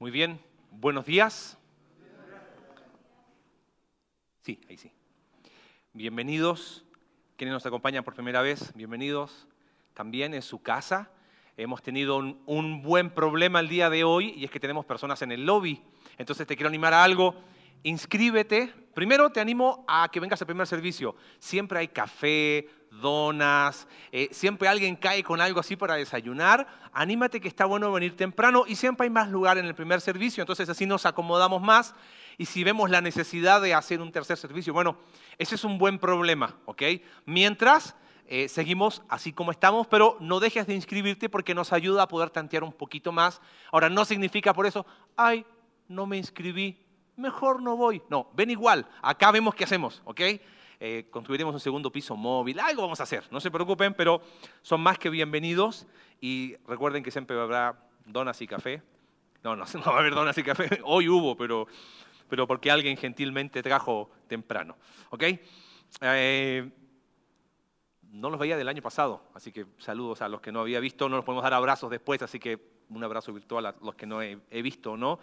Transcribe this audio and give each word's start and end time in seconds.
Muy 0.00 0.10
bien, 0.10 0.40
buenos 0.72 1.06
días. 1.06 1.56
Sí, 4.42 4.60
ahí 4.68 4.76
sí. 4.76 4.90
Bienvenidos, 5.92 6.84
quienes 7.36 7.52
nos 7.52 7.64
acompañan 7.64 8.02
por 8.02 8.14
primera 8.14 8.42
vez, 8.42 8.74
bienvenidos 8.74 9.46
también 9.94 10.34
en 10.34 10.42
su 10.42 10.60
casa. 10.60 11.10
Hemos 11.56 11.80
tenido 11.80 12.16
un, 12.16 12.82
buen 12.82 13.10
problema 13.10 13.60
el 13.60 13.68
día 13.68 13.88
de 13.88 14.02
hoy 14.02 14.34
y 14.36 14.44
es 14.44 14.50
que 14.50 14.58
tenemos 14.58 14.84
personas 14.84 15.22
en 15.22 15.30
el 15.30 15.46
lobby. 15.46 15.80
Entonces 16.18 16.44
te 16.48 16.56
quiero 16.56 16.68
animar 16.68 16.92
a 16.92 17.04
algo. 17.04 17.36
Inscríbete. 17.84 18.74
Primero 18.94 19.30
te 19.30 19.40
animo 19.40 19.84
a 19.86 20.08
que 20.10 20.20
vengas 20.20 20.40
al 20.40 20.46
primer 20.46 20.66
servicio. 20.66 21.14
Siempre 21.38 21.78
hay 21.78 21.88
café, 21.88 22.68
donas, 23.00 23.86
eh, 24.12 24.28
siempre 24.32 24.68
alguien 24.68 24.96
cae 24.96 25.22
con 25.22 25.40
algo 25.40 25.60
así 25.60 25.76
para 25.76 25.96
desayunar, 25.96 26.66
anímate 26.92 27.40
que 27.40 27.48
está 27.48 27.64
bueno 27.64 27.92
venir 27.92 28.16
temprano 28.16 28.64
y 28.66 28.76
siempre 28.76 29.04
hay 29.04 29.10
más 29.10 29.28
lugar 29.28 29.58
en 29.58 29.66
el 29.66 29.74
primer 29.74 30.00
servicio, 30.00 30.42
entonces 30.42 30.68
así 30.68 30.86
nos 30.86 31.06
acomodamos 31.06 31.60
más 31.60 31.94
y 32.38 32.46
si 32.46 32.64
vemos 32.64 32.90
la 32.90 33.00
necesidad 33.00 33.60
de 33.60 33.74
hacer 33.74 34.00
un 34.00 34.12
tercer 34.12 34.36
servicio, 34.36 34.72
bueno, 34.72 34.96
ese 35.38 35.56
es 35.56 35.64
un 35.64 35.78
buen 35.78 35.98
problema, 35.98 36.56
¿ok? 36.66 36.82
Mientras 37.26 37.96
eh, 38.26 38.48
seguimos 38.48 39.02
así 39.08 39.32
como 39.32 39.50
estamos, 39.50 39.86
pero 39.86 40.16
no 40.20 40.40
dejes 40.40 40.66
de 40.66 40.74
inscribirte 40.74 41.28
porque 41.28 41.54
nos 41.54 41.72
ayuda 41.72 42.04
a 42.04 42.08
poder 42.08 42.30
tantear 42.30 42.64
un 42.64 42.72
poquito 42.72 43.12
más. 43.12 43.42
Ahora, 43.70 43.90
no 43.90 44.06
significa 44.06 44.54
por 44.54 44.64
eso, 44.64 44.86
ay, 45.14 45.44
no 45.88 46.06
me 46.06 46.16
inscribí, 46.16 46.83
mejor 47.16 47.62
no 47.62 47.76
voy. 47.76 48.02
No, 48.08 48.28
ven 48.34 48.50
igual, 48.50 48.86
acá 49.02 49.30
vemos 49.30 49.54
qué 49.54 49.64
hacemos, 49.64 50.02
¿ok? 50.04 50.20
Eh, 50.80 51.06
construiremos 51.10 51.54
un 51.54 51.60
segundo 51.60 51.90
piso 51.90 52.16
móvil, 52.16 52.58
algo 52.58 52.82
vamos 52.82 53.00
a 53.00 53.04
hacer, 53.04 53.24
no 53.30 53.40
se 53.40 53.50
preocupen, 53.50 53.94
pero 53.94 54.20
son 54.62 54.80
más 54.80 54.98
que 54.98 55.08
bienvenidos 55.08 55.86
y 56.20 56.56
recuerden 56.66 57.02
que 57.02 57.10
siempre 57.10 57.40
habrá 57.40 57.78
donas 58.04 58.40
y 58.42 58.46
café. 58.46 58.82
No, 59.42 59.54
no, 59.56 59.64
no 59.74 59.84
va 59.86 59.96
a 59.96 60.00
haber 60.00 60.14
donas 60.14 60.36
y 60.38 60.42
café, 60.42 60.80
hoy 60.84 61.08
hubo, 61.08 61.36
pero, 61.36 61.66
pero 62.28 62.46
porque 62.46 62.70
alguien 62.70 62.96
gentilmente 62.96 63.62
trajo 63.62 64.10
temprano. 64.26 64.76
¿Ok? 65.10 65.24
Eh, 66.00 66.70
no 68.02 68.30
los 68.30 68.38
veía 68.38 68.56
del 68.56 68.68
año 68.68 68.82
pasado, 68.82 69.22
así 69.34 69.52
que 69.52 69.66
saludos 69.78 70.22
a 70.22 70.28
los 70.28 70.40
que 70.40 70.52
no 70.52 70.60
había 70.60 70.80
visto, 70.80 71.08
no 71.08 71.16
los 71.16 71.24
podemos 71.24 71.42
dar 71.42 71.54
abrazos 71.54 71.90
después, 71.90 72.22
así 72.22 72.38
que 72.38 72.58
un 72.90 73.02
abrazo 73.02 73.32
virtual 73.32 73.66
a 73.66 73.74
los 73.80 73.94
que 73.94 74.06
no 74.06 74.22
he, 74.22 74.38
he 74.50 74.62
visto, 74.62 74.96
¿no? 74.96 75.18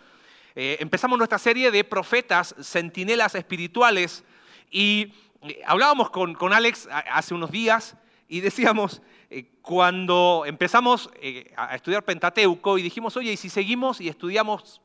Eh, 0.55 0.77
empezamos 0.79 1.17
nuestra 1.17 1.37
serie 1.37 1.71
de 1.71 1.83
profetas, 1.83 2.55
centinelas 2.61 3.35
espirituales, 3.35 4.23
y 4.69 5.13
hablábamos 5.65 6.09
con, 6.09 6.33
con, 6.33 6.53
Alex 6.53 6.87
hace 6.91 7.33
unos 7.33 7.51
días 7.51 7.95
y 8.27 8.41
decíamos, 8.41 9.01
eh, 9.29 9.49
cuando 9.61 10.43
empezamos 10.45 11.09
eh, 11.21 11.53
a 11.55 11.75
estudiar 11.75 12.03
Pentateuco 12.03 12.77
y 12.77 12.81
dijimos, 12.81 13.15
oye, 13.17 13.33
y 13.33 13.37
si 13.37 13.49
seguimos 13.49 14.01
y 14.01 14.09
estudiamos 14.09 14.81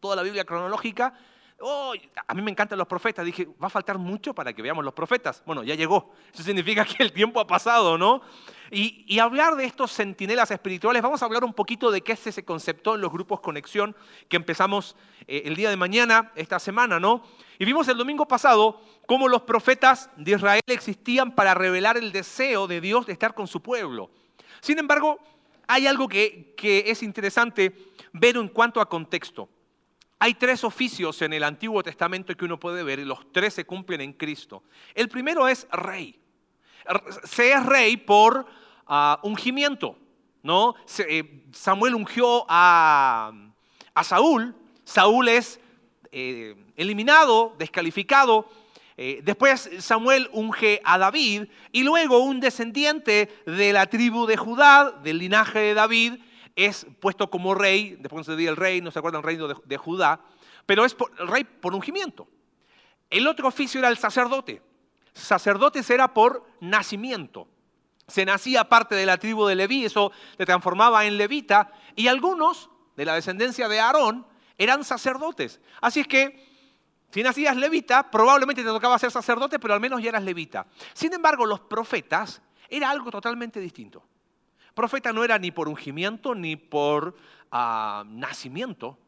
toda 0.00 0.16
la 0.16 0.22
Biblia 0.22 0.44
cronológica, 0.44 1.14
oh, 1.60 1.94
a 2.26 2.34
mí 2.34 2.42
me 2.42 2.50
encantan 2.50 2.78
los 2.78 2.86
profetas. 2.86 3.24
Dije, 3.24 3.46
va 3.62 3.66
a 3.66 3.70
faltar 3.70 3.98
mucho 3.98 4.34
para 4.34 4.52
que 4.52 4.62
veamos 4.62 4.84
los 4.84 4.94
profetas. 4.94 5.42
Bueno, 5.44 5.62
ya 5.62 5.74
llegó. 5.74 6.12
Eso 6.32 6.42
significa 6.42 6.84
que 6.84 7.02
el 7.02 7.12
tiempo 7.12 7.40
ha 7.40 7.46
pasado, 7.46 7.98
¿no? 7.98 8.22
Y, 8.72 9.18
hablar 9.18 9.56
de 9.56 9.64
estos 9.64 9.92
centinelas 9.92 10.50
espirituales, 10.52 11.02
vamos 11.02 11.20
a 11.22 11.24
hablar 11.24 11.42
un 11.42 11.52
poquito 11.52 11.90
de 11.90 12.02
qué 12.02 12.12
es 12.12 12.26
ese 12.28 12.44
concepto 12.44 12.94
en 12.94 13.00
los 13.00 13.10
grupos 13.10 13.40
Conexión 13.40 13.96
que 14.28 14.36
empezamos 14.36 14.94
eh, 15.26 15.42
el 15.44 15.56
día 15.56 15.70
de 15.70 15.76
mañana, 15.76 16.30
esta 16.36 16.60
semana, 16.60 17.00
¿no? 17.00 17.24
Y 17.58 17.64
vimos 17.64 17.88
el 17.88 17.98
domingo 17.98 18.28
pasado 18.28 18.80
cómo 19.06 19.26
los 19.26 19.42
profetas 19.42 20.08
de 20.16 20.32
Israel 20.32 20.62
existían 20.68 21.34
para 21.34 21.52
revelar 21.52 21.96
el 21.96 22.12
deseo 22.12 22.68
de 22.68 22.80
Dios 22.80 23.06
de 23.06 23.12
estar 23.12 23.34
con 23.34 23.48
su 23.48 23.60
pueblo. 23.60 24.10
Sin 24.60 24.78
embargo, 24.78 25.18
hay 25.66 25.88
algo 25.88 26.08
que 26.08 26.54
es 26.86 27.02
interesante 27.02 27.74
ver 28.12 28.36
en 28.36 28.48
cuanto 28.48 28.80
a 28.80 28.88
contexto. 28.88 29.48
Hay 30.22 30.34
tres 30.34 30.64
oficios 30.64 31.22
en 31.22 31.32
el 31.32 31.42
Antiguo 31.42 31.82
Testamento 31.82 32.36
que 32.36 32.44
uno 32.44 32.60
puede 32.60 32.82
ver 32.82 32.98
y 32.98 33.06
los 33.06 33.32
tres 33.32 33.54
se 33.54 33.64
cumplen 33.64 34.02
en 34.02 34.12
Cristo. 34.12 34.62
El 34.94 35.08
primero 35.08 35.48
es 35.48 35.66
rey. 35.72 36.20
Se 37.24 37.52
es 37.52 37.64
rey 37.64 37.96
por 37.96 38.46
uh, 38.86 39.26
ungimiento. 39.26 39.96
¿no? 40.42 40.74
Se, 40.84 41.44
Samuel 41.52 41.94
ungió 41.94 42.44
a, 42.50 43.32
a, 43.94 44.04
Saúl. 44.04 44.54
Saúl 44.84 45.28
es 45.28 45.58
eh, 46.12 46.54
eliminado, 46.76 47.54
descalificado. 47.58 48.46
Eh, 48.98 49.22
después 49.24 49.70
Samuel 49.78 50.28
unge 50.34 50.82
a 50.84 50.98
David 50.98 51.44
y 51.72 51.82
luego 51.82 52.18
un 52.18 52.40
descendiente 52.40 53.30
de 53.46 53.72
la 53.72 53.86
tribu 53.86 54.26
de 54.26 54.36
Judá, 54.36 54.90
del 55.02 55.16
linaje 55.16 55.60
de 55.60 55.74
David, 55.74 56.14
es 56.56 56.86
puesto 57.00 57.30
como 57.30 57.54
rey, 57.54 57.96
después 57.98 58.26
se 58.26 58.36
dice 58.36 58.50
el 58.50 58.56
rey, 58.56 58.80
no 58.80 58.90
se 58.90 58.98
acuerdan, 58.98 59.22
reino 59.22 59.48
de, 59.48 59.76
Judá, 59.76 60.20
pero 60.66 60.84
es 60.84 60.94
por, 60.94 61.12
el 61.18 61.28
rey 61.28 61.44
por 61.44 61.74
ungimiento. 61.74 62.28
El 63.08 63.26
otro 63.26 63.48
oficio 63.48 63.78
era 63.78 63.88
el 63.88 63.98
sacerdote. 63.98 64.62
Sacerdote 65.12 65.82
era 65.88 66.14
por 66.14 66.46
nacimiento. 66.60 67.48
Se 68.06 68.24
nacía 68.24 68.68
parte 68.68 68.94
de 68.94 69.06
la 69.06 69.18
tribu 69.18 69.46
de 69.46 69.54
Leví, 69.54 69.84
eso 69.84 70.12
le 70.36 70.46
transformaba 70.46 71.04
en 71.06 71.16
levita, 71.16 71.72
y 71.94 72.08
algunos 72.08 72.70
de 72.96 73.04
la 73.04 73.14
descendencia 73.14 73.68
de 73.68 73.80
Aarón 73.80 74.26
eran 74.58 74.84
sacerdotes. 74.84 75.60
Así 75.80 76.00
es 76.00 76.06
que 76.06 76.50
si 77.10 77.22
nacías 77.22 77.56
levita, 77.56 78.10
probablemente 78.10 78.62
te 78.62 78.68
tocaba 78.68 78.98
ser 78.98 79.10
sacerdote, 79.10 79.58
pero 79.58 79.74
al 79.74 79.80
menos 79.80 80.02
ya 80.02 80.10
eras 80.10 80.22
levita. 80.22 80.66
Sin 80.92 81.12
embargo, 81.12 81.44
los 81.44 81.60
profetas 81.60 82.40
era 82.68 82.90
algo 82.90 83.10
totalmente 83.10 83.58
distinto. 83.58 84.04
Profeta 84.74 85.12
no 85.12 85.24
era 85.24 85.38
ni 85.38 85.50
por 85.50 85.68
ungimiento 85.68 86.34
ni 86.34 86.56
por 86.56 87.16
uh, 87.52 88.04
nacimiento, 88.06 88.98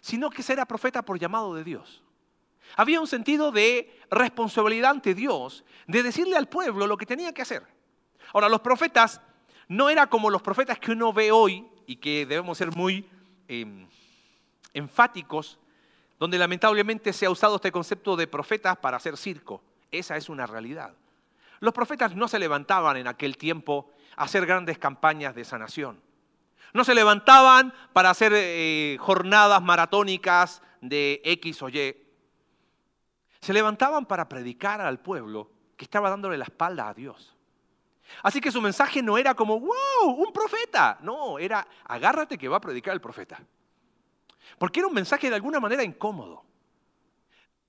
sino 0.00 0.30
que 0.30 0.44
era 0.48 0.66
profeta 0.66 1.02
por 1.02 1.18
llamado 1.18 1.54
de 1.54 1.64
Dios. 1.64 2.02
Había 2.76 3.00
un 3.00 3.06
sentido 3.06 3.52
de 3.52 4.00
responsabilidad 4.10 4.92
ante 4.92 5.14
Dios, 5.14 5.64
de 5.86 6.02
decirle 6.02 6.36
al 6.36 6.48
pueblo 6.48 6.86
lo 6.86 6.96
que 6.96 7.06
tenía 7.06 7.32
que 7.32 7.42
hacer. 7.42 7.66
Ahora, 8.32 8.48
los 8.48 8.60
profetas 8.60 9.20
no 9.68 9.90
eran 9.90 10.08
como 10.08 10.30
los 10.30 10.42
profetas 10.42 10.78
que 10.78 10.92
uno 10.92 11.12
ve 11.12 11.30
hoy 11.32 11.66
y 11.86 11.96
que 11.96 12.24
debemos 12.26 12.58
ser 12.58 12.74
muy 12.74 13.08
eh, 13.48 13.86
enfáticos, 14.72 15.58
donde 16.18 16.38
lamentablemente 16.38 17.12
se 17.12 17.26
ha 17.26 17.30
usado 17.30 17.56
este 17.56 17.72
concepto 17.72 18.16
de 18.16 18.26
profetas 18.26 18.76
para 18.78 18.96
hacer 18.96 19.16
circo. 19.16 19.62
Esa 19.90 20.16
es 20.16 20.28
una 20.28 20.46
realidad. 20.46 20.94
Los 21.60 21.74
profetas 21.74 22.16
no 22.16 22.28
se 22.28 22.38
levantaban 22.38 22.96
en 22.96 23.06
aquel 23.06 23.36
tiempo 23.36 23.90
hacer 24.16 24.46
grandes 24.46 24.78
campañas 24.78 25.34
de 25.34 25.44
sanación. 25.44 26.00
No 26.72 26.84
se 26.84 26.94
levantaban 26.94 27.74
para 27.92 28.10
hacer 28.10 28.32
eh, 28.34 28.96
jornadas 28.98 29.62
maratónicas 29.62 30.62
de 30.80 31.20
X 31.24 31.62
o 31.62 31.68
Y. 31.68 31.96
Se 33.40 33.52
levantaban 33.52 34.06
para 34.06 34.28
predicar 34.28 34.80
al 34.80 35.00
pueblo 35.00 35.50
que 35.76 35.84
estaba 35.84 36.08
dándole 36.08 36.38
la 36.38 36.44
espalda 36.44 36.88
a 36.88 36.94
Dios. 36.94 37.36
Así 38.22 38.40
que 38.40 38.52
su 38.52 38.60
mensaje 38.60 39.02
no 39.02 39.18
era 39.18 39.34
como, 39.34 39.60
wow, 39.60 40.10
un 40.16 40.32
profeta. 40.32 40.98
No, 41.02 41.38
era, 41.38 41.66
agárrate 41.84 42.38
que 42.38 42.48
va 42.48 42.58
a 42.58 42.60
predicar 42.60 42.94
el 42.94 43.00
profeta. 43.00 43.40
Porque 44.58 44.80
era 44.80 44.88
un 44.88 44.94
mensaje 44.94 45.28
de 45.28 45.36
alguna 45.36 45.60
manera 45.60 45.82
incómodo. 45.82 46.44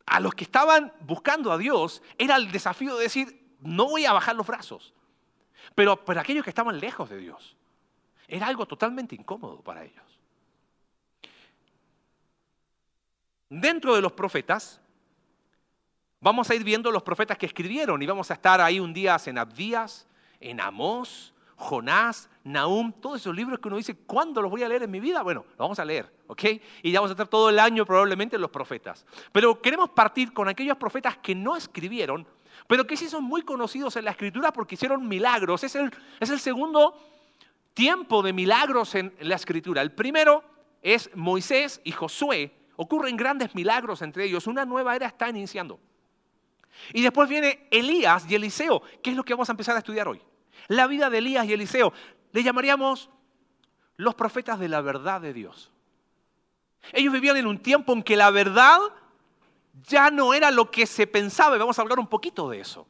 A 0.05 0.19
los 0.19 0.33
que 0.33 0.43
estaban 0.43 0.93
buscando 1.01 1.51
a 1.51 1.57
Dios 1.57 2.01
era 2.17 2.35
el 2.35 2.51
desafío 2.51 2.95
de 2.95 3.03
decir, 3.03 3.57
no 3.61 3.87
voy 3.87 4.05
a 4.05 4.13
bajar 4.13 4.35
los 4.35 4.45
brazos. 4.45 4.93
Pero 5.75 6.03
para 6.03 6.21
aquellos 6.21 6.43
que 6.43 6.49
estaban 6.49 6.79
lejos 6.79 7.09
de 7.09 7.17
Dios, 7.17 7.55
era 8.27 8.47
algo 8.47 8.65
totalmente 8.65 9.15
incómodo 9.15 9.61
para 9.61 9.83
ellos. 9.83 10.03
Dentro 13.49 13.95
de 13.95 14.01
los 14.01 14.13
profetas, 14.13 14.81
vamos 16.19 16.49
a 16.49 16.55
ir 16.55 16.63
viendo 16.63 16.91
los 16.91 17.03
profetas 17.03 17.37
que 17.37 17.45
escribieron 17.45 18.01
y 18.01 18.05
vamos 18.05 18.31
a 18.31 18.33
estar 18.33 18.59
ahí 18.61 18.79
un 18.79 18.93
día 18.93 19.17
en 19.25 19.37
Abdías, 19.37 20.07
en 20.39 20.59
Amós, 20.59 21.33
Jonás, 21.55 22.29
Nahum, 22.43 22.91
todos 22.91 23.21
esos 23.21 23.35
libros 23.35 23.59
que 23.59 23.67
uno 23.67 23.77
dice, 23.77 23.95
¿cuándo 23.95 24.41
los 24.41 24.51
voy 24.51 24.63
a 24.63 24.67
leer 24.67 24.83
en 24.83 24.91
mi 24.91 24.99
vida? 24.99 25.21
Bueno, 25.21 25.45
los 25.49 25.57
vamos 25.57 25.79
a 25.79 25.85
leer, 25.85 26.11
¿ok? 26.27 26.43
Y 26.81 26.91
ya 26.91 26.99
vamos 26.99 27.11
a 27.11 27.13
estar 27.13 27.27
todo 27.27 27.49
el 27.49 27.59
año 27.59 27.85
probablemente 27.85 28.37
los 28.37 28.49
profetas. 28.49 29.05
Pero 29.31 29.61
queremos 29.61 29.89
partir 29.91 30.33
con 30.33 30.47
aquellos 30.47 30.77
profetas 30.77 31.17
que 31.17 31.35
no 31.35 31.55
escribieron, 31.55 32.27
pero 32.73 32.87
que 32.87 32.97
sí 32.97 33.07
son 33.07 33.23
muy 33.23 33.43
conocidos 33.43 33.95
en 33.97 34.05
la 34.05 34.09
escritura 34.09 34.51
porque 34.51 34.73
hicieron 34.73 35.07
milagros. 35.07 35.63
Es 35.63 35.75
el, 35.75 35.91
es 36.19 36.31
el 36.31 36.39
segundo 36.39 36.99
tiempo 37.75 38.23
de 38.23 38.33
milagros 38.33 38.95
en 38.95 39.13
la 39.19 39.35
escritura. 39.35 39.83
El 39.83 39.91
primero 39.91 40.43
es 40.81 41.11
Moisés 41.13 41.81
y 41.83 41.91
Josué. 41.91 42.51
Ocurren 42.75 43.15
grandes 43.15 43.53
milagros 43.53 44.01
entre 44.01 44.25
ellos. 44.25 44.47
Una 44.47 44.65
nueva 44.65 44.95
era 44.95 45.05
está 45.05 45.29
iniciando. 45.29 45.79
Y 46.93 47.03
después 47.03 47.29
viene 47.29 47.67
Elías 47.69 48.25
y 48.27 48.33
Eliseo, 48.33 48.81
que 49.03 49.11
es 49.11 49.15
lo 49.15 49.23
que 49.23 49.35
vamos 49.35 49.49
a 49.49 49.53
empezar 49.53 49.75
a 49.75 49.77
estudiar 49.77 50.07
hoy. 50.07 50.19
La 50.67 50.87
vida 50.87 51.11
de 51.11 51.19
Elías 51.19 51.45
y 51.45 51.53
Eliseo. 51.53 51.93
Le 52.31 52.41
llamaríamos 52.41 53.11
los 53.97 54.15
profetas 54.15 54.57
de 54.57 54.69
la 54.69 54.81
verdad 54.81 55.21
de 55.21 55.31
Dios. 55.31 55.71
Ellos 56.91 57.13
vivían 57.13 57.37
en 57.37 57.45
un 57.45 57.59
tiempo 57.59 57.93
en 57.93 58.01
que 58.01 58.17
la 58.17 58.31
verdad 58.31 58.79
ya 59.73 60.11
no 60.11 60.33
era 60.33 60.51
lo 60.51 60.69
que 60.69 60.85
se 60.85 61.07
pensaba, 61.07 61.55
y 61.55 61.59
vamos 61.59 61.77
a 61.77 61.81
hablar 61.81 61.99
un 61.99 62.07
poquito 62.07 62.49
de 62.49 62.59
eso. 62.59 62.87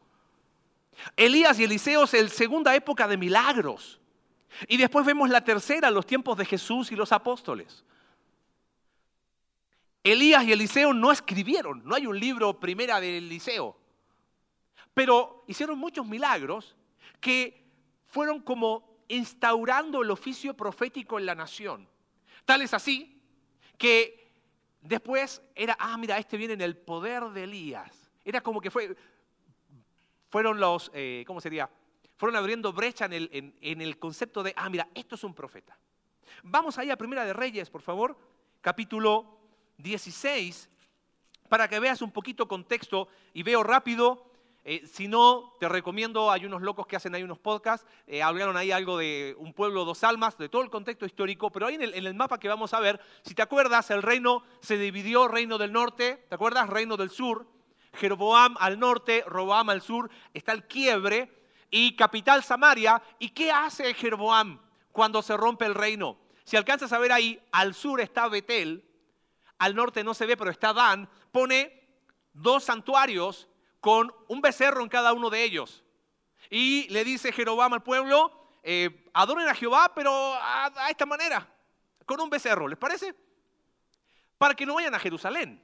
Elías 1.15 1.59
y 1.59 1.63
Eliseo 1.63 2.03
es 2.03 2.13
la 2.13 2.29
segunda 2.29 2.75
época 2.75 3.07
de 3.07 3.17
milagros. 3.17 3.99
Y 4.67 4.77
después 4.77 5.05
vemos 5.05 5.29
la 5.29 5.43
tercera, 5.43 5.89
los 5.89 6.05
tiempos 6.05 6.37
de 6.37 6.45
Jesús 6.45 6.91
y 6.91 6.95
los 6.95 7.11
apóstoles. 7.11 7.83
Elías 10.03 10.43
y 10.43 10.51
Eliseo 10.51 10.93
no 10.93 11.11
escribieron, 11.11 11.81
no 11.85 11.95
hay 11.95 12.05
un 12.05 12.19
libro 12.19 12.59
primera 12.59 12.99
de 12.99 13.19
Eliseo, 13.19 13.77
pero 14.93 15.45
hicieron 15.47 15.79
muchos 15.79 16.05
milagros 16.05 16.75
que 17.21 17.63
fueron 18.07 18.41
como 18.41 18.97
instaurando 19.07 20.01
el 20.01 20.11
oficio 20.11 20.55
profético 20.55 21.19
en 21.19 21.25
la 21.25 21.35
nación. 21.35 21.87
Tal 22.43 22.61
es 22.61 22.73
así 22.73 23.21
que 23.77 24.22
después 24.83 25.41
era, 25.55 25.75
ah, 25.79 25.97
mira, 25.97 26.17
este 26.17 26.37
viene 26.37 26.53
en 26.53 26.61
el 26.61 26.77
poder 26.77 27.23
de 27.29 27.43
Elías. 27.43 28.11
Era 28.23 28.41
como 28.41 28.61
que 28.61 28.69
fue, 28.69 28.95
fueron 30.29 30.59
los, 30.59 30.91
eh, 30.93 31.23
¿cómo 31.25 31.41
sería? 31.41 31.69
Fueron 32.17 32.35
abriendo 32.35 32.71
brecha 32.71 33.05
en 33.05 33.13
el, 33.13 33.55
en 33.59 33.81
el 33.81 33.97
concepto 33.97 34.43
de, 34.43 34.53
ah, 34.55 34.69
mira, 34.69 34.87
esto 34.93 35.15
es 35.15 35.23
un 35.23 35.33
profeta. 35.33 35.77
Vamos 36.43 36.77
ahí 36.77 36.91
a 36.91 36.97
Primera 36.97 37.25
de 37.25 37.33
Reyes, 37.33 37.69
por 37.69 37.81
favor, 37.81 38.17
capítulo 38.61 39.39
16 39.77 40.69
para 41.53 41.67
que 41.67 41.79
veas 41.79 42.01
un 42.01 42.09
poquito 42.09 42.47
contexto 42.47 43.07
y 43.31 43.43
veo 43.43 43.61
rápido. 43.61 44.25
Eh, 44.65 44.87
si 44.87 45.09
no, 45.09 45.55
te 45.59 45.67
recomiendo, 45.67 46.31
hay 46.31 46.45
unos 46.45 46.61
locos 46.61 46.87
que 46.87 46.95
hacen 46.95 47.13
ahí 47.13 47.23
unos 47.23 47.37
podcasts, 47.37 47.85
eh, 48.07 48.23
hablaron 48.23 48.55
ahí 48.55 48.71
algo 48.71 48.97
de 48.97 49.35
un 49.37 49.53
pueblo, 49.53 49.83
dos 49.83 50.05
almas, 50.05 50.37
de 50.37 50.47
todo 50.47 50.61
el 50.61 50.69
contexto 50.69 51.05
histórico, 51.05 51.51
pero 51.51 51.67
ahí 51.67 51.75
en 51.75 51.81
el, 51.81 52.13
mapa 52.13 52.39
que 52.39 52.47
vamos 52.47 52.73
a 52.73 52.79
ver, 52.79 53.01
si 53.23 53.35
te 53.35 53.41
acuerdas, 53.41 53.91
el 53.91 54.01
reino 54.01 54.43
se 54.61 54.77
dividió, 54.77 55.27
reino 55.27 55.57
del 55.57 55.73
norte, 55.73 56.25
¿te 56.29 56.35
acuerdas? 56.35 56.69
Reino 56.69 56.95
del 56.95 57.09
sur, 57.09 57.45
Jeroboam 57.95 58.55
al 58.57 58.79
norte, 58.79 59.25
Roboam 59.27 59.69
al 59.69 59.81
sur, 59.81 60.09
está 60.33 60.53
el 60.53 60.65
quiebre, 60.65 61.43
y 61.69 61.97
capital 61.97 62.41
Samaria, 62.41 63.01
¿y 63.19 63.29
qué 63.29 63.51
hace 63.51 63.93
Jeroboam 63.93 64.61
cuando 64.93 65.21
se 65.21 65.35
rompe 65.35 65.65
el 65.65 65.75
reino? 65.75 66.17
Si 66.45 66.55
alcanzas 66.55 66.93
a 66.93 66.99
ver 66.99 67.11
ahí, 67.11 67.41
al 67.51 67.73
sur 67.73 67.99
está 67.99 68.29
Betel, 68.29 68.85
al 69.57 69.75
norte 69.75 70.05
no 70.05 70.13
se 70.13 70.25
ve, 70.25 70.37
pero 70.37 70.51
está 70.51 70.71
Dan, 70.71 71.09
pone 71.33 71.81
dos 72.31 72.63
santuarios 72.63 73.49
con 73.83 74.15
un 74.29 74.39
becerro 74.39 74.81
en 74.81 74.87
cada 74.87 75.11
uno 75.11 75.29
de 75.29 75.43
ellos. 75.43 75.83
Y 76.49 76.87
le 76.87 77.03
dice 77.03 77.33
Jeroboam 77.33 77.73
al 77.73 77.83
pueblo, 77.83 78.31
eh, 78.63 79.09
adoren 79.13 79.45
a 79.49 79.53
Jehová, 79.53 79.91
pero 79.93 80.09
a, 80.35 80.71
esta 80.89 81.05
manera, 81.05 81.45
con 82.05 82.21
un 82.21 82.29
becerro, 82.29 82.69
¿les 82.69 82.79
parece? 82.79 83.13
Para 84.37 84.55
que 84.55 84.65
no 84.65 84.75
vayan 84.75 84.95
a 84.95 84.99
Jerusalén. 84.99 85.61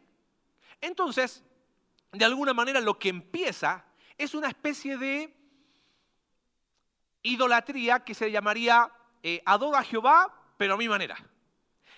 Entonces, 0.82 1.46
de 2.12 2.26
alguna 2.26 2.54
manera 2.54 2.82
lo 2.82 3.00
que 3.00 3.08
empieza 3.08 3.86
es 4.18 4.34
una 4.34 4.50
especie 4.50 4.98
de 4.98 5.34
idolatría 7.24 8.04
que 8.04 8.14
se 8.14 8.30
llamaría 8.30 8.92
eh, 9.24 9.42
adoro 9.46 9.78
a 9.78 9.84
Jehová, 9.84 10.36
pero 10.58 10.74
a 10.74 10.78
mi 10.78 10.90
manera. 10.90 11.16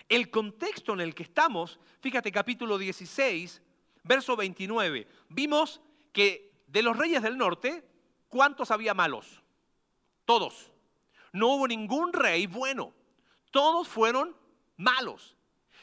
El 0.07 0.29
contexto 0.29 0.93
en 0.93 1.01
el 1.01 1.15
que 1.15 1.23
estamos, 1.23 1.79
fíjate 1.99 2.31
capítulo 2.31 2.77
16, 2.77 3.59
verso 4.03 4.35
29, 4.35 5.07
vimos 5.27 5.81
que 6.11 6.63
de 6.67 6.83
los 6.83 6.97
reyes 6.97 7.21
del 7.21 7.37
norte, 7.37 7.83
¿cuántos 8.29 8.71
había 8.71 8.93
malos? 8.93 9.41
Todos. 10.25 10.71
No 11.33 11.47
hubo 11.47 11.67
ningún 11.67 12.13
rey 12.13 12.47
bueno. 12.47 12.93
Todos 13.51 13.87
fueron 13.87 14.35
malos. 14.77 15.35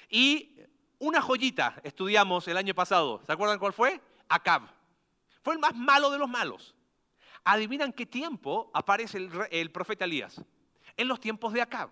Y 0.09 0.59
una 0.99 1.21
joyita 1.21 1.81
estudiamos 1.83 2.49
el 2.49 2.57
año 2.57 2.75
pasado. 2.75 3.23
¿Se 3.25 3.33
acuerdan 3.33 3.59
cuál 3.59 3.73
fue? 3.73 4.01
Acab. 4.29 4.63
Fue 5.43 5.55
el 5.55 5.61
más 5.61 5.75
malo 5.75 6.11
de 6.11 6.19
los 6.19 6.29
malos. 6.29 6.75
Adivinan 7.45 7.93
qué 7.93 8.05
tiempo 8.05 8.71
aparece 8.75 9.19
el, 9.51 9.71
profeta 9.71 10.05
Elías. 10.05 10.43
En 10.97 11.09
los 11.09 11.21
tiempos 11.21 11.53
de 11.53 11.63
Acab. 11.63 11.91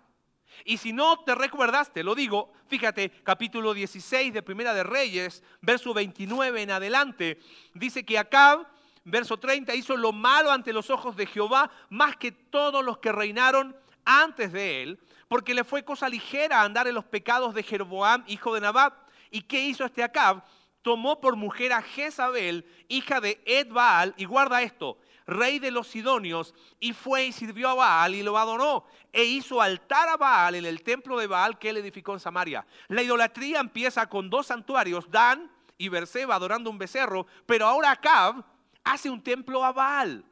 Y 0.65 0.77
si 0.77 0.93
no 0.93 1.19
te 1.19 1.35
recuerdas, 1.35 1.91
te 1.91 2.03
lo 2.03 2.15
digo, 2.15 2.51
fíjate, 2.67 3.11
capítulo 3.23 3.73
16 3.73 4.33
de 4.33 4.41
Primera 4.41 4.73
de 4.73 4.83
Reyes, 4.83 5.43
verso 5.61 5.93
29 5.93 6.61
en 6.61 6.71
adelante, 6.71 7.39
dice 7.73 8.05
que 8.05 8.17
Acab, 8.17 8.67
verso 9.03 9.37
30, 9.37 9.73
hizo 9.75 9.95
lo 9.95 10.11
malo 10.11 10.51
ante 10.51 10.73
los 10.73 10.89
ojos 10.89 11.15
de 11.15 11.25
Jehová 11.25 11.71
más 11.89 12.17
que 12.17 12.31
todos 12.31 12.83
los 12.83 12.97
que 12.97 13.11
reinaron 13.11 13.75
antes 14.03 14.51
de 14.51 14.83
él, 14.83 14.99
porque 15.27 15.53
le 15.53 15.63
fue 15.63 15.83
cosa 15.83 16.09
ligera 16.09 16.61
andar 16.61 16.87
en 16.87 16.95
los 16.95 17.05
pecados 17.05 17.53
de 17.53 17.63
Jeroboam, 17.63 18.23
hijo 18.27 18.53
de 18.53 18.61
Nabat. 18.61 18.93
¿Y 19.29 19.41
qué 19.41 19.61
hizo 19.61 19.85
este 19.85 20.03
Acab? 20.03 20.43
Tomó 20.81 21.19
por 21.19 21.35
mujer 21.35 21.73
a 21.73 21.81
Jezabel, 21.81 22.65
hija 22.87 23.19
de 23.19 23.41
Edbaal, 23.45 24.13
y 24.17 24.25
guarda 24.25 24.61
esto, 24.61 24.97
rey 25.27 25.59
de 25.59 25.71
los 25.71 25.87
Sidonios, 25.87 26.55
y 26.79 26.93
fue 26.93 27.25
y 27.25 27.31
sirvió 27.31 27.69
a 27.69 27.75
Baal 27.75 28.15
y 28.15 28.23
lo 28.23 28.37
adoró, 28.37 28.85
e 29.11 29.25
hizo 29.25 29.61
altar 29.61 30.09
a 30.09 30.17
Baal 30.17 30.55
en 30.55 30.65
el 30.65 30.81
templo 30.81 31.19
de 31.19 31.27
Baal 31.27 31.59
que 31.59 31.69
él 31.69 31.77
edificó 31.77 32.13
en 32.13 32.19
Samaria. 32.19 32.65
La 32.87 33.03
idolatría 33.03 33.59
empieza 33.59 34.07
con 34.07 34.29
dos 34.29 34.47
santuarios, 34.47 35.11
Dan 35.11 35.51
y 35.77 35.89
Berseba 35.89 36.35
adorando 36.35 36.69
un 36.69 36.77
becerro, 36.77 37.27
pero 37.45 37.67
ahora 37.67 37.91
Acab 37.91 38.43
hace 38.83 39.09
un 39.09 39.21
templo 39.21 39.63
a 39.63 39.73
Baal. 39.73 40.23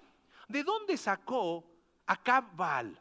¿De 0.48 0.64
dónde 0.64 0.98
sacó 0.98 1.64
Acab 2.08 2.56
Baal? 2.56 3.00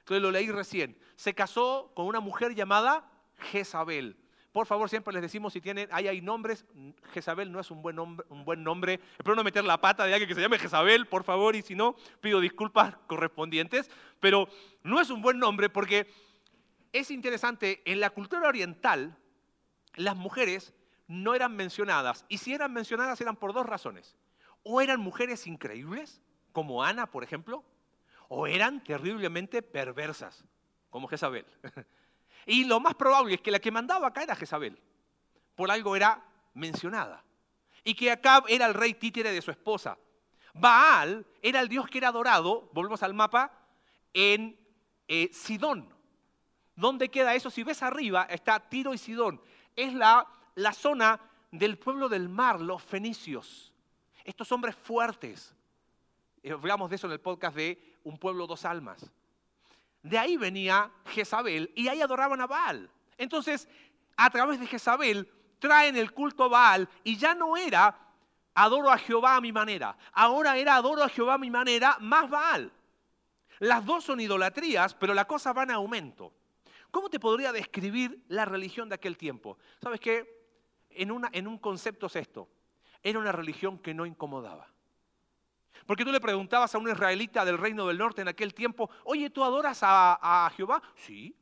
Entonces 0.00 0.22
lo 0.22 0.30
leí 0.30 0.50
recién. 0.50 0.98
Se 1.16 1.34
casó 1.34 1.92
con 1.94 2.06
una 2.06 2.20
mujer 2.20 2.54
llamada 2.54 3.08
Jezabel. 3.38 4.16
Por 4.52 4.66
favor, 4.66 4.90
siempre 4.90 5.14
les 5.14 5.22
decimos 5.22 5.54
si 5.54 5.62
tienen, 5.62 5.88
ahí 5.92 6.08
hay 6.08 6.20
nombres, 6.20 6.66
Jezabel 7.12 7.50
no 7.50 7.58
es 7.58 7.70
un 7.70 7.80
buen 7.80 7.96
nombre, 7.96 8.26
un 8.28 8.44
buen 8.44 8.62
nombre. 8.62 9.00
Espero 9.12 9.34
no 9.34 9.42
meter 9.42 9.64
la 9.64 9.80
pata 9.80 10.04
de 10.04 10.12
alguien 10.12 10.28
que 10.28 10.34
se 10.34 10.42
llame 10.42 10.58
Jezabel, 10.58 11.06
por 11.06 11.24
favor, 11.24 11.56
y 11.56 11.62
si 11.62 11.74
no, 11.74 11.96
pido 12.20 12.38
disculpas 12.38 12.96
correspondientes, 13.06 13.90
pero 14.20 14.46
no 14.82 15.00
es 15.00 15.08
un 15.08 15.22
buen 15.22 15.38
nombre 15.38 15.70
porque 15.70 16.06
es 16.92 17.10
interesante, 17.10 17.80
en 17.86 18.00
la 18.00 18.10
cultura 18.10 18.46
oriental, 18.46 19.16
las 19.94 20.16
mujeres 20.16 20.74
no 21.08 21.34
eran 21.34 21.56
mencionadas, 21.56 22.26
y 22.28 22.36
si 22.38 22.52
eran 22.52 22.74
mencionadas 22.74 23.20
eran 23.22 23.36
por 23.36 23.54
dos 23.54 23.64
razones. 23.64 24.16
O 24.64 24.82
eran 24.82 25.00
mujeres 25.00 25.46
increíbles, 25.46 26.20
como 26.52 26.84
Ana, 26.84 27.10
por 27.10 27.24
ejemplo, 27.24 27.64
o 28.28 28.46
eran 28.46 28.84
terriblemente 28.84 29.62
perversas, 29.62 30.44
como 30.90 31.08
Jezabel. 31.08 31.46
Y 32.46 32.64
lo 32.64 32.80
más 32.80 32.94
probable 32.94 33.34
es 33.34 33.40
que 33.40 33.50
la 33.50 33.60
que 33.60 33.70
mandaba 33.70 34.08
acá 34.08 34.22
era 34.22 34.36
Jezabel. 34.36 34.78
Por 35.54 35.70
algo 35.70 35.94
era 35.96 36.24
mencionada. 36.54 37.24
Y 37.84 37.94
que 37.94 38.10
Acab 38.10 38.44
era 38.48 38.66
el 38.66 38.74
rey 38.74 38.94
títere 38.94 39.32
de 39.32 39.42
su 39.42 39.50
esposa. 39.50 39.98
Baal 40.54 41.26
era 41.40 41.60
el 41.60 41.68
dios 41.68 41.88
que 41.88 41.98
era 41.98 42.08
adorado, 42.08 42.68
volvemos 42.72 43.02
al 43.02 43.14
mapa, 43.14 43.52
en 44.12 44.58
eh, 45.08 45.30
Sidón. 45.32 45.92
¿Dónde 46.74 47.08
queda 47.10 47.34
eso? 47.34 47.50
Si 47.50 47.62
ves 47.62 47.82
arriba 47.82 48.26
está 48.30 48.60
Tiro 48.60 48.94
y 48.94 48.98
Sidón. 48.98 49.40
Es 49.74 49.94
la, 49.94 50.26
la 50.54 50.72
zona 50.72 51.20
del 51.50 51.78
pueblo 51.78 52.08
del 52.08 52.28
mar, 52.28 52.60
los 52.60 52.82
fenicios. 52.82 53.72
Estos 54.24 54.50
hombres 54.52 54.74
fuertes. 54.76 55.54
Eh, 56.42 56.52
hablamos 56.52 56.90
de 56.90 56.96
eso 56.96 57.06
en 57.06 57.12
el 57.12 57.20
podcast 57.20 57.56
de 57.56 57.96
Un 58.04 58.18
pueblo, 58.18 58.46
dos 58.46 58.64
almas. 58.64 59.10
De 60.02 60.18
ahí 60.18 60.36
venía 60.36 60.90
Jezabel 61.06 61.72
y 61.74 61.88
ahí 61.88 62.00
adoraban 62.00 62.40
a 62.40 62.46
Baal. 62.46 62.90
Entonces, 63.16 63.68
a 64.16 64.30
través 64.30 64.58
de 64.58 64.66
Jezabel 64.66 65.30
traen 65.58 65.96
el 65.96 66.12
culto 66.12 66.44
a 66.44 66.48
Baal 66.48 66.88
y 67.04 67.16
ya 67.16 67.34
no 67.34 67.56
era 67.56 67.96
adoro 68.54 68.90
a 68.90 68.98
Jehová 68.98 69.36
a 69.36 69.40
mi 69.40 69.52
manera, 69.52 69.96
ahora 70.12 70.56
era 70.56 70.74
adoro 70.76 71.02
a 71.02 71.08
Jehová 71.08 71.34
a 71.34 71.38
mi 71.38 71.50
manera 71.50 71.96
más 72.00 72.28
Baal. 72.28 72.72
Las 73.60 73.84
dos 73.84 74.04
son 74.04 74.20
idolatrías, 74.20 74.94
pero 74.94 75.14
la 75.14 75.24
cosa 75.24 75.52
va 75.52 75.62
en 75.62 75.70
aumento. 75.70 76.32
¿Cómo 76.90 77.08
te 77.08 77.20
podría 77.20 77.52
describir 77.52 78.24
la 78.28 78.44
religión 78.44 78.88
de 78.88 78.96
aquel 78.96 79.16
tiempo? 79.16 79.56
¿Sabes 79.80 80.00
qué? 80.00 80.42
En, 80.90 81.10
en 81.32 81.46
un 81.46 81.58
concepto 81.58 82.06
es 82.06 82.16
esto. 82.16 82.48
Era 83.02 83.18
una 83.18 83.32
religión 83.32 83.78
que 83.78 83.94
no 83.94 84.04
incomodaba. 84.04 84.71
Porque 85.86 86.04
tú 86.04 86.12
le 86.12 86.20
preguntabas 86.20 86.74
a 86.74 86.78
un 86.78 86.88
israelita 86.88 87.44
del 87.44 87.58
reino 87.58 87.86
del 87.86 87.98
norte 87.98 88.22
en 88.22 88.28
aquel 88.28 88.54
tiempo, 88.54 88.90
oye, 89.04 89.30
¿tú 89.30 89.42
adoras 89.42 89.80
a, 89.82 90.50
Jehová? 90.56 90.82
Sí. 90.94 91.36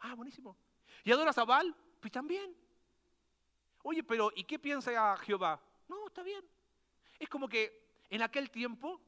Ah, 0.00 0.14
buenísimo. 0.14 0.56
¿Y 1.04 1.12
adoras 1.12 1.36
a 1.38 1.44
Baal? 1.44 1.74
Pues 2.00 2.12
también. 2.12 2.54
Oye, 3.82 4.02
pero 4.02 4.32
¿y 4.34 4.44
qué 4.44 4.58
piensa 4.58 5.16
Jehová? 5.18 5.60
No, 5.88 6.06
está 6.06 6.22
bien. 6.22 6.44
Es 7.18 7.28
como 7.28 7.48
que 7.48 7.82
en 8.10 8.22
aquel 8.22 8.50
tiempo 8.50 9.00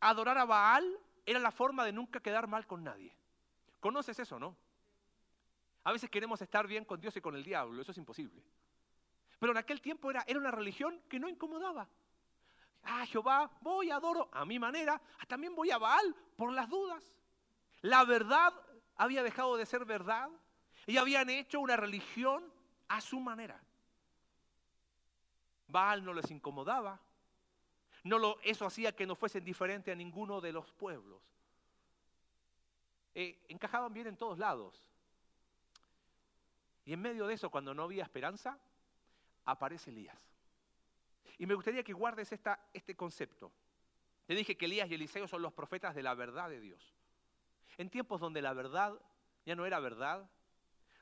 adorar 0.00 0.38
a 0.38 0.44
Baal 0.44 0.98
era 1.26 1.38
la 1.38 1.50
forma 1.50 1.84
de 1.84 1.92
nunca 1.92 2.20
quedar 2.20 2.46
mal 2.46 2.66
con 2.66 2.82
nadie. 2.82 3.14
¿Conoces 3.80 4.18
eso, 4.18 4.38
no? 4.38 4.56
A 5.84 5.92
veces 5.92 6.08
queremos 6.08 6.40
estar 6.40 6.66
bien 6.66 6.84
con 6.84 7.00
Dios 7.00 7.16
y 7.16 7.20
con 7.20 7.34
el 7.34 7.42
diablo, 7.42 7.82
eso 7.82 7.90
es 7.90 7.98
imposible. 7.98 8.42
Pero 9.38 9.52
en 9.52 9.58
aquel 9.58 9.80
tiempo 9.80 10.10
era, 10.10 10.22
era 10.26 10.38
una 10.38 10.52
religión 10.52 11.00
que 11.08 11.18
no 11.18 11.28
incomodaba. 11.28 11.88
Ah, 12.84 13.06
Jehová, 13.06 13.50
voy, 13.60 13.90
adoro 13.90 14.28
a 14.32 14.44
mi 14.44 14.58
manera. 14.58 15.00
Ah, 15.18 15.26
también 15.26 15.54
voy 15.54 15.70
a 15.70 15.78
Baal 15.78 16.14
por 16.36 16.52
las 16.52 16.68
dudas. 16.68 17.04
La 17.80 18.04
verdad 18.04 18.52
había 18.96 19.22
dejado 19.22 19.56
de 19.56 19.66
ser 19.66 19.84
verdad 19.84 20.28
y 20.86 20.96
habían 20.96 21.30
hecho 21.30 21.60
una 21.60 21.76
religión 21.76 22.52
a 22.88 23.00
su 23.00 23.20
manera. 23.20 23.60
Baal 25.68 26.04
no 26.04 26.12
les 26.12 26.30
incomodaba. 26.30 27.00
No 28.04 28.18
lo, 28.18 28.40
eso 28.42 28.66
hacía 28.66 28.94
que 28.94 29.06
no 29.06 29.14
fuesen 29.14 29.44
diferentes 29.44 29.92
a 29.92 29.96
ninguno 29.96 30.40
de 30.40 30.52
los 30.52 30.72
pueblos. 30.72 31.22
Eh, 33.14 33.44
encajaban 33.48 33.92
bien 33.92 34.08
en 34.08 34.16
todos 34.16 34.38
lados. 34.38 34.88
Y 36.84 36.92
en 36.92 37.00
medio 37.00 37.26
de 37.26 37.34
eso, 37.34 37.48
cuando 37.48 37.74
no 37.74 37.84
había 37.84 38.02
esperanza, 38.02 38.58
aparece 39.44 39.90
Elías. 39.90 40.31
Y 41.38 41.46
me 41.46 41.54
gustaría 41.54 41.82
que 41.82 41.92
guardes 41.92 42.32
esta, 42.32 42.60
este 42.72 42.94
concepto. 42.94 43.52
Te 44.26 44.34
dije 44.34 44.56
que 44.56 44.66
Elías 44.66 44.90
y 44.90 44.94
Eliseo 44.94 45.26
son 45.26 45.42
los 45.42 45.52
profetas 45.52 45.94
de 45.94 46.02
la 46.02 46.14
verdad 46.14 46.48
de 46.48 46.60
Dios. 46.60 46.94
En 47.78 47.90
tiempos 47.90 48.20
donde 48.20 48.42
la 48.42 48.52
verdad 48.52 48.94
ya 49.44 49.56
no 49.56 49.66
era 49.66 49.80
verdad, 49.80 50.28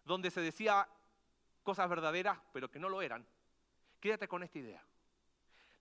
donde 0.05 0.31
se 0.31 0.41
decía 0.41 0.89
cosas 1.63 1.89
verdaderas 1.89 2.39
pero 2.53 2.71
que 2.71 2.79
no 2.79 2.89
lo 2.89 3.03
eran, 3.03 3.27
quédate 4.01 4.29
con 4.29 4.43
esta 4.43 4.59
idea. 4.59 4.83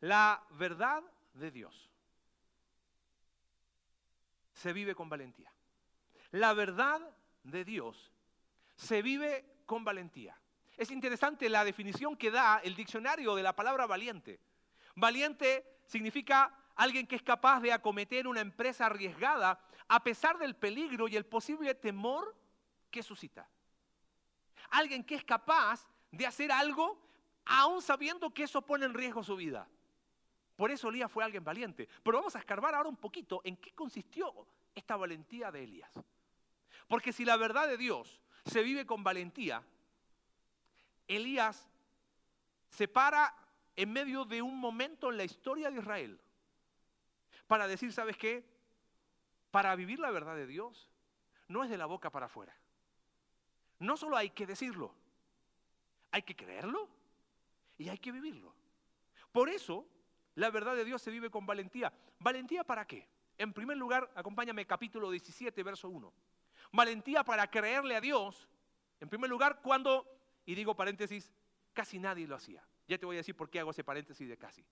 La 0.02 0.46
verdad 0.52 1.04
de 1.34 1.52
Dios 1.52 1.90
se 4.54 4.74
vive 4.74 4.96
con 4.96 5.10
valentía. 5.10 5.52
La 6.32 6.54
verdad 6.54 7.02
de 7.44 7.64
Dios 7.66 8.12
se 8.76 9.02
vive 9.02 9.46
con 9.66 9.84
valentía. 9.84 10.38
Es 10.80 10.92
interesante 10.92 11.50
la 11.50 11.66
definición 11.66 12.16
que 12.16 12.32
da 12.32 12.62
el 12.64 12.74
diccionario 12.74 13.36
de 13.36 13.44
la 13.44 13.54
palabra 13.54 13.86
valiente. 13.86 14.40
Valiente 14.96 15.82
significa 15.86 16.56
alguien 16.74 17.06
que 17.06 17.18
es 17.18 17.22
capaz 17.22 17.60
de 17.60 17.74
acometer 17.74 18.26
una 18.26 18.40
empresa 18.40 18.86
arriesgada 18.86 19.60
a 19.90 20.02
pesar 20.02 20.38
del 20.38 20.56
peligro 20.56 21.10
y 21.10 21.18
el 21.18 21.26
posible 21.26 21.76
temor 21.76 22.34
que 22.90 23.04
suscita. 23.04 23.46
Alguien 24.70 25.04
que 25.04 25.16
es 25.16 25.26
capaz 25.26 25.86
de 26.12 26.26
hacer 26.26 26.50
algo 26.50 26.98
aún 27.44 27.82
sabiendo 27.82 28.34
que 28.34 28.44
eso 28.44 28.62
pone 28.62 28.86
en 28.86 28.94
riesgo 28.94 29.22
su 29.22 29.36
vida. 29.36 29.68
Por 30.56 30.72
eso 30.72 30.88
Elías 30.88 31.12
fue 31.12 31.26
alguien 31.26 31.44
valiente. 31.44 31.90
Pero 32.02 32.20
vamos 32.20 32.38
a 32.38 32.40
escarbar 32.40 32.74
ahora 32.74 32.88
un 32.88 32.96
poquito 32.96 33.42
en 33.44 33.58
qué 33.58 33.74
consistió 33.74 34.48
esta 34.74 34.96
valentía 34.96 35.52
de 35.52 35.62
Elías. 35.62 35.92
Porque 36.88 37.12
si 37.12 37.26
la 37.26 37.36
verdad 37.36 37.68
de 37.68 37.76
Dios 37.76 38.22
se 38.46 38.64
vive 38.64 38.86
con 38.86 39.04
valentía, 39.04 39.62
Elías 41.10 41.68
se 42.70 42.88
para 42.88 43.36
en 43.76 43.92
medio 43.92 44.24
de 44.24 44.42
un 44.42 44.58
momento 44.58 45.10
en 45.10 45.18
la 45.18 45.24
historia 45.26 45.70
de 45.70 45.80
Israel 45.80 46.22
para 47.48 47.68
decir, 47.68 47.92
¿sabes 47.92 48.16
qué? 48.16 48.46
Para 49.52 49.76
vivir 49.76 50.00
la 50.00 50.12
verdad 50.12 50.36
de 50.36 50.46
Dios 50.48 50.90
no 51.48 51.64
es 51.64 51.70
de 51.70 51.78
la 51.78 51.88
boca 51.88 52.12
para 52.12 52.28
afuera. 52.28 52.56
No 53.80 53.98
solo 53.98 54.16
hay 54.16 54.30
que 54.30 54.46
decirlo, 54.46 54.94
hay 56.12 56.22
que 56.22 56.36
creerlo 56.36 56.88
y 57.78 57.90
hay 57.90 57.98
que 57.98 58.12
vivirlo. 58.12 58.54
Por 59.32 59.50
eso, 59.50 59.88
la 60.36 60.52
verdad 60.52 60.76
de 60.76 60.86
Dios 60.86 61.02
se 61.02 61.12
vive 61.12 61.30
con 61.30 61.46
valentía. 61.46 61.92
¿Valentía 62.20 62.64
para 62.64 62.86
qué? 62.86 63.08
En 63.38 63.54
primer 63.54 63.78
lugar, 63.78 64.12
acompáñame 64.16 64.68
capítulo 64.68 65.10
17, 65.10 65.64
verso 65.64 65.90
1. 65.90 66.14
Valentía 66.72 67.24
para 67.24 67.50
creerle 67.50 67.96
a 67.96 68.02
Dios, 68.02 68.48
en 69.00 69.10
primer 69.10 69.30
lugar, 69.30 69.62
cuando, 69.62 70.19
y 70.50 70.56
digo 70.56 70.76
paréntesis, 70.76 71.32
casi 71.74 72.00
nadie 72.00 72.28
lo 72.28 72.36
hacía. 72.36 72.66
Ya 72.88 72.98
te 72.98 73.06
voy 73.06 73.18
a 73.18 73.20
decir 73.20 73.36
por 73.36 73.52
qué 73.52 73.60
hago 73.60 73.70
ese 73.70 73.84
paréntesis 73.84 74.28
de 74.28 74.36
casi. 74.36 74.66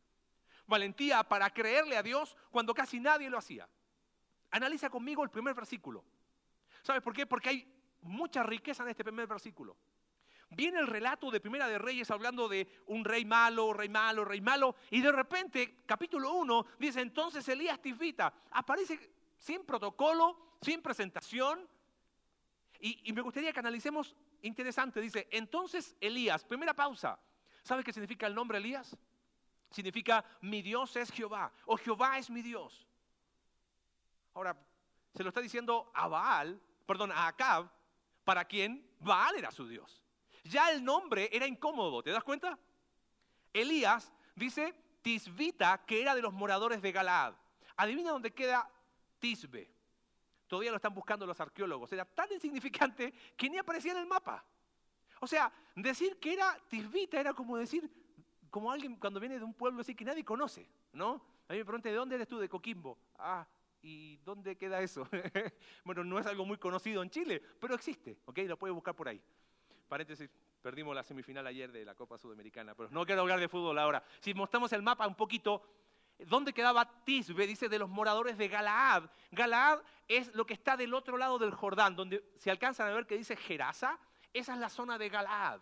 Valentía 0.65 1.23
para 1.23 1.51
creerle 1.51 1.95
a 1.95 2.01
Dios 2.01 2.35
cuando 2.49 2.73
casi 2.73 2.99
nadie 2.99 3.29
lo 3.29 3.37
hacía. 3.37 3.69
Analiza 4.49 4.89
conmigo 4.89 5.23
el 5.23 5.29
primer 5.29 5.53
versículo. 5.53 6.03
¿Sabes 6.81 7.03
por 7.03 7.13
qué? 7.13 7.27
Porque 7.27 7.49
hay 7.49 7.73
mucha 8.01 8.41
riqueza 8.41 8.81
en 8.81 8.89
este 8.89 9.03
primer 9.03 9.27
versículo. 9.27 9.77
Viene 10.49 10.79
el 10.79 10.87
relato 10.87 11.29
de 11.29 11.39
Primera 11.39 11.67
de 11.67 11.77
Reyes 11.77 12.09
hablando 12.09 12.49
de 12.49 12.67
un 12.87 13.05
rey 13.05 13.23
malo, 13.23 13.71
rey 13.71 13.89
malo, 13.89 14.25
rey 14.25 14.41
malo, 14.41 14.77
y 14.89 15.01
de 15.01 15.11
repente, 15.11 15.77
capítulo 15.85 16.33
1, 16.33 16.65
dice, 16.79 17.01
entonces 17.01 17.47
Elías 17.49 17.79
Tifita, 17.79 18.33
aparece 18.49 19.11
sin 19.37 19.63
protocolo, 19.63 20.55
sin 20.59 20.81
presentación, 20.81 21.69
y, 22.79 23.09
y, 23.09 23.13
me 23.13 23.21
gustaría 23.21 23.53
que 23.53 23.59
analicemos, 23.59 24.15
interesante, 24.41 25.01
dice, 25.01 25.27
entonces 25.31 25.95
Elías, 25.99 26.43
primera 26.43 26.73
pausa, 26.73 27.19
¿sabe 27.63 27.83
qué 27.83 27.93
significa 27.93 28.27
el 28.27 28.35
nombre 28.35 28.57
Elías? 28.57 28.95
Significa 29.71 30.23
mi 30.41 30.61
Dios 30.61 30.95
es 30.95 31.11
Jehová, 31.11 31.51
o 31.65 31.77
Jehová 31.77 32.17
es 32.17 32.29
mi 32.29 32.41
Dios. 32.41 32.87
Ahora, 34.33 34.55
se 35.13 35.23
lo 35.23 35.29
está 35.29 35.41
diciendo 35.41 35.91
a 35.93 36.07
Baal, 36.07 36.61
perdón, 36.85 37.11
a 37.11 37.27
Acab, 37.27 37.69
para 38.23 38.45
quien 38.45 38.89
Baal 38.99 39.35
era 39.35 39.51
su 39.51 39.67
Dios. 39.67 40.03
Ya 40.43 40.71
el 40.71 40.83
nombre 40.83 41.29
era 41.31 41.47
incómodo, 41.47 42.03
¿te 42.03 42.11
das 42.11 42.23
cuenta? 42.23 42.57
Elías 43.51 44.13
dice 44.35 44.75
Tisbita, 45.01 45.83
que 45.85 46.01
era 46.01 46.15
de 46.15 46.21
los 46.21 46.33
moradores 46.33 46.81
de 46.81 46.91
Galaad. 46.91 47.33
Adivina 47.75 48.11
dónde 48.11 48.33
queda 48.33 48.69
Tisbe. 49.19 49.69
Todavía 50.47 50.71
lo 50.71 50.77
están 50.77 50.93
buscando 50.93 51.25
los 51.25 51.39
arqueólogos. 51.39 51.91
Era 51.91 52.05
tan 52.05 52.31
insignificante 52.31 53.13
que 53.35 53.49
ni 53.49 53.57
aparecía 53.57 53.91
en 53.91 53.99
el 53.99 54.07
mapa. 54.07 54.43
O 55.19 55.27
sea, 55.27 55.51
decir 55.75 56.19
que 56.19 56.33
era 56.33 56.57
Tisbita 56.69 57.19
era 57.19 57.33
como 57.33 57.57
decir, 57.57 57.89
como 58.49 58.71
alguien 58.71 58.95
cuando 58.95 59.19
viene 59.19 59.37
de 59.37 59.45
un 59.45 59.53
pueblo 59.53 59.81
así 59.81 59.95
que 59.95 60.05
nadie 60.05 60.23
conoce, 60.23 60.69
¿no? 60.93 61.21
A 61.47 61.53
mí 61.53 61.59
me 61.59 61.65
preguntan, 61.65 61.91
¿de 61.91 61.97
dónde 61.97 62.15
eres 62.15 62.27
tú? 62.27 62.37
De 62.37 62.49
Coquimbo. 62.49 62.97
Ah, 63.15 63.47
¿y 63.81 64.17
dónde 64.17 64.55
queda 64.55 64.81
eso? 64.81 65.07
bueno, 65.83 66.03
no 66.03 66.19
es 66.19 66.25
algo 66.25 66.45
muy 66.45 66.57
conocido 66.57 67.01
en 67.01 67.09
Chile, 67.09 67.41
pero 67.59 67.73
existe, 67.73 68.17
¿ok? 68.25 68.39
Lo 68.39 68.57
puedes 68.57 68.75
buscar 68.75 68.95
por 68.95 69.07
ahí. 69.07 69.21
Paréntesis, 69.87 70.29
perdimos 70.61 70.93
la 70.93 71.03
semifinal 71.03 71.47
ayer 71.47 71.71
de 71.71 71.85
la 71.85 71.95
Copa 71.95 72.17
Sudamericana, 72.17 72.75
pero 72.75 72.89
no 72.91 73.05
quiero 73.05 73.21
hablar 73.21 73.39
de 73.39 73.47
fútbol 73.47 73.79
ahora. 73.79 74.03
Si 74.19 74.33
mostramos 74.33 74.71
el 74.73 74.81
mapa 74.81 75.07
un 75.07 75.15
poquito, 75.15 75.63
¿dónde 76.19 76.53
quedaba 76.53 77.03
Tisbe? 77.03 77.47
Dice 77.47 77.69
de 77.69 77.79
los 77.79 77.89
moradores 77.89 78.37
de 78.37 78.47
Galaad. 78.47 79.09
Galaad 79.31 79.79
es 80.07 80.33
lo 80.33 80.45
que 80.45 80.53
está 80.53 80.77
del 80.77 80.93
otro 80.93 81.17
lado 81.17 81.37
del 81.37 81.53
Jordán, 81.53 81.95
donde 81.95 82.23
se 82.37 82.51
alcanzan 82.51 82.87
a 82.87 82.93
ver 82.93 83.05
que 83.05 83.17
dice 83.17 83.35
Gerasa, 83.35 83.99
esa 84.33 84.53
es 84.53 84.59
la 84.59 84.69
zona 84.69 84.97
de 84.97 85.09
Galaad. 85.09 85.61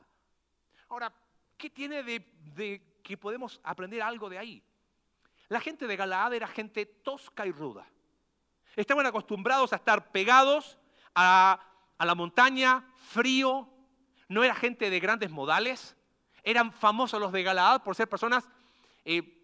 Ahora, 0.90 1.14
¿qué 1.58 1.70
tiene 1.70 2.04
de, 2.04 3.00
que 3.04 3.18
podemos 3.18 3.60
aprender 3.64 4.02
algo 4.02 4.30
de 4.30 4.38
ahí? 4.38 4.64
La 5.50 5.60
gente 5.60 5.88
de 5.88 5.96
Galaad 5.96 6.34
era 6.34 6.48
gente 6.48 6.86
tosca 6.86 7.46
y 7.46 7.52
ruda. 7.52 7.86
Estaban 8.76 9.06
acostumbrados 9.06 9.74
a 9.74 9.78
estar 9.78 10.12
pegados 10.12 10.78
a, 11.14 11.60
a 11.98 12.06
la 12.06 12.16
montaña, 12.16 12.86
frío, 12.96 13.70
no 14.28 14.44
era 14.44 14.56
gente 14.56 14.90
de 14.90 15.00
grandes 15.00 15.32
modales, 15.32 15.96
eran 16.44 16.72
famosos 16.72 17.20
los 17.20 17.32
de 17.32 17.44
Galaad 17.44 17.82
por 17.82 17.96
ser 17.96 18.08
personas 18.08 18.48
eh, 19.04 19.35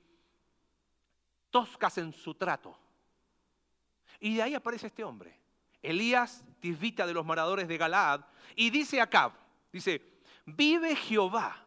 toscas 1.52 1.98
en 1.98 2.14
su 2.14 2.34
trato. 2.34 2.78
Y 4.20 4.36
de 4.36 4.44
ahí 4.44 4.56
aparece 4.56 4.88
este 4.88 5.04
hombre, 5.04 5.38
Elías 5.82 6.44
Tisbita 6.60 7.06
de 7.06 7.14
los 7.14 7.26
moradores 7.26 7.68
de 7.68 7.78
Galaad, 7.78 8.22
y 8.56 8.70
dice 8.70 9.02
acá, 9.02 9.34
dice, 9.72 10.02
vive 10.46 10.96
Jehová. 10.96 11.66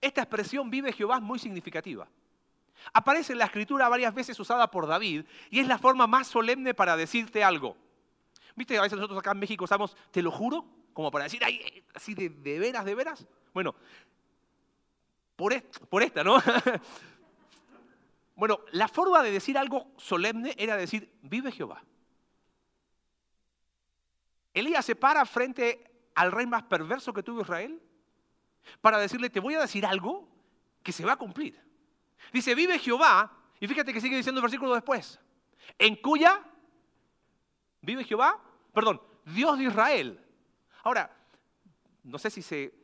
Esta 0.00 0.22
expresión 0.22 0.68
vive 0.70 0.92
Jehová 0.92 1.16
es 1.16 1.22
muy 1.22 1.38
significativa. 1.38 2.08
Aparece 2.92 3.32
en 3.32 3.38
la 3.38 3.44
escritura 3.44 3.88
varias 3.88 4.12
veces 4.12 4.38
usada 4.40 4.70
por 4.70 4.86
David 4.86 5.24
y 5.50 5.60
es 5.60 5.68
la 5.68 5.78
forma 5.78 6.06
más 6.06 6.26
solemne 6.26 6.74
para 6.74 6.96
decirte 6.96 7.44
algo. 7.44 7.76
¿Viste? 8.56 8.76
A 8.76 8.82
veces 8.82 8.96
nosotros 8.96 9.18
acá 9.18 9.32
en 9.32 9.38
México 9.38 9.64
usamos, 9.64 9.96
te 10.10 10.22
lo 10.22 10.30
juro, 10.30 10.66
como 10.92 11.10
para 11.10 11.24
decir, 11.24 11.42
ay, 11.44 11.84
así 11.94 12.14
de, 12.14 12.28
veras, 12.28 12.84
de 12.84 12.94
veras. 12.94 13.26
Bueno, 13.54 13.74
por, 15.36 15.62
por 15.88 16.02
esta, 16.02 16.24
¿no? 16.24 16.38
bueno, 18.34 18.60
la 18.72 18.88
forma 18.88 19.22
de 19.22 19.30
decir 19.30 19.58
algo 19.58 19.92
solemne 19.96 20.54
era 20.58 20.76
decir, 20.76 21.12
vive 21.22 21.52
Jehová. 21.52 21.82
Elías 24.54 24.84
se 24.84 24.96
para 24.96 25.24
frente 25.24 26.10
al 26.14 26.32
rey 26.32 26.46
más 26.46 26.64
perverso 26.64 27.12
que 27.12 27.22
tuvo 27.22 27.42
Israel 27.42 27.80
para 28.80 28.98
decirle, 28.98 29.30
te 29.30 29.40
voy 29.40 29.54
a 29.54 29.60
decir 29.60 29.86
algo 29.86 30.28
que 30.82 30.92
se 30.92 31.04
va 31.04 31.12
a 31.12 31.16
cumplir. 31.16 31.60
Dice, 32.32 32.54
vive 32.54 32.78
Jehová, 32.78 33.32
y 33.60 33.66
fíjate 33.66 33.92
que 33.92 34.00
sigue 34.00 34.16
diciendo 34.16 34.40
el 34.40 34.42
versículo 34.42 34.74
después, 34.74 35.18
en 35.78 35.96
cuya, 35.96 36.42
vive 37.80 38.04
Jehová, 38.04 38.40
perdón, 38.72 39.00
Dios 39.24 39.58
de 39.58 39.64
Israel, 39.64 40.22
Ahora, 40.82 41.10
no 42.02 42.18
sé 42.18 42.30
si 42.30 42.42
se... 42.42 42.74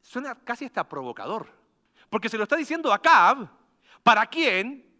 Suena 0.00 0.34
casi 0.36 0.64
hasta 0.64 0.88
provocador, 0.88 1.52
porque 2.08 2.28
se 2.28 2.38
lo 2.38 2.44
está 2.44 2.56
diciendo 2.56 2.90
a 2.90 2.94
Acab, 2.96 3.48
¿para 4.08 4.24
quién? 4.24 4.90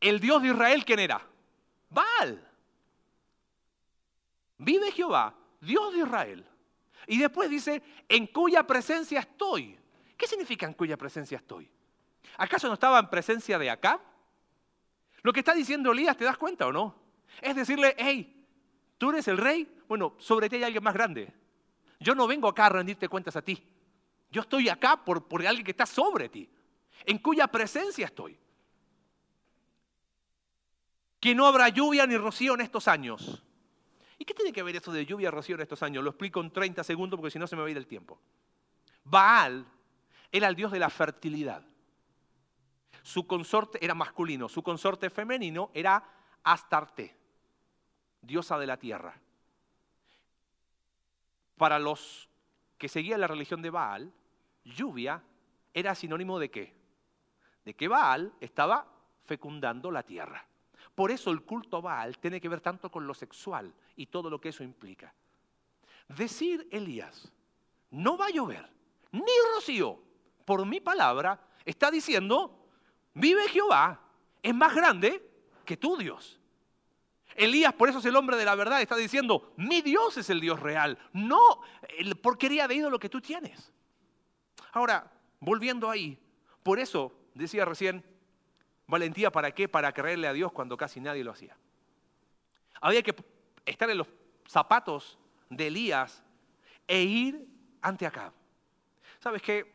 El 0.00 0.18
Dios 0.18 0.40
de 0.40 0.48
Israel, 0.48 0.82
¿quién 0.82 0.98
era? 0.98 1.20
Baal. 1.90 2.42
Vive 4.56 4.90
Jehová, 4.92 5.34
Dios 5.60 5.92
de 5.92 5.98
Israel. 5.98 6.46
Y 7.06 7.18
después 7.18 7.50
dice, 7.50 7.82
en 8.08 8.26
cuya 8.28 8.66
presencia 8.66 9.20
estoy. 9.20 9.78
¿Qué 10.16 10.26
significa 10.26 10.64
en 10.64 10.72
cuya 10.72 10.96
presencia 10.96 11.36
estoy? 11.36 11.70
¿Acaso 12.38 12.66
no 12.66 12.72
estaba 12.72 12.98
en 12.98 13.10
presencia 13.10 13.58
de 13.58 13.68
Acab? 13.68 14.00
Lo 15.20 15.30
que 15.30 15.40
está 15.40 15.52
diciendo 15.52 15.92
Elías, 15.92 16.16
¿te 16.16 16.24
das 16.24 16.38
cuenta 16.38 16.66
o 16.66 16.72
no? 16.72 16.94
Es 17.42 17.54
decirle, 17.54 17.94
hey, 17.98 18.34
¿Tú 18.96 19.10
eres 19.10 19.28
el 19.28 19.36
rey? 19.36 19.70
Bueno, 19.86 20.14
sobre 20.16 20.48
ti 20.48 20.56
hay 20.56 20.62
alguien 20.62 20.82
más 20.82 20.94
grande. 20.94 21.30
Yo 22.00 22.14
no 22.14 22.26
vengo 22.26 22.48
acá 22.48 22.66
a 22.66 22.70
rendirte 22.70 23.06
cuentas 23.06 23.36
a 23.36 23.42
ti. 23.42 23.62
Yo 24.30 24.40
estoy 24.40 24.70
acá 24.70 25.04
por, 25.04 25.28
por 25.28 25.46
alguien 25.46 25.62
que 25.62 25.72
está 25.72 25.84
sobre 25.84 26.30
ti, 26.30 26.48
en 27.04 27.18
cuya 27.18 27.46
presencia 27.46 28.06
estoy. 28.06 28.38
Que 31.20 31.34
no 31.34 31.46
habrá 31.46 31.68
lluvia 31.68 32.06
ni 32.06 32.16
rocío 32.16 32.54
en 32.54 32.60
estos 32.60 32.88
años. 32.88 33.42
¿Y 34.18 34.24
qué 34.24 34.34
tiene 34.34 34.52
que 34.52 34.62
ver 34.62 34.76
eso 34.76 34.92
de 34.92 35.06
lluvia 35.06 35.28
y 35.28 35.30
rocío 35.30 35.56
en 35.56 35.62
estos 35.62 35.82
años? 35.82 36.04
Lo 36.04 36.10
explico 36.10 36.40
en 36.40 36.50
30 36.50 36.84
segundos 36.84 37.18
porque 37.18 37.30
si 37.30 37.38
no 37.38 37.46
se 37.46 37.56
me 37.56 37.62
va 37.62 37.68
a 37.68 37.70
ir 37.70 37.76
el 37.76 37.86
tiempo. 37.86 38.20
Baal 39.04 39.66
era 40.30 40.48
el 40.48 40.54
dios 40.54 40.72
de 40.72 40.78
la 40.78 40.90
fertilidad. 40.90 41.64
Su 43.02 43.26
consorte 43.26 43.84
era 43.84 43.94
masculino, 43.94 44.48
su 44.48 44.62
consorte 44.62 45.10
femenino 45.10 45.70
era 45.74 46.02
Astarte, 46.42 47.14
diosa 48.20 48.58
de 48.58 48.66
la 48.66 48.78
tierra. 48.78 49.14
Para 51.56 51.78
los 51.78 52.28
que 52.78 52.88
seguían 52.88 53.20
la 53.20 53.26
religión 53.26 53.62
de 53.62 53.70
Baal, 53.70 54.12
lluvia 54.64 55.22
era 55.72 55.94
sinónimo 55.94 56.38
de 56.38 56.50
qué? 56.50 56.74
De 57.64 57.74
que 57.74 57.88
Baal 57.88 58.32
estaba 58.40 58.86
fecundando 59.24 59.90
la 59.90 60.02
tierra. 60.02 60.46
Por 60.94 61.10
eso 61.10 61.30
el 61.30 61.42
culto 61.42 61.78
a 61.78 61.80
Baal 61.80 62.18
tiene 62.18 62.40
que 62.40 62.48
ver 62.48 62.60
tanto 62.60 62.90
con 62.90 63.06
lo 63.06 63.14
sexual 63.14 63.72
y 63.96 64.06
todo 64.06 64.30
lo 64.30 64.40
que 64.40 64.50
eso 64.50 64.62
implica. 64.62 65.12
Decir 66.08 66.68
Elías, 66.70 67.32
no 67.90 68.16
va 68.16 68.26
a 68.26 68.30
llover, 68.30 68.68
ni 69.12 69.32
rocío, 69.54 69.98
por 70.44 70.66
mi 70.66 70.80
palabra, 70.80 71.40
está 71.64 71.90
diciendo, 71.90 72.68
vive 73.14 73.48
Jehová, 73.48 74.00
es 74.42 74.54
más 74.54 74.74
grande 74.74 75.26
que 75.64 75.76
tu 75.76 75.96
Dios. 75.96 76.38
Elías, 77.34 77.72
por 77.72 77.88
eso 77.88 77.98
es 77.98 78.04
el 78.04 78.14
hombre 78.14 78.36
de 78.36 78.44
la 78.44 78.54
verdad, 78.54 78.80
está 78.80 78.96
diciendo, 78.96 79.54
mi 79.56 79.80
Dios 79.80 80.16
es 80.18 80.30
el 80.30 80.40
Dios 80.40 80.60
real, 80.60 80.98
no 81.12 81.62
el 81.98 82.16
porquería 82.16 82.68
de 82.68 82.76
ídolo 82.76 82.98
que 82.98 83.08
tú 83.08 83.20
tienes. 83.20 83.72
Ahora, 84.72 85.10
volviendo 85.40 85.90
ahí, 85.90 86.18
por 86.62 86.78
eso 86.78 87.12
decía 87.34 87.64
recién, 87.64 88.04
valentía 88.86 89.30
para 89.30 89.52
qué? 89.52 89.68
Para 89.68 89.92
creerle 89.92 90.28
a 90.28 90.32
Dios 90.32 90.52
cuando 90.52 90.76
casi 90.76 91.00
nadie 91.00 91.24
lo 91.24 91.32
hacía. 91.32 91.56
Había 92.80 93.02
que 93.02 93.14
estar 93.66 93.90
en 93.90 93.98
los 93.98 94.08
zapatos 94.46 95.18
de 95.50 95.66
Elías 95.66 96.22
e 96.86 97.02
ir 97.02 97.46
ante 97.82 98.06
acá. 98.06 98.32
¿Sabes 99.20 99.42
qué? 99.42 99.72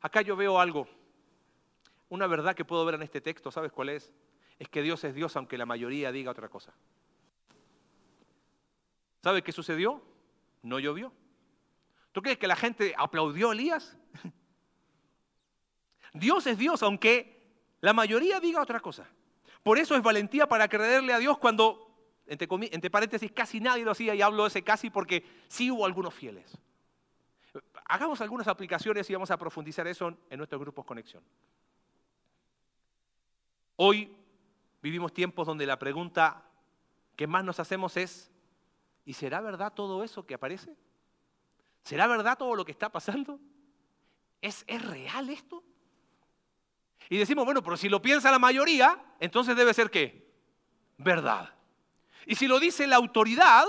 Acá 0.00 0.22
yo 0.22 0.36
veo 0.36 0.60
algo, 0.60 0.88
una 2.08 2.26
verdad 2.26 2.54
que 2.54 2.64
puedo 2.64 2.84
ver 2.84 2.94
en 2.94 3.02
este 3.02 3.20
texto, 3.20 3.50
¿sabes 3.50 3.72
cuál 3.72 3.90
es? 3.90 4.12
Es 4.58 4.68
que 4.68 4.82
Dios 4.82 5.02
es 5.04 5.14
Dios 5.14 5.36
aunque 5.36 5.58
la 5.58 5.66
mayoría 5.66 6.12
diga 6.12 6.30
otra 6.30 6.48
cosa. 6.48 6.72
¿Sabe 9.22 9.42
qué 9.42 9.52
sucedió? 9.52 10.02
No 10.62 10.78
llovió. 10.78 11.12
¿Tú 12.12 12.22
crees 12.22 12.38
que 12.38 12.46
la 12.46 12.56
gente 12.56 12.94
aplaudió 12.96 13.50
a 13.50 13.52
Elías? 13.52 13.96
Dios 16.12 16.46
es 16.46 16.58
Dios, 16.58 16.82
aunque 16.82 17.42
la 17.80 17.92
mayoría 17.92 18.40
diga 18.40 18.60
otra 18.60 18.80
cosa. 18.80 19.08
Por 19.62 19.78
eso 19.78 19.94
es 19.94 20.02
valentía 20.02 20.48
para 20.48 20.68
creerle 20.68 21.12
a 21.12 21.18
Dios 21.18 21.38
cuando, 21.38 21.86
entre, 22.26 22.90
paréntesis, 22.90 23.32
casi 23.32 23.60
nadie 23.60 23.84
lo 23.84 23.92
hacía, 23.92 24.14
y 24.14 24.22
hablo 24.22 24.44
de 24.44 24.48
ese 24.48 24.62
casi 24.62 24.90
porque 24.90 25.24
sí 25.48 25.70
hubo 25.70 25.84
algunos 25.84 26.14
fieles. 26.14 26.56
Hagamos 27.86 28.20
algunas 28.20 28.48
aplicaciones 28.48 29.08
y 29.08 29.14
vamos 29.14 29.30
a 29.30 29.36
profundizar 29.36 29.86
eso 29.86 30.08
en 30.30 30.38
nuestros 30.38 30.60
grupos 30.60 30.84
conexión. 30.84 31.22
Hoy 33.76 34.14
vivimos 34.82 35.12
tiempos 35.12 35.46
donde 35.46 35.66
la 35.66 35.78
pregunta 35.78 36.44
que 37.16 37.26
más 37.26 37.44
nos 37.44 37.60
hacemos 37.60 37.96
es, 37.96 38.30
¿Y 39.08 39.14
será 39.14 39.40
verdad 39.40 39.72
todo 39.72 40.04
eso 40.04 40.26
que 40.26 40.34
aparece? 40.34 40.76
¿Será 41.82 42.06
verdad 42.06 42.36
todo 42.36 42.54
lo 42.54 42.66
que 42.66 42.72
está 42.72 42.92
pasando? 42.92 43.40
¿Es, 44.42 44.64
¿Es, 44.66 44.84
real 44.84 45.30
esto? 45.30 45.64
Y 47.08 47.16
decimos, 47.16 47.44
bueno, 47.44 47.62
pero 47.62 47.76
si 47.76 47.88
lo 47.88 48.02
piensa 48.02 48.30
la 48.30 48.38
mayoría, 48.38 49.02
entonces 49.18 49.56
debe 49.56 49.72
ser 49.72 49.90
qué? 49.90 50.30
Verdad. 50.98 51.54
Y 52.26 52.34
si 52.34 52.46
lo 52.46 52.60
dice 52.60 52.86
la 52.86 52.96
autoridad, 52.96 53.64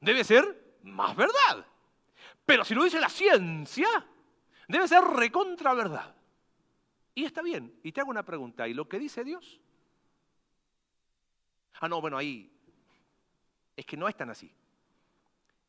debe 0.00 0.24
ser 0.24 0.76
más 0.82 1.16
verdad. 1.16 1.66
Pero 2.44 2.64
si 2.64 2.74
lo 2.74 2.84
dice 2.84 3.00
la 3.00 3.08
ciencia, 3.08 3.88
debe 4.68 4.86
ser 4.86 5.02
recontra 5.02 5.72
verdad. 5.72 6.14
Y 7.14 7.24
está 7.24 7.40
bien. 7.42 7.78
Y 7.82 7.92
te 7.92 8.00
hago 8.00 8.10
una 8.10 8.24
pregunta. 8.24 8.68
¿Y 8.68 8.74
lo 8.74 8.88
que 8.88 8.98
dice 8.98 9.24
Dios? 9.24 9.60
Ah, 11.80 11.88
no, 11.88 12.00
bueno, 12.00 12.18
ahí 12.18 12.52
es 13.76 13.86
que 13.86 13.96
no 13.96 14.08
es 14.08 14.16
tan 14.16 14.30
así. 14.30 14.52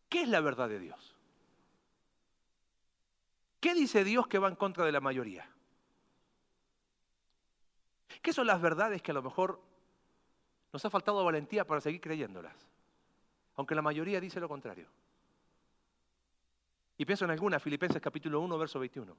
¿Qué 0.09 0.23
es 0.23 0.27
la 0.27 0.41
verdad 0.41 0.69
de 0.69 0.79
Dios? 0.79 1.15
¿Qué 3.59 3.73
dice 3.73 4.03
Dios 4.03 4.27
que 4.27 4.39
va 4.39 4.49
en 4.49 4.55
contra 4.55 4.85
de 4.85 4.91
la 4.91 4.99
mayoría? 4.99 5.49
¿Qué 8.23 8.31
son 8.31 8.47
las 8.47 8.61
verdades 8.61 9.01
que 9.01 9.11
a 9.11 9.13
lo 9.13 9.21
mejor 9.21 9.61
nos 10.71 10.83
ha 10.85 10.89
faltado 10.89 11.23
valentía 11.25 11.67
para 11.67 11.81
seguir 11.81 11.99
creyéndolas? 11.99 12.55
Aunque 13.55 13.75
la 13.75 13.81
mayoría 13.81 14.21
dice 14.21 14.39
lo 14.39 14.47
contrario. 14.47 14.87
Y 16.97 17.05
pienso 17.05 17.25
en 17.25 17.31
alguna, 17.31 17.59
Filipenses 17.59 18.01
capítulo 18.01 18.39
1, 18.39 18.57
verso 18.57 18.79
21. 18.79 19.13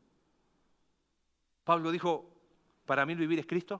Pablo 1.65 1.91
dijo, 1.91 2.31
para 2.87 3.05
mí 3.05 3.15
vivir 3.15 3.39
es 3.39 3.47
Cristo, 3.47 3.79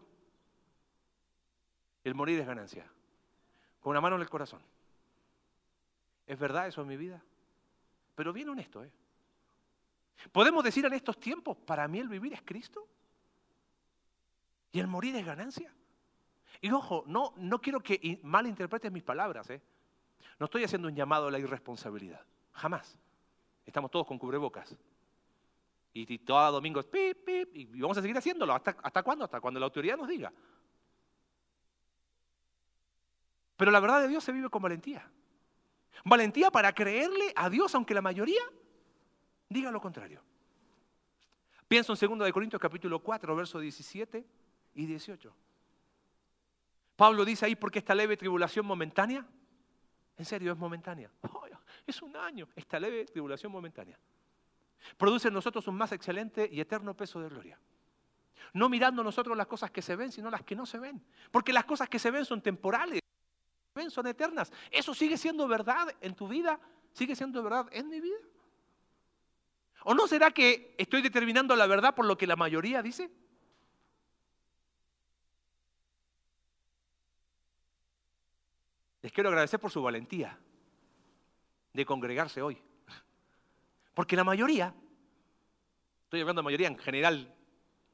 el 2.05 2.15
morir 2.15 2.39
es 2.39 2.47
ganancia. 2.47 2.87
Con 3.81 3.93
una 3.93 4.03
mano 4.03 4.17
en 4.17 4.23
el 4.23 4.31
corazón. 4.31 4.61
¿Es 6.27 6.39
verdad 6.39 6.69
eso 6.69 6.83
en 6.83 6.89
mi 6.89 6.99
vida? 6.99 7.23
Pero 8.15 8.35
bien 8.35 8.51
honesto, 8.51 8.85
¿eh? 8.85 8.93
¿Podemos 10.33 10.63
decir 10.63 10.85
en 10.85 10.93
estos 10.93 11.19
tiempos, 11.19 11.57
para 11.57 11.89
mí 11.89 11.99
el 11.99 12.09
vivir 12.09 12.35
es 12.35 12.43
Cristo? 12.43 12.87
¿Y 14.75 14.81
el 14.81 14.89
morir 14.89 15.15
es 15.15 15.25
ganancia? 15.25 15.73
Y 16.61 16.69
ojo, 16.73 17.05
no, 17.07 17.33
no 17.37 17.61
quiero 17.61 17.79
que 17.79 18.19
malinterpretes 18.25 18.91
mis 18.91 19.05
palabras, 19.05 19.49
¿eh? 19.51 19.63
No 20.41 20.47
estoy 20.47 20.65
haciendo 20.65 20.89
un 20.89 20.97
llamado 20.97 21.29
a 21.29 21.31
la 21.31 21.39
irresponsabilidad, 21.39 22.21
jamás. 22.51 22.99
Estamos 23.65 23.89
todos 23.93 24.05
con 24.05 24.19
cubrebocas. 24.19 24.77
Y, 25.93 26.13
y 26.13 26.19
todo 26.19 26.51
domingo 26.51 26.81
es 26.81 26.87
pip, 26.87 27.25
pip, 27.25 27.55
y 27.55 27.81
vamos 27.81 27.97
a 27.99 28.01
seguir 28.01 28.19
haciéndolo. 28.19 28.53
¿Hasta, 28.53 28.77
¿Hasta 28.83 29.05
cuándo? 29.05 29.25
Hasta 29.25 29.41
cuando 29.41 29.61
la 29.61 29.67
autoridad 29.67 29.97
nos 29.97 30.09
diga. 30.09 30.33
Pero 33.57 33.71
la 33.71 33.79
verdad 33.79 34.01
de 34.01 34.09
Dios 34.09 34.25
se 34.25 34.33
vive 34.33 34.51
con 34.51 34.61
valentía. 34.61 35.09
Valentía 36.05 36.51
para 36.51 36.75
creerle 36.75 37.33
a 37.37 37.49
Dios, 37.49 37.73
aunque 37.77 37.95
la 37.95 38.03
mayoría 38.03 38.43
diga 39.49 39.71
lo 39.71 39.81
contrario. 39.81 40.21
Pienso 41.69 41.93
en 41.93 42.19
2 42.19 42.33
Corintios 42.33 42.61
capítulo 42.61 42.99
4, 42.99 43.37
versos 43.37 43.63
17 43.63 44.43
y 44.75 44.87
18. 44.87 45.35
Pablo 46.97 47.25
dice 47.25 47.47
ahí, 47.47 47.57
porque 47.57 47.81
esta 47.81 47.95
leve 47.95 48.17
tribulación 48.17 48.67
momentánea, 48.67 49.27
en 50.17 50.25
serio, 50.25 50.53
es 50.53 50.59
momentánea. 50.59 51.11
es 51.87 52.03
un 52.03 52.17
año, 52.17 52.49
esta 52.55 52.79
leve 52.79 53.05
tribulación 53.07 53.51
momentánea. 53.51 53.99
Produce 54.97 55.29
en 55.29 55.35
nosotros 55.35 55.67
un 55.67 55.77
más 55.77 55.93
excelente 55.93 56.49
y 56.51 56.61
eterno 56.61 56.95
peso 56.95 57.21
de 57.21 57.29
gloria. 57.29 57.59
No 58.53 58.69
mirando 58.69 59.03
nosotros 59.03 59.37
las 59.37 59.47
cosas 59.47 59.71
que 59.71 59.83
se 59.83 59.97
ven, 59.97 60.13
sino 60.13 60.31
las 60.31 60.43
que 60.43 60.55
no 60.55 60.67
se 60.67 60.79
ven. 60.79 61.03
Porque 61.31 61.53
las 61.53 61.65
cosas 61.65 61.89
que 61.89 61.99
se 61.99 62.11
ven 62.11 62.25
son 62.25 62.41
temporales 62.41 63.01
son 63.91 64.07
eternas. 64.07 64.53
¿Eso 64.71 64.95
sigue 64.95 65.17
siendo 65.17 65.49
verdad 65.49 65.89
en 66.01 66.15
tu 66.15 66.29
vida? 66.29 66.61
¿Sigue 66.93 67.17
siendo 67.17 67.43
verdad 67.43 67.67
en 67.73 67.89
mi 67.89 68.01
vida? 68.01 68.19
¿O 69.85 69.95
no 69.95 70.07
será 70.07 70.31
que 70.31 70.75
estoy 70.79 71.03
determinando 71.03 71.57
la 71.57 71.67
verdad 71.67 71.95
por 71.95 72.07
lo 72.07 72.17
que 72.17 72.27
la 72.27 72.37
mayoría 72.37 72.83
dice? 72.83 73.11
Quiero 79.15 79.31
agradecer 79.31 79.61
por 79.61 79.71
su 79.71 79.81
valentía 79.81 80.37
de 81.73 81.87
congregarse 81.87 82.43
hoy. 82.43 82.61
Porque 83.95 84.17
la 84.17 84.25
mayoría, 84.25 84.75
estoy 86.03 86.21
hablando 86.21 86.43
de 86.43 86.45
mayoría 86.45 86.67
en 86.67 86.77
general 86.77 87.33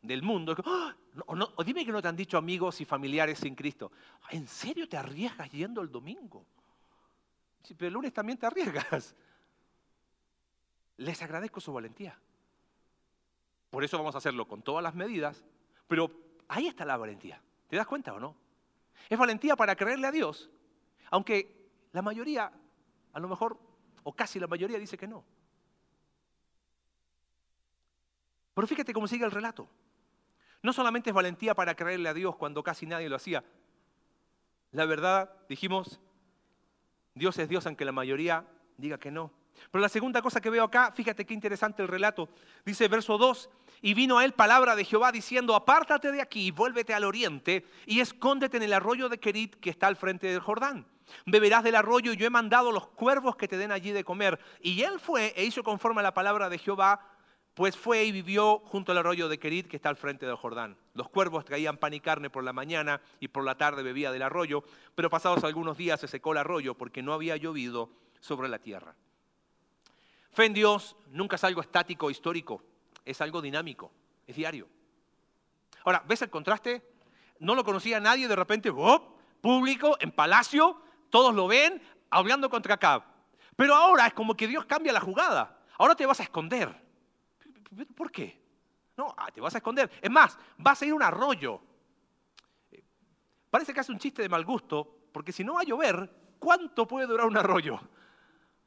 del 0.00 0.22
mundo, 0.22 0.56
¡ah! 0.64 0.96
o, 1.26 1.62
dime 1.62 1.84
que 1.84 1.92
no 1.92 2.00
te 2.00 2.08
han 2.08 2.16
dicho 2.16 2.38
amigos 2.38 2.80
y 2.80 2.86
familiares 2.86 3.38
sin 3.38 3.54
Cristo. 3.54 3.92
¿En 4.30 4.48
serio 4.48 4.88
te 4.88 4.96
arriesgas 4.96 5.50
yendo 5.50 5.82
el 5.82 5.92
domingo? 5.92 6.46
Sí, 7.62 7.74
pero 7.74 7.88
el 7.88 7.94
lunes 7.94 8.14
también 8.14 8.38
te 8.38 8.46
arriesgas. 8.46 9.14
Les 10.96 11.20
agradezco 11.22 11.60
su 11.60 11.72
valentía. 11.72 12.18
Por 13.68 13.84
eso 13.84 13.98
vamos 13.98 14.14
a 14.14 14.18
hacerlo 14.18 14.48
con 14.48 14.62
todas 14.62 14.82
las 14.82 14.94
medidas, 14.94 15.44
pero 15.86 16.10
ahí 16.48 16.66
está 16.66 16.86
la 16.86 16.96
valentía. 16.96 17.42
¿Te 17.68 17.76
das 17.76 17.86
cuenta 17.86 18.14
o 18.14 18.18
no? 18.20 18.34
Es 19.08 19.18
valentía 19.18 19.54
para 19.54 19.76
creerle 19.76 20.06
a 20.06 20.12
Dios, 20.12 20.50
aunque 21.10 21.70
la 21.92 22.02
mayoría, 22.02 22.52
a 23.12 23.20
lo 23.20 23.28
mejor, 23.28 23.58
o 24.02 24.12
casi 24.14 24.38
la 24.40 24.46
mayoría 24.46 24.78
dice 24.78 24.96
que 24.96 25.06
no. 25.06 25.24
Pero 28.54 28.66
fíjate 28.66 28.92
cómo 28.92 29.08
sigue 29.08 29.24
el 29.24 29.30
relato. 29.30 29.68
No 30.62 30.72
solamente 30.72 31.10
es 31.10 31.14
valentía 31.14 31.54
para 31.54 31.74
creerle 31.74 32.08
a 32.08 32.14
Dios 32.14 32.36
cuando 32.36 32.62
casi 32.62 32.86
nadie 32.86 33.08
lo 33.08 33.16
hacía. 33.16 33.44
La 34.72 34.84
verdad, 34.84 35.32
dijimos, 35.48 36.00
Dios 37.14 37.38
es 37.38 37.48
Dios 37.48 37.66
aunque 37.66 37.84
la 37.84 37.92
mayoría 37.92 38.46
diga 38.76 38.98
que 38.98 39.10
no. 39.10 39.32
Pero 39.70 39.82
la 39.82 39.88
segunda 39.88 40.22
cosa 40.22 40.40
que 40.40 40.50
veo 40.50 40.64
acá, 40.64 40.92
fíjate 40.92 41.24
qué 41.24 41.34
interesante 41.34 41.82
el 41.82 41.88
relato. 41.88 42.28
Dice 42.64 42.88
verso 42.88 43.18
2, 43.18 43.50
y 43.82 43.94
vino 43.94 44.18
a 44.18 44.24
él 44.24 44.32
palabra 44.32 44.76
de 44.76 44.84
Jehová 44.84 45.12
diciendo, 45.12 45.54
apártate 45.54 46.12
de 46.12 46.20
aquí, 46.20 46.50
vuélvete 46.50 46.94
al 46.94 47.04
oriente 47.04 47.66
y 47.86 48.00
escóndete 48.00 48.58
en 48.58 48.62
el 48.64 48.72
arroyo 48.72 49.08
de 49.08 49.18
Kerit 49.18 49.56
que 49.56 49.70
está 49.70 49.86
al 49.86 49.96
frente 49.96 50.28
del 50.28 50.40
Jordán. 50.40 50.86
Beberás 51.26 51.64
del 51.64 51.74
arroyo 51.74 52.12
y 52.12 52.16
yo 52.16 52.26
he 52.26 52.30
mandado 52.30 52.72
los 52.72 52.88
cuervos 52.88 53.36
que 53.36 53.48
te 53.48 53.56
den 53.56 53.72
allí 53.72 53.92
de 53.92 54.04
comer. 54.04 54.38
Y 54.60 54.82
él 54.82 55.00
fue 55.00 55.32
e 55.36 55.44
hizo 55.44 55.62
conforme 55.62 56.00
a 56.00 56.04
la 56.04 56.14
palabra 56.14 56.48
de 56.48 56.58
Jehová 56.58 57.00
pues 57.54 57.76
fue 57.76 58.04
y 58.04 58.12
vivió 58.12 58.60
junto 58.60 58.92
al 58.92 58.98
arroyo 58.98 59.28
de 59.28 59.38
Kerit 59.38 59.68
que 59.68 59.76
está 59.76 59.88
al 59.88 59.96
frente 59.96 60.24
del 60.24 60.36
Jordán. 60.36 60.76
Los 60.94 61.08
cuervos 61.08 61.44
traían 61.44 61.76
pan 61.76 61.92
y 61.92 62.00
carne 62.00 62.30
por 62.30 62.44
la 62.44 62.52
mañana 62.52 63.00
y 63.18 63.28
por 63.28 63.44
la 63.44 63.56
tarde 63.56 63.82
bebía 63.82 64.12
del 64.12 64.22
arroyo, 64.22 64.64
pero 64.94 65.10
pasados 65.10 65.44
algunos 65.44 65.76
días 65.76 66.00
se 66.00 66.08
secó 66.08 66.32
el 66.32 66.38
arroyo 66.38 66.74
porque 66.74 67.02
no 67.02 67.12
había 67.12 67.36
llovido 67.36 67.90
sobre 68.20 68.48
la 68.48 68.60
tierra. 68.60 68.94
Fe 70.32 70.46
en 70.46 70.54
Dios 70.54 70.96
nunca 71.10 71.36
es 71.36 71.44
algo 71.44 71.60
estático 71.60 72.06
o 72.06 72.10
histórico, 72.10 72.62
es 73.04 73.20
algo 73.20 73.42
dinámico, 73.42 73.90
es 74.26 74.36
diario. 74.36 74.68
Ahora, 75.84 76.04
¿ves 76.06 76.22
el 76.22 76.30
contraste? 76.30 76.82
No 77.40 77.54
lo 77.54 77.64
conocía 77.64 78.00
nadie, 78.00 78.28
de 78.28 78.36
repente, 78.36 78.70
¡oh! 78.70 79.16
público, 79.40 79.96
en 80.00 80.12
palacio, 80.12 80.80
todos 81.10 81.34
lo 81.34 81.46
ven, 81.46 81.82
hablando 82.08 82.48
contra 82.48 82.74
Acab. 82.74 83.02
Pero 83.56 83.74
ahora 83.74 84.06
es 84.06 84.14
como 84.14 84.34
que 84.36 84.46
Dios 84.46 84.64
cambia 84.64 84.92
la 84.92 85.00
jugada. 85.00 85.58
Ahora 85.78 85.94
te 85.94 86.06
vas 86.06 86.20
a 86.20 86.22
esconder. 86.22 86.74
¿Por 87.94 88.10
qué? 88.10 88.40
No, 88.96 89.14
ah, 89.16 89.30
te 89.32 89.40
vas 89.40 89.54
a 89.54 89.58
esconder. 89.58 89.90
Es 90.00 90.10
más, 90.10 90.38
vas 90.56 90.80
a 90.80 90.86
ir 90.86 90.92
a 90.92 90.94
un 90.94 91.02
arroyo. 91.02 91.60
Parece 93.50 93.74
que 93.74 93.80
hace 93.80 93.92
un 93.92 93.98
chiste 93.98 94.22
de 94.22 94.28
mal 94.28 94.44
gusto, 94.44 95.08
porque 95.12 95.32
si 95.32 95.42
no 95.42 95.54
va 95.54 95.62
a 95.62 95.64
llover, 95.64 96.10
¿cuánto 96.38 96.86
puede 96.86 97.06
durar 97.06 97.26
un 97.26 97.36
arroyo? 97.36 97.80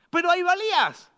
Pero 0.09 0.29
hay 0.29 0.43
valías. 0.43 1.11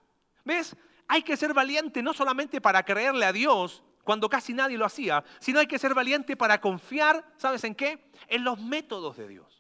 ¿Ves? 0.44 0.76
Hay 1.08 1.24
que 1.24 1.36
ser 1.36 1.54
valiente 1.54 2.02
no 2.02 2.14
solamente 2.14 2.62
para 2.62 2.84
creerle 2.84 3.26
a 3.26 3.34
Dios 3.34 3.84
cuando 4.04 4.30
casi 4.30 4.54
nadie 4.54 4.78
lo 4.78 4.86
hacía, 4.86 5.24
sino 5.40 5.60
hay 5.60 5.68
que 5.68 5.80
ser 5.80 5.94
valiente 5.94 6.38
para 6.38 6.62
confiar, 6.62 7.26
¿sabes 7.38 7.64
en 7.64 7.74
qué? 7.74 8.12
En 8.28 8.44
los 8.44 8.60
métodos 8.60 9.18
de 9.18 9.28
Dios. 9.28 9.55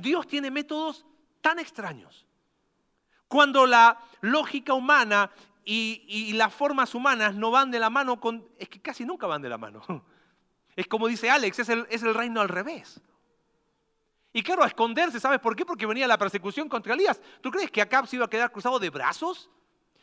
Dios 0.00 0.26
tiene 0.26 0.50
métodos 0.50 1.06
tan 1.40 1.58
extraños. 1.58 2.26
Cuando 3.28 3.66
la 3.66 3.98
lógica 4.22 4.74
humana 4.74 5.30
y, 5.64 6.32
las 6.32 6.52
formas 6.52 6.94
humanas 6.94 7.34
no 7.34 7.50
van 7.50 7.70
de 7.70 7.78
la 7.78 7.90
mano. 7.90 8.18
Es 8.58 8.68
que 8.68 8.80
casi 8.80 9.04
nunca 9.04 9.26
van 9.26 9.42
de 9.42 9.48
la 9.48 9.58
mano. 9.58 9.82
Es 10.76 10.86
como 10.86 11.08
dice 11.08 11.28
Alex, 11.28 11.58
es 11.58 11.68
el, 11.68 12.14
reino 12.14 12.40
al 12.40 12.48
revés. 12.48 13.02
Y 14.32 14.42
claro, 14.42 14.62
a 14.62 14.66
esconderse, 14.66 15.20
¿sabes 15.20 15.38
por 15.40 15.54
qué? 15.54 15.66
Porque 15.66 15.84
venía 15.84 16.06
la 16.06 16.16
persecución 16.16 16.68
contra 16.70 16.94
Elías. 16.94 17.20
¿Tú 17.42 17.50
crees 17.50 17.70
que 17.70 17.82
Acab 17.82 18.06
se 18.06 18.16
iba 18.16 18.24
a 18.24 18.30
quedar 18.30 18.50
cruzado 18.50 18.78
de 18.78 18.88
brazos? 18.88 19.50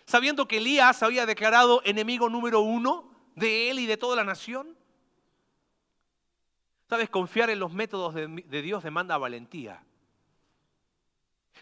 Sabiendo 0.05 0.47
que 0.47 0.57
Elías 0.57 1.01
había 1.01 1.25
declarado 1.25 1.81
enemigo 1.83 2.29
número 2.29 2.59
uno 2.59 3.09
de 3.33 3.71
él 3.71 3.79
y 3.79 3.87
de 3.87 3.97
toda 3.97 4.17
la 4.17 4.23
nación. 4.23 4.77
¿Sabes? 6.89 7.09
Confiar 7.09 7.49
en 7.49 7.59
los 7.59 7.73
métodos 7.73 8.13
de 8.13 8.61
Dios 8.61 8.83
demanda 8.83 9.17
valentía. 9.17 9.86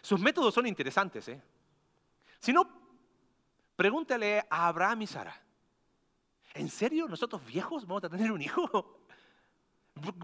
Sus 0.05 0.19
métodos 0.19 0.53
son 0.53 0.67
interesantes, 0.67 1.27
¿eh? 1.29 1.41
Si 2.37 2.53
no, 2.53 2.69
pregúntale 3.75 4.45
a 4.51 4.67
Abraham 4.67 5.01
y 5.01 5.07
Sara. 5.07 5.35
¿En 6.53 6.69
serio 6.69 7.07
nosotros 7.07 7.43
viejos 7.43 7.87
vamos 7.87 8.03
a 8.03 8.09
tener 8.09 8.31
un 8.31 8.39
hijo? 8.39 8.99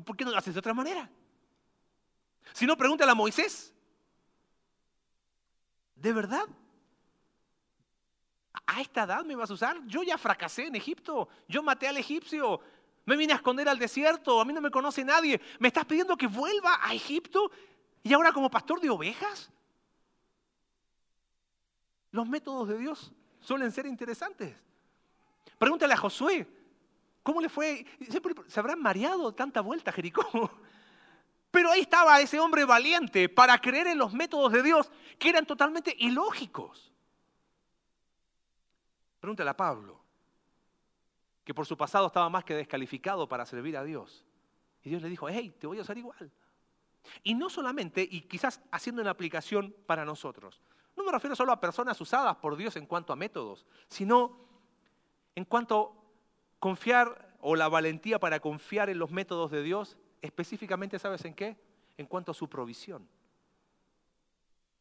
¿Por 0.06 0.16
qué 0.16 0.24
no 0.24 0.30
lo 0.30 0.38
haces 0.38 0.54
de 0.54 0.60
otra 0.60 0.76
manera? 0.76 1.10
Si 2.54 2.68
no, 2.68 2.78
pregúntale 2.78 3.12
a 3.12 3.16
Moisés. 3.16 3.74
¿De 5.96 6.14
verdad? 6.14 6.48
¿A 8.68 8.82
esta 8.82 9.06
edad 9.06 9.26
me 9.26 9.36
vas 9.36 9.50
a 9.50 9.56
usar? 9.56 9.84
Yo 9.88 10.04
ya 10.04 10.20
fracasé 10.20 10.68
en 10.68 10.76
Egipto. 10.76 11.28
Yo 11.48 11.64
maté 11.64 11.88
al 11.88 11.98
egipcio. 11.98 12.62
Me 13.06 13.18
vine 13.18 13.34
a 13.34 13.38
esconder 13.38 13.68
al 13.68 13.80
desierto. 13.80 14.40
A 14.40 14.46
mí 14.46 14.54
no 14.54 14.62
me 14.62 14.70
conoce 14.70 15.04
nadie. 15.04 15.42
¿Me 15.58 15.70
estás 15.70 15.86
pidiendo 15.86 16.16
que 16.16 16.28
vuelva 16.28 16.78
a 16.84 16.94
Egipto? 16.94 17.50
¿Y 18.04 18.14
ahora 18.14 18.32
como 18.32 18.52
pastor 18.52 18.80
de 18.80 18.92
ovejas? 18.92 19.52
Los 22.12 22.28
métodos 22.28 22.68
de 22.68 22.78
Dios 22.78 23.12
suelen 23.40 23.72
ser 23.72 23.86
interesantes. 23.86 24.56
Pregúntale 25.58 25.94
a 25.94 25.98
Josué, 25.98 26.48
¿cómo 27.24 27.42
le 27.42 27.50
fue? 27.50 27.86
Se 28.48 28.60
habrán 28.60 28.82
mareado 28.82 29.34
tanta 29.34 29.62
vuelta 29.62 29.92
Jericó. 29.92 30.52
Pero 31.52 31.70
ahí 31.70 31.82
estaba 31.82 32.20
ese 32.22 32.40
hombre 32.40 32.64
valiente 32.64 33.28
para 33.28 33.60
creer 33.60 33.88
en 33.88 33.98
los 33.98 34.14
métodos 34.14 34.54
de 34.54 34.64
Dios 34.64 34.90
que 35.20 35.30
eran 35.30 35.46
totalmente 35.46 35.94
ilógicos. 36.00 36.92
Pregúntale 39.20 39.50
a 39.50 39.58
Pablo, 39.58 40.02
que 41.44 41.54
por 41.54 41.66
su 41.66 41.78
pasado 41.78 42.08
estaba 42.08 42.30
más 42.30 42.44
que 42.44 42.56
descalificado 42.56 43.28
para 43.28 43.46
servir 43.46 43.78
a 43.78 43.84
Dios. 43.84 44.26
Y 44.84 44.90
Dios 44.90 45.02
le 45.02 45.10
dijo, 45.10 45.30
hey, 45.30 45.54
te 45.60 45.68
voy 45.68 45.78
a 45.78 45.82
usar 45.82 45.98
igual. 45.98 46.32
Y 47.22 47.34
no 47.34 47.50
solamente, 47.50 48.08
y 48.10 48.22
quizás 48.22 48.62
haciendo 48.72 49.02
una 49.02 49.12
aplicación 49.12 49.76
para 49.86 50.06
nosotros, 50.06 50.62
no 50.96 51.04
me 51.04 51.12
refiero 51.12 51.36
solo 51.36 51.52
a 51.52 51.60
personas 51.60 52.00
usadas 52.02 52.36
por 52.38 52.56
Dios 52.56 52.76
en 52.76 52.86
cuanto 52.86 53.14
a 53.14 53.16
métodos, 53.16 53.66
sino 53.88 54.38
en 55.36 55.46
cuanto 55.46 55.96
confiar 56.60 57.36
o 57.42 57.56
la 57.56 57.70
valentía 57.70 58.20
para 58.20 58.40
confiar 58.40 58.90
en 58.90 59.00
los 59.00 59.12
métodos 59.12 59.52
de 59.52 59.64
Dios, 59.64 59.98
específicamente, 60.22 61.00
¿sabes 61.00 61.26
en 61.26 61.34
qué? 61.34 61.58
En 61.98 62.06
cuanto 62.06 62.32
a 62.32 62.36
su 62.36 62.48
provisión. 62.50 63.08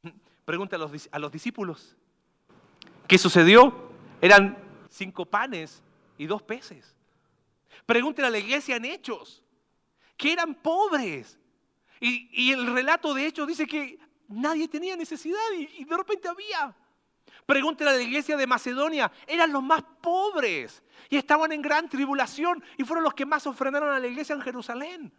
Pregunta 0.45 0.77
a 0.77 1.19
los, 1.19 1.33
discípulos, 1.33 1.97
¿qué 3.07 3.19
sucedió? 3.19 3.91
Eran 4.21 4.59
cinco 4.89 5.25
panes 5.25 5.83
y 6.19 6.27
dos 6.27 6.43
peces. 6.43 6.95
Pregúntale 7.87 8.29
a 8.29 8.31
la 8.31 8.39
iglesia 8.39 8.77
en 8.77 8.85
Hechos, 8.85 9.43
que 10.17 10.33
eran 10.33 10.55
pobres. 10.55 11.39
Y, 12.01 12.29
y, 12.33 12.53
el 12.53 12.67
relato 12.75 13.15
de 13.15 13.27
Hechos 13.27 13.47
dice 13.47 13.67
que 13.67 13.99
nadie 14.31 14.69
tenía 14.69 14.97
necesidad 14.97 15.39
y, 15.57 15.85
de 15.85 15.97
repente 15.97 16.29
había. 16.29 16.75
Pregúntale 17.45 17.91
a 17.91 17.95
la 17.95 18.03
iglesia 18.03 18.37
de 18.37 18.47
Macedonia, 18.47 19.11
eran 19.27 19.53
los 19.53 19.63
más 19.63 19.83
pobres 20.01 20.83
y 21.09 21.17
estaban 21.17 21.53
en 21.53 21.61
gran 21.61 21.89
tribulación 21.89 22.63
y 22.77 22.85
fueron 22.85 23.05
los 23.05 23.15
que 23.15 23.27
más 23.27 23.47
ofrendaron 23.47 23.93
a 23.93 23.99
la 23.99 24.07
iglesia 24.07 24.35
en 24.35 24.41
Jerusalén. 24.41 25.13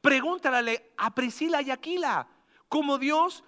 Pregúntale 0.00 0.92
a 0.96 1.14
Priscila 1.14 1.62
y 1.62 1.70
Aquila 1.70 2.26
cómo 2.68 2.98
Dios 2.98 3.44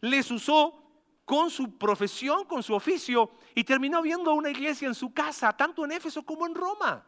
les 0.00 0.30
usó 0.30 0.78
con 1.24 1.50
su 1.50 1.78
profesión, 1.78 2.44
con 2.46 2.62
su 2.62 2.74
oficio 2.74 3.32
y 3.54 3.64
terminó 3.64 4.02
viendo 4.02 4.32
una 4.32 4.50
iglesia 4.50 4.88
en 4.88 4.94
su 4.94 5.12
casa, 5.12 5.54
tanto 5.56 5.84
en 5.84 5.92
Éfeso 5.92 6.22
como 6.22 6.46
en 6.46 6.54
Roma. 6.54 7.04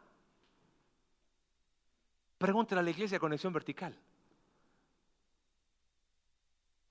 Pregúntale 2.38 2.80
a 2.80 2.84
la 2.84 2.90
iglesia 2.90 3.16
de 3.16 3.20
Conexión 3.20 3.52
Vertical 3.52 3.98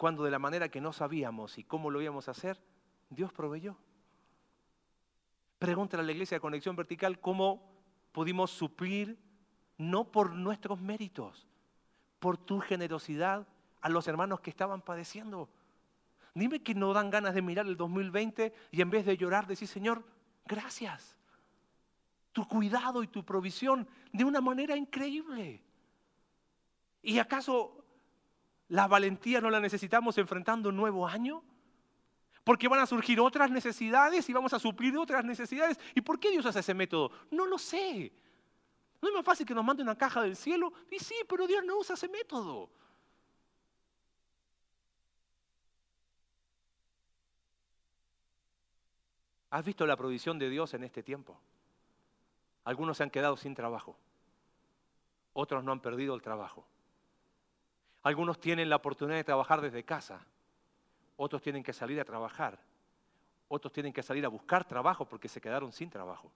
cuando 0.04 0.26
de 0.26 0.32
la 0.32 0.38
manera 0.38 0.68
que 0.68 0.82
no 0.82 0.92
sabíamos 0.92 1.58
y 1.58 1.64
cómo 1.64 1.90
lo 1.90 2.02
íbamos 2.02 2.28
a 2.28 2.32
hacer, 2.32 2.62
Dios 3.10 3.32
proveyó. 3.32 3.78
Pregúntale 5.60 6.04
a 6.04 6.06
la 6.06 6.12
iglesia 6.12 6.36
de 6.36 6.42
conexión 6.42 6.76
vertical 6.76 7.22
cómo 7.22 7.72
pudimos 8.12 8.52
suplir, 8.52 9.18
no 9.78 10.12
por 10.12 10.34
nuestros 10.34 10.82
méritos, 10.82 11.48
por 12.20 12.38
tu 12.38 12.60
generosidad 12.60 13.48
a 13.80 13.88
los 13.88 14.06
hermanos 14.10 14.42
que 14.42 14.50
estaban 14.50 14.82
padeciendo. 14.82 15.48
Dime 16.36 16.62
que 16.62 16.76
no 16.76 16.92
dan 16.92 17.10
ganas 17.10 17.34
de 17.34 17.42
mirar 17.42 17.66
el 17.66 17.78
2020 17.78 18.54
y 18.72 18.82
en 18.82 18.90
vez 18.90 19.06
de 19.06 19.16
llorar 19.16 19.48
decir, 19.48 19.70
Señor, 19.70 20.04
gracias. 20.46 21.18
Tu 22.34 22.46
cuidado 22.46 23.04
y 23.04 23.08
tu 23.08 23.24
provisión 23.24 23.88
de 24.12 24.26
una 24.26 24.42
manera 24.42 24.76
increíble. 24.76 25.64
¿Y 27.02 27.20
acaso 27.20 27.83
la 28.70 28.88
valentía 28.88 29.42
no 29.42 29.50
la 29.50 29.60
necesitamos 29.60 30.18
enfrentando 30.18 30.70
un 30.70 30.76
nuevo 30.76 31.08
año. 31.08 31.44
Porque 32.44 32.68
van 32.68 32.82
a 32.82 32.86
surgir 32.86 33.20
otras 33.20 33.50
necesidades 33.50 34.28
y 34.28 34.34
vamos 34.34 34.54
a 34.54 34.60
suplir 34.60 34.98
otras 34.98 35.24
necesidades. 35.24 35.80
¿Y 35.96 36.02
por 36.02 36.20
qué 36.20 36.30
Dios 36.30 36.46
hace 36.46 36.60
ese 36.60 36.74
método? 36.74 37.12
No 37.32 37.46
lo 37.46 37.58
sé. 37.58 38.12
¿No 39.02 39.10
es 39.10 39.16
más 39.16 39.26
fácil 39.26 39.46
que 39.46 39.54
nos 39.54 39.64
mande 39.64 39.84
una 39.84 39.98
caja 39.98 40.22
del 40.22 40.36
cielo? 40.36 40.74
Y 40.92 41.00
sí, 41.00 41.16
pero 41.28 41.48
Dios 41.48 41.64
no 41.64 41.78
usa 41.78 41.96
ese 41.96 42.10
método. 42.10 42.70
¿Has 49.50 49.64
visto 49.64 49.86
la 49.86 49.96
provisión 49.96 50.40
de 50.40 50.50
Dios 50.50 50.74
en 50.74 50.84
este 50.84 51.04
tiempo? 51.04 51.40
Algunos 52.64 52.98
se 52.98 53.04
han 53.04 53.12
quedado 53.12 53.38
sin 53.38 53.54
trabajo. 53.54 53.96
Otros 55.34 55.64
no 55.64 55.72
han 55.72 55.80
perdido 55.80 56.16
el 56.16 56.22
trabajo. 56.22 56.66
Algunos 58.04 58.38
tienen 58.40 58.70
la 58.70 58.76
oportunidad 58.76 59.18
de 59.18 59.24
trabajar 59.24 59.62
desde 59.62 59.84
casa, 59.84 60.20
otros 61.16 61.42
tienen 61.42 61.64
que 61.64 61.72
salir 61.72 62.00
a 62.02 62.06
trabajar, 62.06 62.60
otros 63.48 63.72
tienen 63.72 63.94
que 63.94 64.04
salir 64.04 64.26
a 64.26 64.30
buscar 64.30 64.66
trabajo 64.66 65.06
porque 65.06 65.30
se 65.30 65.40
quedaron 65.40 65.72
sin 65.72 65.90
trabajo. 65.90 66.30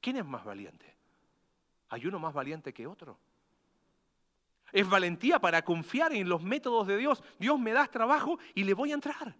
¿Quién 0.00 0.16
es 0.16 0.24
más 0.24 0.44
valiente? 0.44 0.92
¿Hay 1.90 2.04
uno 2.06 2.18
más 2.18 2.34
valiente 2.34 2.74
que 2.74 2.88
otro? 2.88 3.16
Es 4.72 4.88
valentía 4.88 5.38
para 5.38 5.62
confiar 5.62 6.12
en 6.12 6.28
los 6.28 6.42
métodos 6.42 6.88
de 6.88 6.96
Dios. 6.96 7.22
Dios 7.38 7.58
me 7.60 7.72
da 7.72 7.86
trabajo 7.86 8.40
y 8.54 8.64
le 8.64 8.74
voy 8.74 8.90
a 8.90 8.94
entrar. 8.94 9.32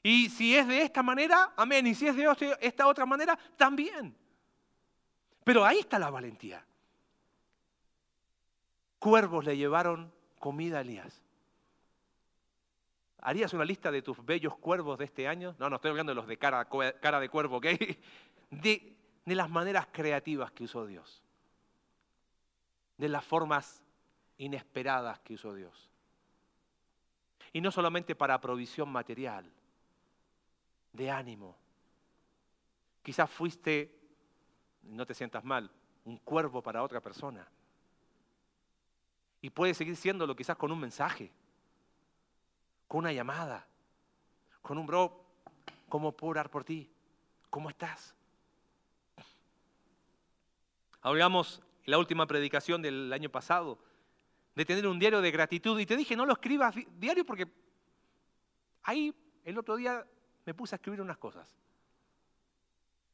Y 0.00 0.28
si 0.28 0.56
es 0.56 0.68
de 0.68 0.82
esta 0.82 1.02
manera, 1.02 1.54
amén. 1.56 1.88
Y 1.88 1.94
si 1.94 2.06
es 2.06 2.14
de 2.14 2.56
esta 2.60 2.86
otra 2.86 3.04
manera, 3.04 3.36
también. 3.56 4.14
Pero 5.42 5.64
ahí 5.64 5.80
está 5.80 5.98
la 5.98 6.10
valentía 6.10 6.64
cuervos 9.04 9.44
le 9.44 9.54
llevaron 9.54 10.10
comida 10.38 10.78
a 10.78 10.80
Elías. 10.80 11.22
¿Harías 13.18 13.52
una 13.52 13.66
lista 13.66 13.90
de 13.90 14.00
tus 14.00 14.24
bellos 14.24 14.56
cuervos 14.56 14.98
de 14.98 15.04
este 15.04 15.28
año? 15.28 15.54
No, 15.58 15.68
no 15.68 15.76
estoy 15.76 15.90
hablando 15.90 16.12
de 16.12 16.14
los 16.14 16.26
de 16.26 16.38
cara, 16.38 16.64
de 17.20 17.28
cuervo, 17.28 17.58
¿ok? 17.58 17.66
de, 18.50 18.96
de 19.26 19.34
las 19.34 19.50
maneras 19.50 19.88
creativas 19.92 20.52
que 20.52 20.64
usó 20.64 20.86
Dios, 20.86 21.22
de 22.96 23.10
las 23.10 23.22
formas 23.22 23.82
inesperadas 24.38 25.20
que 25.20 25.34
usó 25.34 25.52
Dios. 25.52 25.90
Y 27.52 27.60
no 27.60 27.70
solamente 27.70 28.14
para 28.14 28.40
provisión 28.40 28.88
material, 28.88 29.52
de 30.94 31.10
ánimo. 31.10 31.58
Quizás 33.02 33.28
fuiste, 33.28 34.00
no 34.82 35.04
te 35.04 35.12
sientas 35.12 35.44
mal, 35.44 35.70
un 36.06 36.16
cuervo 36.16 36.62
para 36.62 36.82
otra 36.82 37.02
persona. 37.02 37.46
Y 39.44 39.50
puede 39.50 39.74
seguir 39.74 39.94
siéndolo 39.94 40.34
quizás 40.34 40.56
con 40.56 40.72
un 40.72 40.80
mensaje, 40.80 41.30
con 42.88 43.00
una 43.00 43.12
llamada, 43.12 43.66
con 44.62 44.78
un 44.78 44.86
bro, 44.86 45.22
¿cómo 45.86 46.12
puedo 46.12 46.30
orar 46.30 46.48
por 46.48 46.64
ti? 46.64 46.90
¿Cómo 47.50 47.68
estás? 47.68 48.14
Hablamos 51.02 51.60
en 51.84 51.90
la 51.90 51.98
última 51.98 52.26
predicación 52.26 52.80
del 52.80 53.12
año 53.12 53.28
pasado 53.28 53.78
de 54.54 54.64
tener 54.64 54.86
un 54.86 54.98
diario 54.98 55.20
de 55.20 55.30
gratitud 55.30 55.78
y 55.78 55.84
te 55.84 55.94
dije, 55.94 56.16
no 56.16 56.24
lo 56.24 56.32
escribas 56.32 56.74
diario 56.98 57.26
porque 57.26 57.46
ahí 58.84 59.14
el 59.44 59.58
otro 59.58 59.76
día 59.76 60.06
me 60.46 60.54
puse 60.54 60.74
a 60.74 60.76
escribir 60.76 61.02
unas 61.02 61.18
cosas. 61.18 61.54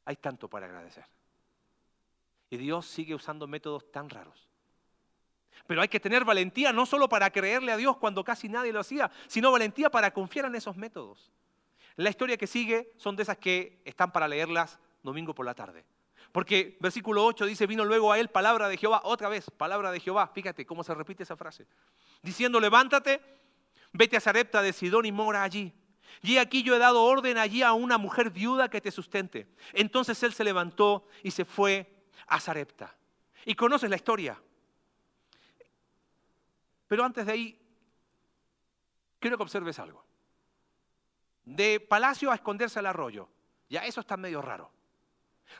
Hay 0.05 0.15
tanto 0.15 0.47
para 0.47 0.65
agradecer. 0.65 1.03
Y 2.49 2.55
Dios 2.55 2.85
sigue 2.85 3.13
usando 3.13 3.47
métodos 3.47 3.91
tan 3.91 4.09
raros. 4.09 4.50
Pero 5.67 5.81
hay 5.81 5.87
que 5.87 5.99
tener 5.99 6.25
valentía 6.25 6.73
no 6.73 6.85
solo 6.85 7.07
para 7.09 7.29
creerle 7.29 7.71
a 7.71 7.77
Dios 7.77 7.97
cuando 7.97 8.23
casi 8.23 8.49
nadie 8.49 8.73
lo 8.73 8.79
hacía, 8.79 9.11
sino 9.27 9.51
valentía 9.51 9.89
para 9.89 10.11
confiar 10.11 10.45
en 10.45 10.55
esos 10.55 10.75
métodos. 10.75 11.31
La 11.95 12.09
historia 12.09 12.37
que 12.37 12.47
sigue 12.47 12.93
son 12.97 13.15
de 13.15 13.23
esas 13.23 13.37
que 13.37 13.81
están 13.85 14.11
para 14.11 14.27
leerlas 14.27 14.79
domingo 15.03 15.33
por 15.35 15.45
la 15.45 15.53
tarde. 15.53 15.85
Porque 16.31 16.77
versículo 16.79 17.25
8 17.25 17.45
dice, 17.45 17.67
vino 17.67 17.83
luego 17.83 18.11
a 18.11 18.19
él 18.19 18.29
palabra 18.29 18.69
de 18.69 18.77
Jehová, 18.77 19.01
otra 19.03 19.27
vez, 19.27 19.49
palabra 19.51 19.91
de 19.91 19.99
Jehová. 19.99 20.27
Fíjate 20.33 20.65
cómo 20.65 20.83
se 20.83 20.93
repite 20.93 21.23
esa 21.23 21.35
frase. 21.35 21.67
Diciendo, 22.21 22.59
levántate, 22.59 23.21
vete 23.91 24.17
a 24.17 24.21
Sarepta 24.21 24.61
de 24.61 24.71
Sidón 24.71 25.05
y 25.05 25.11
mora 25.11 25.43
allí. 25.43 25.73
Y 26.21 26.37
aquí 26.37 26.63
yo 26.63 26.75
he 26.75 26.79
dado 26.79 27.03
orden 27.03 27.37
allí 27.37 27.63
a 27.63 27.73
una 27.73 27.97
mujer 27.97 28.29
viuda 28.29 28.69
que 28.69 28.81
te 28.81 28.91
sustente. 28.91 29.47
Entonces 29.73 30.21
él 30.23 30.33
se 30.33 30.43
levantó 30.43 31.05
y 31.23 31.31
se 31.31 31.45
fue 31.45 31.91
a 32.27 32.39
Sarepta. 32.39 32.95
Y 33.45 33.55
conoces 33.55 33.89
la 33.89 33.95
historia. 33.95 34.41
Pero 36.91 37.05
antes 37.05 37.25
de 37.25 37.31
ahí, 37.31 37.57
quiero 39.17 39.37
que 39.37 39.43
observes 39.43 39.79
algo. 39.79 40.03
De 41.45 41.79
palacio 41.79 42.29
a 42.29 42.35
esconderse 42.35 42.79
al 42.79 42.85
arroyo. 42.85 43.29
Ya 43.69 43.85
eso 43.85 44.01
está 44.01 44.17
medio 44.17 44.41
raro. 44.41 44.69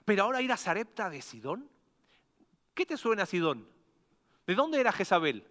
Pero 0.03 0.23
ahora 0.23 0.41
ir 0.41 0.51
a 0.51 0.57
Sarepta 0.57 1.09
de 1.09 1.21
Sidón. 1.21 1.69
¿Qué 2.73 2.85
te 2.85 2.97
suena 2.97 3.25
Sidón? 3.25 3.65
¿De 4.45 4.55
dónde 4.55 4.81
era 4.81 4.91
Jezabel? 4.91 5.47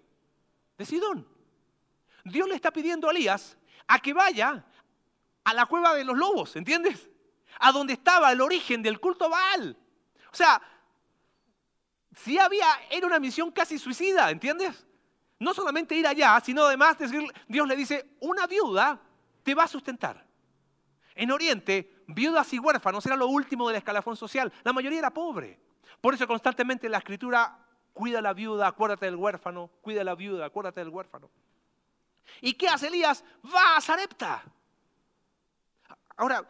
De 0.77 0.85
Sidón. 0.85 1.27
Dios 2.27 2.47
le 2.47 2.57
está 2.57 2.71
pidiendo 2.71 3.09
a 3.09 3.13
Elías 3.13 3.57
a 3.87 4.01
que 4.01 4.13
vaya 4.13 4.63
a 5.45 5.55
la 5.55 5.65
cueva 5.65 5.95
de 5.95 6.05
los 6.05 6.19
lobos, 6.19 6.57
¿entiendes? 6.57 7.09
A 7.59 7.73
donde 7.73 7.95
estaba 7.95 8.31
el 8.33 8.43
origen 8.43 8.83
del 8.83 9.01
culto 9.01 9.31
Baal. 9.31 9.79
O 10.31 10.37
sea, 10.37 10.61
si 12.15 12.39
había, 12.39 12.67
era 12.91 13.07
una 13.07 13.19
misión 13.19 13.51
casi 13.51 13.79
suicida, 13.79 14.31
¿entiendes? 14.31 14.87
No 15.41 15.55
solamente 15.55 15.95
ir 15.95 16.07
allá, 16.07 16.39
sino 16.45 16.65
además 16.65 16.99
decir, 16.99 17.25
Dios 17.49 17.67
le 17.67 17.75
dice, 17.75 18.11
una 18.21 18.47
viuda 18.47 19.01
te 19.43 19.55
va 19.55 19.65
a 19.65 19.69
sustentar. 19.69 20.25
En 21.15 21.31
Oriente, 21.31 22.03
viudas 22.07 22.53
y 22.53 22.59
huérfanos 22.59 23.05
era 23.07 23.17
lo 23.17 23.27
último 23.27 23.67
del 23.67 23.79
escalafón 23.79 24.17
social. 24.17 24.53
La 24.63 24.73
mayoría 24.73 24.99
era 24.99 25.11
pobre. 25.11 25.59
Por 26.01 26.15
eso 26.15 26.27
constantemente 26.27 26.89
la 26.89 26.99
escritura 26.99 27.59
cuida 27.95 28.21
la 28.21 28.35
viuda, 28.35 28.67
acuérdate 28.67 29.07
del 29.07 29.17
huérfano, 29.17 29.71
cuida 29.81 30.05
la 30.05 30.15
viuda, 30.15 30.45
acuérdate 30.45 30.81
del 30.81 30.91
huérfano. 30.91 31.31
¿Y 32.43 32.53
qué 32.53 32.69
hace 32.69 32.89
Elías? 32.89 33.25
Va 33.45 33.77
a 33.77 33.81
Sarepta. 33.81 34.43
Ahora, 36.17 36.45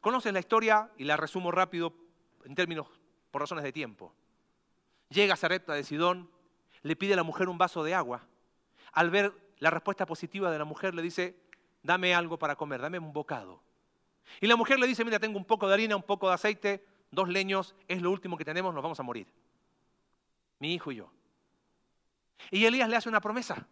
conocen 0.00 0.32
la 0.32 0.40
historia 0.40 0.90
y 0.96 1.04
la 1.04 1.18
resumo 1.18 1.50
rápido 1.50 1.94
en 2.46 2.54
términos, 2.54 2.86
por 3.30 3.42
razones 3.42 3.62
de 3.62 3.72
tiempo. 3.72 4.14
Llega 5.10 5.34
a 5.34 5.36
Sarepta 5.36 5.74
de 5.74 5.84
Sidón, 5.84 6.30
le 6.82 6.96
pide 6.96 7.14
a 7.14 7.16
la 7.16 7.22
mujer 7.22 7.48
un 7.48 7.58
vaso 7.58 7.82
de 7.84 7.94
agua. 7.94 8.26
Al 8.92 9.10
ver 9.10 9.32
la 9.58 9.70
respuesta 9.70 10.06
positiva 10.06 10.50
de 10.50 10.58
la 10.58 10.64
mujer, 10.64 10.94
le 10.94 11.02
dice, 11.02 11.36
dame 11.82 12.14
algo 12.14 12.38
para 12.38 12.56
comer, 12.56 12.80
dame 12.80 12.98
un 12.98 13.12
bocado. 13.12 13.62
Y 14.40 14.46
la 14.46 14.56
mujer 14.56 14.78
le 14.78 14.86
dice, 14.86 15.04
mira, 15.04 15.18
tengo 15.18 15.38
un 15.38 15.44
poco 15.44 15.68
de 15.68 15.74
harina, 15.74 15.96
un 15.96 16.02
poco 16.02 16.28
de 16.28 16.34
aceite, 16.34 16.84
dos 17.10 17.28
leños, 17.28 17.74
es 17.88 18.00
lo 18.00 18.10
último 18.10 18.36
que 18.36 18.44
tenemos, 18.44 18.72
nos 18.72 18.82
vamos 18.82 19.00
a 19.00 19.02
morir. 19.02 19.26
Mi 20.58 20.74
hijo 20.74 20.92
y 20.92 20.96
yo. 20.96 21.10
Y 22.50 22.64
Elías 22.64 22.88
le 22.88 22.96
hace 22.96 23.08
una 23.08 23.20
promesa. 23.20 23.66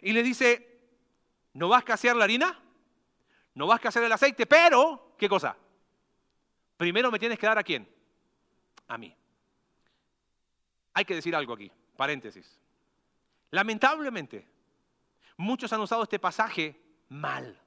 Y 0.00 0.12
le 0.12 0.22
dice, 0.22 0.80
¿no 1.54 1.68
vas 1.68 1.78
a 1.78 1.80
escasear 1.80 2.16
la 2.16 2.24
harina? 2.24 2.58
no 3.54 3.66
vas 3.66 3.84
a 3.84 3.88
hacer 3.88 4.02
el 4.02 4.12
aceite, 4.12 4.46
pero, 4.46 5.14
¿qué 5.18 5.28
cosa? 5.28 5.56
Primero 6.76 7.10
me 7.10 7.18
tienes 7.18 7.38
que 7.38 7.46
dar 7.46 7.58
a 7.58 7.62
quién? 7.62 7.88
A 8.88 8.96
mí. 8.96 9.14
Hay 10.94 11.04
que 11.04 11.14
decir 11.14 11.34
algo 11.34 11.52
aquí, 11.52 11.70
paréntesis. 12.00 12.58
Lamentablemente, 13.50 14.48
muchos 15.36 15.70
han 15.70 15.82
usado 15.82 16.02
este 16.02 16.18
pasaje 16.18 16.80
mal. 17.10 17.60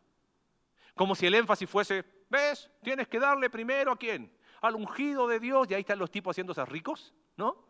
Como 0.95 1.13
si 1.13 1.27
el 1.27 1.35
énfasis 1.35 1.69
fuese, 1.69 2.03
¿ves? 2.31 2.67
Tienes 2.81 3.07
que 3.07 3.19
darle 3.19 3.51
primero 3.51 3.91
a 3.91 3.95
quién? 3.95 4.35
Al 4.61 4.73
ungido 4.73 5.27
de 5.27 5.39
Dios, 5.39 5.67
y 5.69 5.75
ahí 5.75 5.81
están 5.81 5.99
los 5.99 6.09
tipos 6.09 6.33
haciéndose 6.33 6.65
ricos, 6.65 7.13
¿no? 7.37 7.63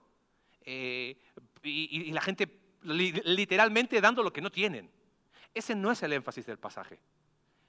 Eh, 0.61 1.17
y, 1.63 2.07
y 2.07 2.11
la 2.13 2.21
gente 2.21 2.61
literalmente 2.83 3.99
dando 3.99 4.23
lo 4.23 4.31
que 4.31 4.39
no 4.39 4.49
tienen. 4.49 4.89
Ese 5.53 5.75
no 5.75 5.91
es 5.91 6.01
el 6.01 6.13
énfasis 6.13 6.45
del 6.45 6.59
pasaje. 6.59 6.97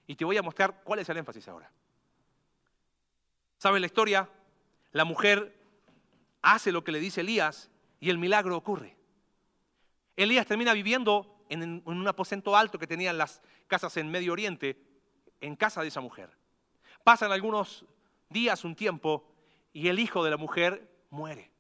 Y 0.06 0.14
te 0.14 0.24
voy 0.24 0.36
a 0.36 0.42
mostrar 0.42 0.82
cuál 0.84 1.00
es 1.00 1.08
el 1.08 1.16
énfasis 1.16 1.48
ahora. 1.48 1.68
¿Sabes 3.58 3.80
la 3.80 3.86
historia? 3.88 4.30
La 4.92 5.04
mujer 5.04 5.52
hace 6.42 6.70
lo 6.70 6.84
que 6.84 6.92
le 6.92 7.00
dice 7.00 7.22
Elías 7.22 7.72
y 8.04 8.10
el 8.10 8.18
milagro 8.18 8.54
ocurre. 8.54 8.94
Elías 10.14 10.44
termina 10.44 10.74
viviendo 10.74 11.46
en 11.48 11.80
un 11.86 12.06
aposento 12.06 12.54
alto 12.54 12.78
que 12.78 12.86
tenían 12.86 13.16
las 13.16 13.40
casas 13.66 13.96
en 13.96 14.10
Medio 14.10 14.34
Oriente, 14.34 14.78
en 15.40 15.56
casa 15.56 15.80
de 15.80 15.88
esa 15.88 16.02
mujer. 16.02 16.28
Pasan 17.02 17.32
algunos 17.32 17.86
días, 18.28 18.62
un 18.62 18.76
tiempo, 18.76 19.26
y 19.72 19.88
el 19.88 19.98
hijo 19.98 20.22
de 20.22 20.30
la 20.30 20.36
mujer 20.36 20.86
muere. 21.08 21.50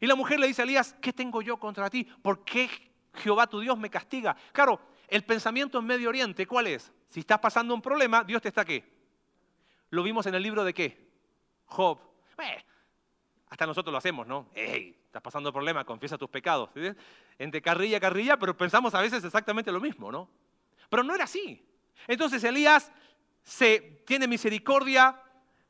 Y 0.00 0.08
la 0.08 0.16
mujer 0.16 0.40
le 0.40 0.48
dice 0.48 0.62
a 0.62 0.64
Elías, 0.64 0.96
¿qué 1.00 1.12
tengo 1.12 1.42
yo 1.42 1.60
contra 1.60 1.88
ti? 1.88 2.02
¿Por 2.02 2.44
qué 2.44 2.68
Jehová 3.14 3.46
tu 3.46 3.60
Dios 3.60 3.78
me 3.78 3.88
castiga? 3.88 4.36
Claro, 4.50 4.80
el 5.06 5.24
pensamiento 5.24 5.78
en 5.78 5.86
Medio 5.86 6.08
Oriente, 6.08 6.44
¿cuál 6.44 6.66
es? 6.66 6.90
Si 7.08 7.20
estás 7.20 7.38
pasando 7.38 7.72
un 7.72 7.80
problema, 7.80 8.24
Dios 8.24 8.42
te 8.42 8.48
está 8.48 8.64
qué? 8.64 8.84
Lo 9.90 10.02
vimos 10.02 10.26
en 10.26 10.34
el 10.34 10.42
libro 10.42 10.64
de 10.64 10.74
qué? 10.74 11.08
Job. 11.66 12.00
Hasta 13.50 13.66
nosotros 13.66 13.92
lo 13.92 13.98
hacemos, 13.98 14.26
¿no? 14.26 14.48
¡Ey! 14.54 14.94
Estás 15.06 15.22
pasando 15.22 15.52
problema, 15.52 15.84
confiesa 15.84 16.18
tus 16.18 16.28
pecados. 16.28 16.70
Entre 17.38 17.62
carrilla 17.62 17.96
y 17.96 18.00
carrilla, 18.00 18.36
pero 18.38 18.56
pensamos 18.56 18.94
a 18.94 19.00
veces 19.00 19.24
exactamente 19.24 19.72
lo 19.72 19.80
mismo, 19.80 20.12
¿no? 20.12 20.28
Pero 20.90 21.02
no 21.02 21.14
era 21.14 21.24
así. 21.24 21.64
Entonces 22.06 22.44
Elías 22.44 22.92
se 23.42 24.02
tiene 24.06 24.28
misericordia 24.28 25.20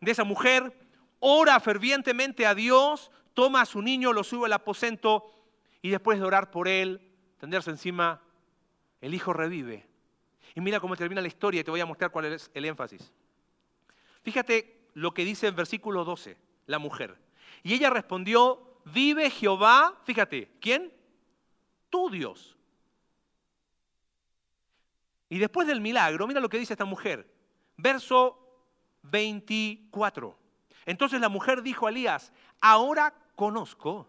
de 0.00 0.10
esa 0.10 0.24
mujer, 0.24 0.76
ora 1.20 1.58
fervientemente 1.60 2.46
a 2.46 2.54
Dios, 2.54 3.10
toma 3.34 3.62
a 3.62 3.66
su 3.66 3.82
niño, 3.82 4.12
lo 4.12 4.24
sube 4.24 4.46
al 4.46 4.52
aposento 4.52 5.32
y 5.80 5.90
después 5.90 6.18
de 6.18 6.24
orar 6.24 6.50
por 6.50 6.66
él, 6.66 7.00
tenderse 7.38 7.70
encima, 7.70 8.20
el 9.00 9.14
hijo 9.14 9.32
revive. 9.32 9.86
Y 10.54 10.60
mira 10.60 10.80
cómo 10.80 10.96
termina 10.96 11.20
la 11.20 11.28
historia 11.28 11.60
y 11.60 11.64
te 11.64 11.70
voy 11.70 11.80
a 11.80 11.86
mostrar 11.86 12.10
cuál 12.10 12.24
es 12.26 12.50
el 12.54 12.64
énfasis. 12.64 13.12
Fíjate 14.22 14.88
lo 14.94 15.14
que 15.14 15.24
dice 15.24 15.46
en 15.46 15.54
versículo 15.54 16.04
12 16.04 16.36
la 16.66 16.78
mujer. 16.80 17.16
Y 17.62 17.74
ella 17.74 17.90
respondió, 17.90 18.80
vive 18.84 19.30
Jehová, 19.30 19.98
fíjate, 20.04 20.50
¿quién? 20.60 20.92
Tu 21.90 22.10
Dios. 22.10 22.56
Y 25.28 25.38
después 25.38 25.66
del 25.66 25.80
milagro, 25.80 26.26
mira 26.26 26.40
lo 26.40 26.48
que 26.48 26.58
dice 26.58 26.72
esta 26.72 26.84
mujer. 26.84 27.30
Verso 27.76 28.38
24. 29.02 30.36
Entonces 30.86 31.20
la 31.20 31.28
mujer 31.28 31.62
dijo 31.62 31.86
a 31.86 31.90
Elías, 31.90 32.32
ahora 32.60 33.14
conozco 33.36 34.08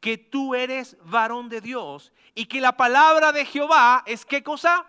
que 0.00 0.16
tú 0.18 0.54
eres 0.54 0.96
varón 1.04 1.48
de 1.48 1.60
Dios 1.60 2.12
y 2.34 2.46
que 2.46 2.60
la 2.60 2.76
palabra 2.76 3.32
de 3.32 3.44
Jehová 3.44 4.02
es 4.06 4.24
qué 4.24 4.42
cosa? 4.42 4.86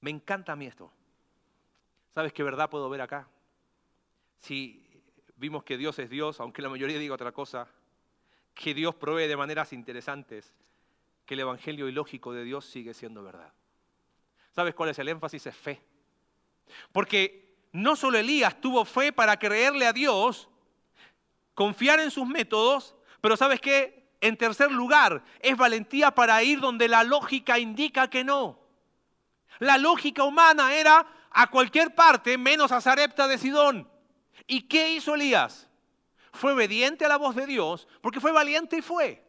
Me 0.00 0.10
encanta 0.10 0.52
a 0.52 0.56
mí 0.56 0.66
esto. 0.66 0.92
¿Sabes 2.18 2.32
qué 2.32 2.42
verdad 2.42 2.68
puedo 2.68 2.90
ver 2.90 3.00
acá? 3.00 3.28
Si 4.40 4.84
vimos 5.36 5.62
que 5.62 5.78
Dios 5.78 5.96
es 6.00 6.10
Dios, 6.10 6.40
aunque 6.40 6.62
la 6.62 6.68
mayoría 6.68 6.98
diga 6.98 7.14
otra 7.14 7.30
cosa, 7.30 7.68
que 8.56 8.74
Dios 8.74 8.96
provee 8.96 9.28
de 9.28 9.36
maneras 9.36 9.72
interesantes, 9.72 10.52
que 11.24 11.34
el 11.34 11.40
Evangelio 11.42 11.86
ilógico 11.86 12.32
de 12.32 12.42
Dios 12.42 12.64
sigue 12.64 12.92
siendo 12.92 13.22
verdad. 13.22 13.52
¿Sabes 14.50 14.74
cuál 14.74 14.88
es 14.88 14.98
el 14.98 15.06
énfasis? 15.06 15.46
Es 15.46 15.54
fe. 15.54 15.80
Porque 16.90 17.54
no 17.70 17.94
solo 17.94 18.18
Elías 18.18 18.60
tuvo 18.60 18.84
fe 18.84 19.12
para 19.12 19.38
creerle 19.38 19.86
a 19.86 19.92
Dios, 19.92 20.48
confiar 21.54 22.00
en 22.00 22.10
sus 22.10 22.26
métodos, 22.26 22.96
pero 23.20 23.36
¿sabes 23.36 23.60
qué? 23.60 24.10
En 24.20 24.36
tercer 24.36 24.72
lugar, 24.72 25.22
es 25.38 25.56
valentía 25.56 26.10
para 26.10 26.42
ir 26.42 26.58
donde 26.58 26.88
la 26.88 27.04
lógica 27.04 27.60
indica 27.60 28.10
que 28.10 28.24
no. 28.24 28.58
La 29.60 29.78
lógica 29.78 30.24
humana 30.24 30.74
era 30.74 31.06
a 31.38 31.46
cualquier 31.46 31.94
parte 31.94 32.36
menos 32.36 32.72
a 32.72 32.80
Zarepta 32.80 33.28
de 33.28 33.38
Sidón. 33.38 33.88
¿Y 34.48 34.62
qué 34.62 34.90
hizo 34.90 35.14
Elías? 35.14 35.68
Fue 36.32 36.52
obediente 36.52 37.04
a 37.04 37.08
la 37.08 37.16
voz 37.16 37.36
de 37.36 37.46
Dios 37.46 37.86
porque 38.00 38.18
fue 38.18 38.32
valiente 38.32 38.78
y 38.78 38.82
fue. 38.82 39.24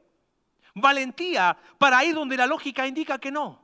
Valentía 0.73 1.55
para 1.77 2.03
ir 2.03 2.15
donde 2.15 2.35
la 2.35 2.47
lógica 2.47 2.87
indica 2.87 3.19
que 3.19 3.29
no. 3.29 3.61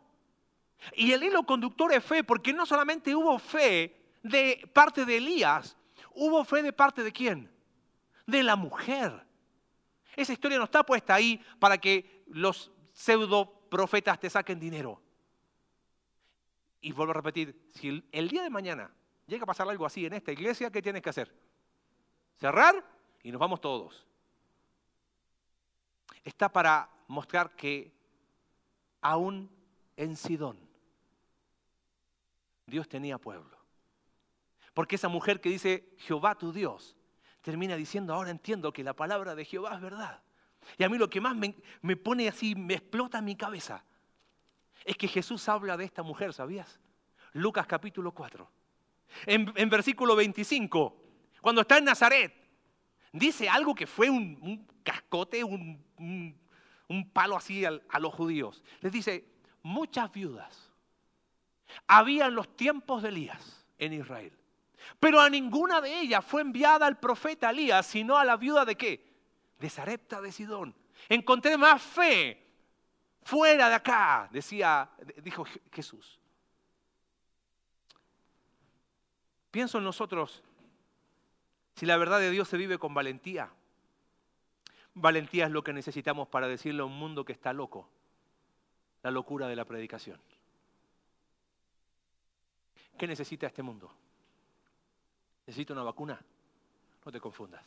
Y 0.93 1.11
el 1.11 1.23
hilo 1.23 1.43
conductor 1.43 1.91
es 1.91 2.05
fe 2.05 2.23
porque 2.23 2.53
no 2.53 2.67
solamente 2.67 3.15
hubo 3.15 3.39
fe 3.39 3.99
de 4.21 4.69
parte 4.71 5.05
de 5.05 5.17
Elías, 5.17 5.75
hubo 6.11 6.45
fe 6.45 6.61
de 6.61 6.71
parte 6.71 7.01
de 7.01 7.11
quién? 7.11 7.51
De 8.27 8.43
la 8.43 8.55
mujer. 8.55 9.25
Esa 10.15 10.33
historia 10.33 10.59
no 10.59 10.65
está 10.65 10.83
puesta 10.83 11.15
ahí 11.15 11.43
para 11.57 11.79
que 11.79 12.23
los 12.27 12.71
pseudo 12.93 13.67
profetas 13.71 14.19
te 14.19 14.29
saquen 14.29 14.59
dinero. 14.59 15.01
Y 16.85 16.91
vuelvo 16.91 17.13
a 17.13 17.15
repetir, 17.15 17.59
si 17.73 18.05
el, 18.11 18.29
día 18.29 18.43
de 18.43 18.49
mañana 18.51 18.91
llega 19.25 19.41
a 19.41 19.47
pasar 19.47 19.67
algo 19.67 19.87
así 19.87 20.05
en 20.05 20.13
esta 20.13 20.31
iglesia, 20.31 20.69
¿qué 20.69 20.83
tienes 20.83 21.01
que 21.01 21.09
hacer? 21.09 21.35
Cerrar 22.35 22.75
y 23.23 23.31
nos 23.31 23.39
vamos 23.39 23.59
todos. 23.59 24.05
Está 26.23 26.47
para 26.47 26.87
mostrar 27.07 27.55
que 27.55 27.91
aún 29.01 29.49
en 29.97 30.15
Sidón 30.15 30.59
Dios 32.67 32.87
tenía 32.87 33.17
pueblo. 33.17 33.57
Porque 34.75 34.97
esa 34.97 35.07
mujer 35.07 35.41
que 35.41 35.49
dice 35.49 35.89
Jehová 35.97 36.35
tu 36.35 36.53
Dios 36.53 36.95
termina 37.41 37.75
diciendo, 37.75 38.13
ahora 38.13 38.29
entiendo 38.29 38.71
que 38.71 38.83
la 38.83 38.93
palabra 38.93 39.33
de 39.33 39.43
Jehová 39.43 39.73
es 39.73 39.81
verdad. 39.81 40.21
Y 40.77 40.83
a 40.83 40.89
mí 40.89 40.99
lo 40.99 41.09
que 41.09 41.19
más 41.19 41.35
me, 41.35 41.55
me 41.81 41.97
pone 41.97 42.27
así, 42.27 42.53
me 42.53 42.75
explota 42.75 43.21
mi 43.21 43.35
cabeza, 43.35 43.83
es 44.85 44.95
que 44.95 45.07
Jesús 45.07 45.49
habla 45.49 45.75
de 45.75 45.83
esta 45.83 46.03
mujer, 46.03 46.31
¿sabías? 46.31 46.79
Lucas 47.33 47.65
capítulo 47.65 48.11
4. 48.13 48.49
En, 49.25 49.69
versículo 49.69 50.15
25, 50.15 50.95
cuando 51.41 51.61
está 51.61 51.79
en 51.79 51.85
Nazaret, 51.85 52.33
dice 53.11 53.49
algo 53.49 53.73
que 53.73 53.87
fue 53.87 54.09
un, 54.09 54.67
cascote, 54.83 55.43
un, 55.43 55.81
palo 57.11 57.35
así 57.35 57.65
a 57.65 57.99
los 57.99 58.13
judíos. 58.13 58.63
Les 58.81 58.91
dice, 58.91 59.25
muchas 59.63 60.11
viudas 60.11 60.71
había 61.87 62.27
en 62.27 62.35
los 62.35 62.55
tiempos 62.55 63.01
de 63.01 63.09
Elías 63.09 63.65
en 63.79 63.93
Israel. 63.93 64.31
Pero 64.99 65.19
a 65.19 65.29
ninguna 65.29 65.81
de 65.81 65.99
ellas 65.99 66.23
fue 66.23 66.41
enviada 66.41 66.87
el 66.87 66.97
profeta 66.97 67.49
Elías, 67.49 67.87
sino 67.87 68.17
a 68.17 68.23
la 68.23 68.37
viuda 68.37 68.65
de 68.65 68.75
qué? 68.75 69.03
De 69.59 69.69
Sarepta 69.69 70.21
de 70.21 70.31
Sidón. 70.31 70.75
Encontré 71.09 71.57
más 71.57 71.81
fe 71.81 72.44
Fuera 73.25 73.69
de 73.69 73.73
acá, 73.73 74.29
decía, 74.31 74.87
dijo 75.23 75.45
Jesús. 75.71 76.19
Pienso 79.49 79.79
en 79.79 79.83
nosotros, 79.83 80.43
si 81.75 81.87
la 81.87 81.97
verdad 81.97 82.19
de 82.19 82.29
Dios 82.29 82.47
se 82.47 82.55
vive 82.55 82.77
con 82.77 82.93
valentía, 82.93 83.49
valentía 84.93 85.45
es 85.45 85.51
lo 85.51 85.63
que 85.63 85.73
necesitamos 85.73 86.27
para 86.27 86.47
decirle 86.47 86.83
a 86.83 86.85
un 86.85 86.99
mundo 86.99 87.25
que 87.25 87.33
está 87.33 87.51
loco, 87.51 87.89
la 89.01 89.09
locura 89.09 89.47
de 89.47 89.55
la 89.55 89.65
predicación. 89.65 90.21
¿Qué 92.95 93.07
necesita 93.07 93.47
este 93.47 93.63
mundo? 93.63 93.91
¿Necesita 95.47 95.73
una 95.73 95.81
vacuna? 95.81 96.21
No 97.03 97.11
te 97.11 97.19
confundas. 97.19 97.65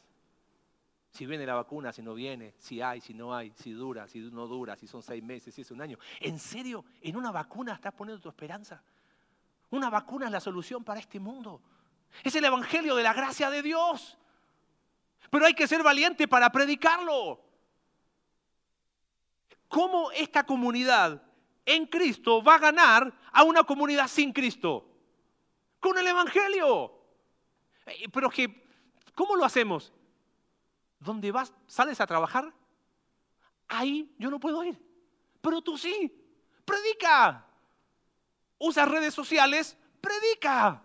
Si 1.19 1.27
viene 1.27 1.45
la 1.45 1.55
vacuna, 1.55 1.93
si 1.93 2.01
no 2.01 2.15
viene, 2.15 2.55
si 2.59 2.81
hay, 2.81 3.01
si 3.01 3.13
no 3.13 3.35
hay, 3.35 3.53
si 3.57 3.73
dura, 3.73 4.07
si 4.07 4.21
no 4.21 4.47
dura, 4.47 4.77
si 4.77 4.87
son 4.87 5.03
seis 5.03 5.21
meses, 5.21 5.53
si 5.53 5.63
es 5.63 5.71
un 5.73 5.83
año. 5.83 5.99
¿En 6.21 6.39
serio? 6.39 6.85
¿En 7.01 7.17
una 7.17 7.33
vacuna 7.33 7.75
estás 7.75 7.93
poniendo 7.93 8.23
tu 8.23 8.29
esperanza? 8.29 8.81
Una 9.71 9.91
vacuna 9.91 10.27
es 10.27 10.31
la 10.31 10.39
solución 10.39 10.85
para 10.85 11.01
este 11.01 11.19
mundo. 11.19 11.61
Es 12.23 12.37
el 12.37 12.45
Evangelio 12.45 12.95
de 12.95 13.03
la 13.03 13.15
gracia 13.15 13.51
de 13.51 13.63
Dios. 13.63 14.17
Pero 15.29 15.45
hay 15.45 15.55
que 15.55 15.67
ser 15.67 15.83
valiente 15.83 16.29
para 16.29 16.53
predicarlo. 16.53 17.41
¿Cómo 19.67 20.13
esta 20.13 20.47
comunidad 20.47 21.21
en 21.67 21.87
Cristo 21.87 22.45
va 22.45 22.55
a 22.55 22.59
ganar 22.61 23.13
a 23.33 23.43
una 23.43 23.65
comunidad 23.65 24.07
sin 24.07 24.33
Cristo? 24.33 24.89
Con 25.81 25.99
el 25.99 26.07
Evangelio. 26.07 26.93
Eh, 27.87 28.09
pero 28.13 28.31
que, 28.31 28.69
¿cómo 29.17 29.35
lo 29.35 29.45
hacemos? 29.45 29.93
Donde 31.01 31.33
vas, 31.33 31.53
sales 31.67 32.01
a 32.01 32.07
trabajar, 32.07 32.53
ahí 33.69 34.15
yo 34.19 34.31
no 34.31 34.41
puedo 34.41 34.63
ir. 34.65 34.81
Pero 35.41 35.63
tú 35.63 35.79
sí, 35.79 36.13
predica. 36.65 37.45
Usas 38.59 38.89
redes 38.89 39.15
sociales, 39.15 39.77
predica. 40.01 40.83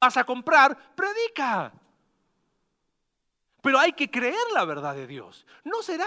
Vas 0.00 0.16
a 0.16 0.24
comprar, 0.24 0.94
predica. 0.94 1.72
Pero 3.60 3.78
hay 3.78 3.92
que 3.92 4.10
creer 4.10 4.34
la 4.54 4.64
verdad 4.64 4.94
de 4.94 5.06
Dios. 5.06 5.46
¿No 5.64 5.82
será 5.82 6.06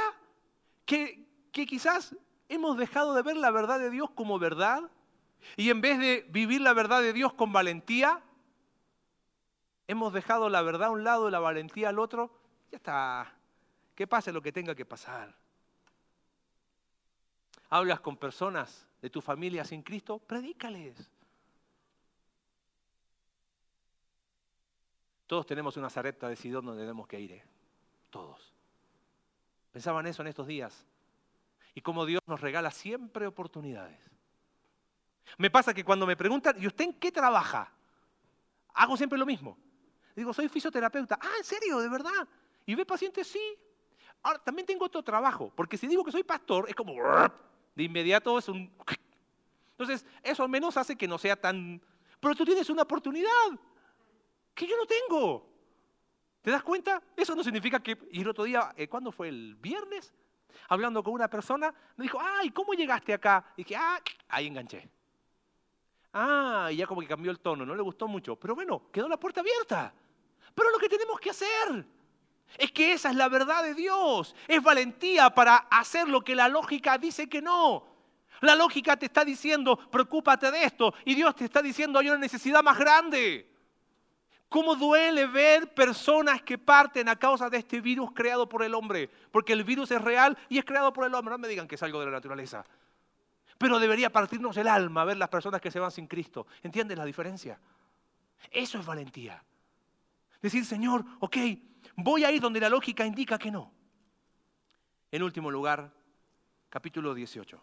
que, 0.86 1.26
que 1.52 1.66
quizás 1.66 2.16
hemos 2.50 2.78
dejado 2.78 3.14
de 3.14 3.22
ver 3.22 3.38
la 3.38 3.52
verdad 3.52 3.80
de 3.80 3.90
Dios 3.90 4.10
como 4.12 4.40
verdad? 4.40 4.84
Y 5.58 5.70
en 5.70 5.82
vez 5.82 6.00
de 6.00 6.26
vivir 6.30 6.62
la 6.62 6.74
verdad 6.74 7.02
de 7.02 7.14
Dios 7.14 7.34
con 7.34 7.54
valentía, 7.54 8.22
hemos 9.88 10.14
dejado 10.14 10.50
la 10.50 10.62
verdad 10.62 10.88
a 10.88 10.92
un 10.92 11.04
lado 11.04 11.28
y 11.28 11.32
la 11.32 11.40
valentía 11.40 11.90
al 11.90 12.00
otro 12.00 12.45
ya 12.76 12.78
está. 12.78 13.34
Que 13.96 14.08
pase 14.08 14.32
lo 14.32 14.42
que 14.42 14.52
tenga 14.52 14.76
que 14.76 14.86
pasar. 14.86 15.34
Hablas 17.70 18.02
con 18.02 18.18
personas 18.18 18.88
de 19.02 19.10
tu 19.10 19.22
familia 19.22 19.64
sin 19.64 19.82
Cristo, 19.82 20.20
predícales. 20.20 21.10
Todos 25.26 25.46
tenemos 25.46 25.78
una 25.78 25.90
zareta 25.90 26.28
de 26.28 26.36
Sidón 26.36 26.66
donde 26.66 26.84
tenemos 26.84 27.08
que 27.08 27.20
ir, 27.20 27.32
¿eh? 27.32 27.44
todos. 28.10 28.54
Pensaban 29.72 30.06
eso 30.06 30.22
en 30.22 30.28
estos 30.28 30.46
días. 30.46 30.86
Y 31.74 31.82
cómo 31.82 32.06
Dios 32.06 32.22
nos 32.28 32.40
regala 32.40 32.72
siempre 32.72 33.26
oportunidades. 33.26 34.00
Me 35.38 35.50
pasa 35.50 35.74
que 35.74 35.84
cuando 35.84 36.06
me 36.06 36.16
preguntan, 36.16 36.62
¿y 36.62 36.68
usted 36.68 36.86
en 36.86 36.94
qué 36.94 37.12
trabaja? 37.12 37.72
Hago 38.74 38.96
siempre 38.96 39.18
lo 39.18 39.26
mismo. 39.26 39.58
Digo, 40.16 40.34
soy 40.34 40.48
fisioterapeuta. 40.48 41.18
Ah, 41.20 41.34
¿en 41.38 41.44
serio? 41.44 41.80
¿De 41.80 41.90
verdad? 41.90 42.28
¿Y 42.66 42.76
ve 42.76 42.86
pacientes? 42.86 43.28
Sí. 43.28 43.58
Ahora, 44.24 44.40
también 44.40 44.66
tengo 44.66 44.86
otro 44.86 45.04
trabajo, 45.04 45.52
porque 45.56 45.78
si 45.78 45.88
digo 45.88 46.04
que 46.04 46.12
soy 46.12 46.24
pastor, 46.24 46.66
es 46.68 46.76
como, 46.76 46.96
de 47.76 47.84
inmediato 47.84 48.40
es 48.40 48.50
un... 48.50 48.74
Entonces, 49.72 50.06
eso 50.24 50.44
al 50.44 50.50
menos 50.50 50.78
hace 50.78 50.96
que 50.96 51.08
no 51.08 51.18
sea 51.18 51.36
tan... 51.36 51.82
Pero 52.20 52.34
tú 52.34 52.46
tienes 52.46 52.70
una 52.70 52.84
oportunidad 52.84 53.30
que 54.54 54.66
yo 54.66 54.76
no 54.78 54.86
tengo. 54.86 55.48
¿Te 56.42 56.50
das 56.50 56.64
cuenta? 56.64 57.04
Eso 57.16 57.36
no 57.36 57.44
significa 57.44 57.82
que... 57.82 57.98
Y 58.12 58.22
el 58.22 58.30
otro 58.30 58.46
día, 58.46 58.74
eh, 58.78 58.88
¿cuándo 58.88 59.12
fue? 59.12 59.28
¿El 59.30 59.56
viernes? 59.56 60.14
Hablando 60.70 61.04
con 61.04 61.14
una 61.14 61.30
persona, 61.30 61.74
me 61.98 62.04
dijo, 62.04 62.18
ay, 62.20 62.50
¿cómo 62.52 62.74
llegaste 62.74 63.14
acá? 63.14 63.54
Y 63.58 63.64
dije, 63.64 63.76
ah, 63.76 64.02
ahí 64.30 64.48
enganché. 64.48 64.90
Ah, 66.14 66.70
y 66.72 66.78
ya 66.78 66.88
como 66.88 67.02
que 67.02 67.08
cambió 67.08 67.30
el 67.30 67.42
tono, 67.42 67.66
no 67.66 67.76
le 67.76 67.82
gustó 67.84 68.08
mucho. 68.08 68.38
Pero 68.38 68.56
bueno, 68.56 68.90
quedó 68.92 69.10
la 69.10 69.20
puerta 69.20 69.42
abierta. 69.42 69.94
Pero 70.56 70.72
lo 70.72 70.80
que 70.80 70.88
tenemos 70.88 71.20
que 71.20 71.32
hacer 71.32 71.86
es 72.58 72.72
que 72.72 72.94
esa 72.94 73.10
es 73.10 73.16
la 73.16 73.30
verdad 73.30 73.64
de 73.64 73.74
Dios. 73.74 74.36
Es 74.48 74.62
valentía 74.62 75.30
para 75.30 75.58
hacer 75.70 76.08
lo 76.08 76.22
que 76.22 76.36
la 76.36 76.48
lógica 76.48 76.98
dice 76.98 77.28
que 77.28 77.42
no. 77.42 77.86
La 78.42 78.56
lógica 78.56 78.98
te 78.98 79.08
está 79.08 79.26
diciendo, 79.26 79.78
preocúpate 79.90 80.52
de 80.52 80.64
esto. 80.64 80.94
Y 81.06 81.16
Dios 81.16 81.36
te 81.36 81.46
está 81.46 81.62
diciendo, 81.62 82.00
hay 82.00 82.10
una 82.10 82.18
necesidad 82.18 82.64
más 82.64 82.78
grande. 82.78 83.50
¿Cómo 84.50 84.76
duele 84.76 85.26
ver 85.28 85.74
personas 85.74 86.42
que 86.42 86.58
parten 86.58 87.10
a 87.10 87.18
causa 87.18 87.50
de 87.50 87.58
este 87.58 87.82
virus 87.82 88.12
creado 88.14 88.48
por 88.48 88.64
el 88.64 88.74
hombre? 88.74 89.10
Porque 89.32 89.54
el 89.54 89.64
virus 89.64 89.92
es 89.92 90.02
real 90.02 90.38
y 90.48 90.60
es 90.60 90.66
creado 90.66 90.94
por 90.94 91.06
el 91.06 91.14
hombre. 91.14 91.34
No 91.34 91.38
me 91.40 91.48
digan 91.48 91.68
que 91.68 91.76
es 91.76 91.84
algo 91.84 92.00
de 92.00 92.06
la 92.06 92.12
naturaleza. 92.12 92.66
Pero 93.58 93.80
debería 93.80 94.12
partirnos 94.12 94.56
el 94.58 94.68
alma 94.68 95.04
ver 95.06 95.18
las 95.18 95.30
personas 95.30 95.60
que 95.62 95.72
se 95.72 95.80
van 95.80 95.92
sin 95.92 96.08
Cristo. 96.08 96.46
¿Entiendes 96.62 96.98
la 96.98 97.06
diferencia? 97.06 97.60
Eso 98.52 98.80
es 98.80 98.86
valentía. 98.86 99.44
Decir, 100.42 100.66
Señor, 100.66 101.04
ok, 101.20 101.38
voy 101.96 102.24
a 102.24 102.32
ir 102.32 102.42
donde 102.42 102.60
la 102.60 102.70
lógica 102.70 103.06
indica 103.06 103.38
que 103.38 103.52
no. 103.52 103.72
En 105.12 105.24
último 105.24 105.50
lugar, 105.52 105.92
capítulo 106.70 107.14
18. 107.14 107.60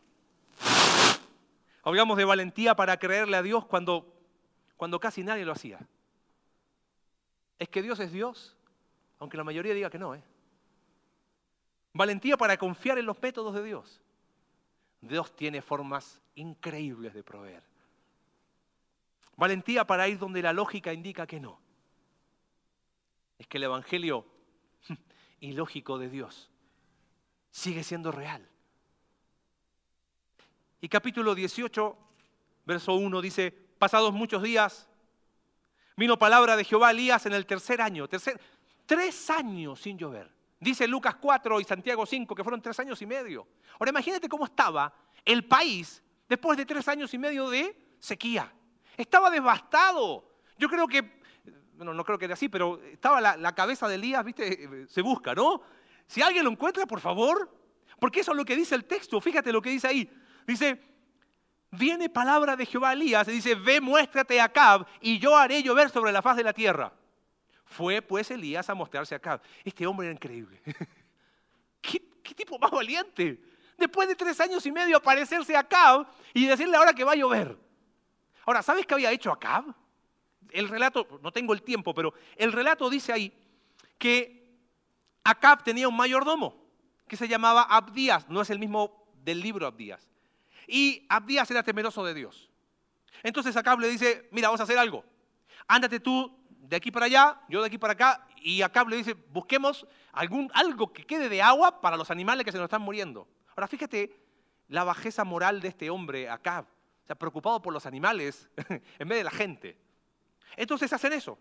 Hablamos 1.85 2.17
de 2.17 2.25
valentía 2.25 2.75
para 2.75 2.97
creerle 2.97 3.37
a 3.37 3.43
Dios 3.43 3.67
cuando, 3.67 4.15
cuando 4.77 5.01
casi 5.01 5.25
nadie 5.25 5.45
lo 5.45 5.53
hacía. 5.53 5.81
Es 7.59 7.69
que 7.69 7.83
Dios 7.83 7.99
es 8.01 8.13
Dios, 8.13 8.57
aunque 9.19 9.37
la 9.37 9.45
mayoría 9.45 9.75
diga 9.75 9.91
que 9.91 9.99
no. 9.99 10.15
¿eh? 10.15 10.23
Valentía 11.93 12.37
para 12.37 12.57
confiar 12.57 12.99
en 12.99 13.07
los 13.07 13.21
métodos 13.21 13.55
de 13.55 13.63
Dios. 13.63 14.01
Dios 15.01 15.35
tiene 15.35 15.61
formas 15.61 16.21
increíbles 16.37 17.13
de 17.13 17.25
proveer. 17.25 17.63
Valentía 19.37 19.85
para 19.85 20.07
ir 20.09 20.19
donde 20.19 20.43
la 20.43 20.53
lógica 20.53 20.93
indica 20.93 21.27
que 21.27 21.41
no. 21.41 21.59
Es 23.43 23.49
que 23.49 23.59
el 23.59 23.65
Evangelio 23.65 24.25
ilógico 25.41 25.99
de 25.99 26.09
Dios 26.09 26.49
sigue 27.51 27.83
siendo 27.83 28.13
real. 28.13 28.49
Y 30.81 30.89
capítulo 30.89 31.35
18, 31.35 31.99
verso 32.65 32.95
1 32.95 33.21
dice, 33.21 33.51
pasados 33.51 34.13
muchos 34.13 34.45
días, 34.45 34.89
vino 35.97 36.17
palabra 36.21 36.57
de 36.57 36.63
Jehová 36.63 36.87
a 36.87 36.91
Elías 36.93 37.27
en 37.27 37.33
el 37.33 37.45
tercer 37.45 37.83
año, 37.83 38.07
tercer, 38.07 38.41
tres 38.87 39.29
años 39.29 39.81
sin 39.81 39.99
llover. 39.99 40.33
Dice 40.61 40.87
Lucas 40.87 41.17
4 41.17 41.59
y 41.59 41.65
Santiago 41.65 42.07
5 42.07 42.37
que 42.37 42.45
fueron 42.45 42.63
tres 42.63 42.79
años 42.79 43.03
y 43.03 43.07
medio. 43.07 43.49
Ahora 43.73 43.91
imagínate 43.91 44.29
cómo 44.29 44.45
estaba 44.45 44.95
el 45.25 45.49
país 45.49 46.01
después 46.29 46.57
de 46.57 46.65
tres 46.65 46.87
años 46.87 47.13
y 47.13 47.19
medio 47.19 47.51
de 47.51 47.97
sequía. 47.99 48.53
Estaba 48.97 49.31
devastado. 49.31 50.31
Yo 50.57 50.69
creo 50.69 50.87
que, 50.87 51.22
bueno, 51.83 51.95
no 51.95 52.05
creo 52.05 52.17
que 52.17 52.27
era 52.27 52.35
así, 52.35 52.49
pero 52.49 52.81
estaba 52.85 53.21
la, 53.21 53.37
la 53.37 53.55
cabeza 53.57 53.89
de 53.89 53.97
Elías, 53.97 54.25
viste, 54.25 54.87
se 54.89 55.03
busca, 55.03 55.35
¿no? 55.35 55.63
Si 56.07 56.23
alguien 56.23 56.45
lo 56.45 56.51
encuentra, 56.51 56.87
por 56.87 57.01
favor, 57.01 57.51
porque 57.99 58.21
eso 58.21 58.31
es 58.31 58.37
lo 58.37 58.45
que 58.45 58.55
dice 58.55 58.77
el 58.77 58.85
texto. 58.85 59.21
Fíjate 59.21 59.53
lo 59.53 59.61
que 59.61 59.71
dice 59.71 59.89
ahí. 59.89 60.09
Dice, 60.47 60.81
viene 61.73 62.09
palabra 62.09 62.55
de 62.55 62.67
Jehová 62.67 62.91
a 62.91 62.93
Elías 62.93 63.27
y 63.27 63.33
dice, 63.33 63.57
ve, 63.57 63.81
muéstrate 63.81 64.41
a 64.41 64.45
Acab 64.45 64.87
y 65.01 65.19
yo 65.19 65.37
haré 65.37 65.61
llover 65.61 65.91
sobre 65.91 66.13
la 66.13 66.23
faz 66.23 66.37
de 66.37 66.45
la 66.45 66.53
tierra. 66.53 66.93
Fue 67.65 68.01
pues 68.01 68.31
Elías 68.31 68.71
a 68.71 68.75
mostrarse 68.75 69.15
a 69.15 69.19
Acab. 69.19 69.41
Este 69.65 69.85
hombre 69.85 70.07
era 70.07 70.15
increíble. 70.15 70.61
¿Qué, 71.81 72.01
tipo 72.35 72.59
más 72.61 72.71
valiente? 72.71 73.43
Después 73.77 74.07
de 74.07 74.15
tres 74.15 74.39
años 74.41 74.65
y 74.67 74.71
medio 74.71 74.99
aparecerse 74.99 75.57
a 75.57 75.61
Acab 75.61 76.07
y 76.33 76.47
decirle 76.47 76.77
ahora 76.77 76.93
que 76.93 77.03
va 77.03 77.13
a 77.13 77.17
llover. 77.17 77.59
Ahora, 78.47 78.63
¿sabes 78.63 78.87
qué 78.87 78.95
había 78.95 79.11
hecho 79.11 79.33
Acab? 79.33 79.82
El 80.51 80.69
relato, 80.69 81.07
no 81.23 81.33
tengo 81.33 81.53
el 81.53 81.63
tiempo, 81.63 81.95
pero 81.95 82.15
el 82.37 82.53
relato 82.53 82.91
dice 82.91 83.13
ahí 83.13 83.33
que 83.99 84.43
Acab 85.25 85.63
tenía 85.63 85.89
un 85.89 85.97
mayordomo 85.97 86.57
que 87.09 87.17
se 87.17 87.29
llamaba 87.29 87.63
Abdías, 87.63 88.29
no 88.29 88.41
es 88.41 88.51
el 88.51 88.59
mismo 88.59 89.07
del 89.23 89.41
libro 89.41 89.67
Abdías. 89.67 90.09
Y 90.67 91.07
Abdías 91.09 91.51
era 91.51 91.63
temeroso 91.63 92.05
de 92.05 92.15
Dios. 92.15 92.51
Entonces 93.23 93.57
Acab 93.57 93.79
le 93.79 93.89
dice, 93.89 94.29
mira, 94.33 94.49
vamos 94.49 94.61
a 94.61 94.65
hacer 94.65 94.79
algo. 94.79 95.05
Ándate 95.69 96.01
tú 96.01 96.35
de 96.49 96.77
aquí 96.77 96.91
para 96.91 97.07
allá, 97.07 97.41
yo 97.49 97.61
de 97.61 97.67
aquí 97.67 97.79
para 97.79 97.93
acá, 97.93 98.27
y 98.37 98.63
Acab 98.63 98.89
le 98.89 98.97
dice, 98.97 99.15
busquemos 99.15 99.87
algún, 100.13 100.51
algo 100.55 100.93
que 100.93 101.05
quede 101.05 101.29
de 101.29 101.43
agua 101.43 101.81
para 101.81 101.97
los 101.97 102.11
animales 102.11 102.45
que 102.45 102.53
se 102.53 102.59
nos 102.59 102.65
están 102.65 102.83
muriendo. 102.83 103.29
Ahora 103.51 103.69
fíjate 103.69 104.17
la 104.69 104.85
bajeza 104.85 105.25
moral 105.25 105.61
de 105.61 105.69
este 105.69 105.91
hombre, 105.91 106.29
Acab, 106.29 106.65
o 106.65 107.07
sea, 107.07 107.17
preocupado 107.17 107.61
por 107.61 107.73
los 107.73 107.87
animales 107.87 108.49
en 108.99 109.09
vez 109.09 109.19
de 109.19 109.25
la 109.25 109.31
gente. 109.31 109.79
Entonces 110.57 110.93
hacen 110.93 111.13
eso. 111.13 111.39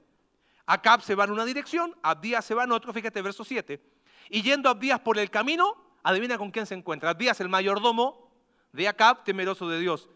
Acab 0.66 1.02
se 1.02 1.16
va 1.16 1.26
en 1.26 1.32
una 1.32 1.46
dirección, 1.46 1.96
Abdías 2.02 2.46
se 2.46 2.54
va 2.54 2.64
en 2.64 2.72
otro, 2.72 2.94
fíjate 2.94 3.22
verso 3.22 3.44
7. 3.44 3.82
Y 4.30 4.42
yendo 4.42 4.70
Abdías 4.70 5.00
por 5.00 5.18
el 5.18 5.30
camino, 5.30 5.76
adivina 6.04 6.38
con 6.38 6.52
quién 6.52 6.66
se 6.66 6.76
encuentra. 6.76 7.10
Abdías, 7.10 7.40
el 7.42 7.50
mayordomo 7.50 8.32
de 8.72 8.88
Acab, 8.88 9.24
temeroso 9.24 9.68
de 9.68 9.80
Dios, 9.80 10.10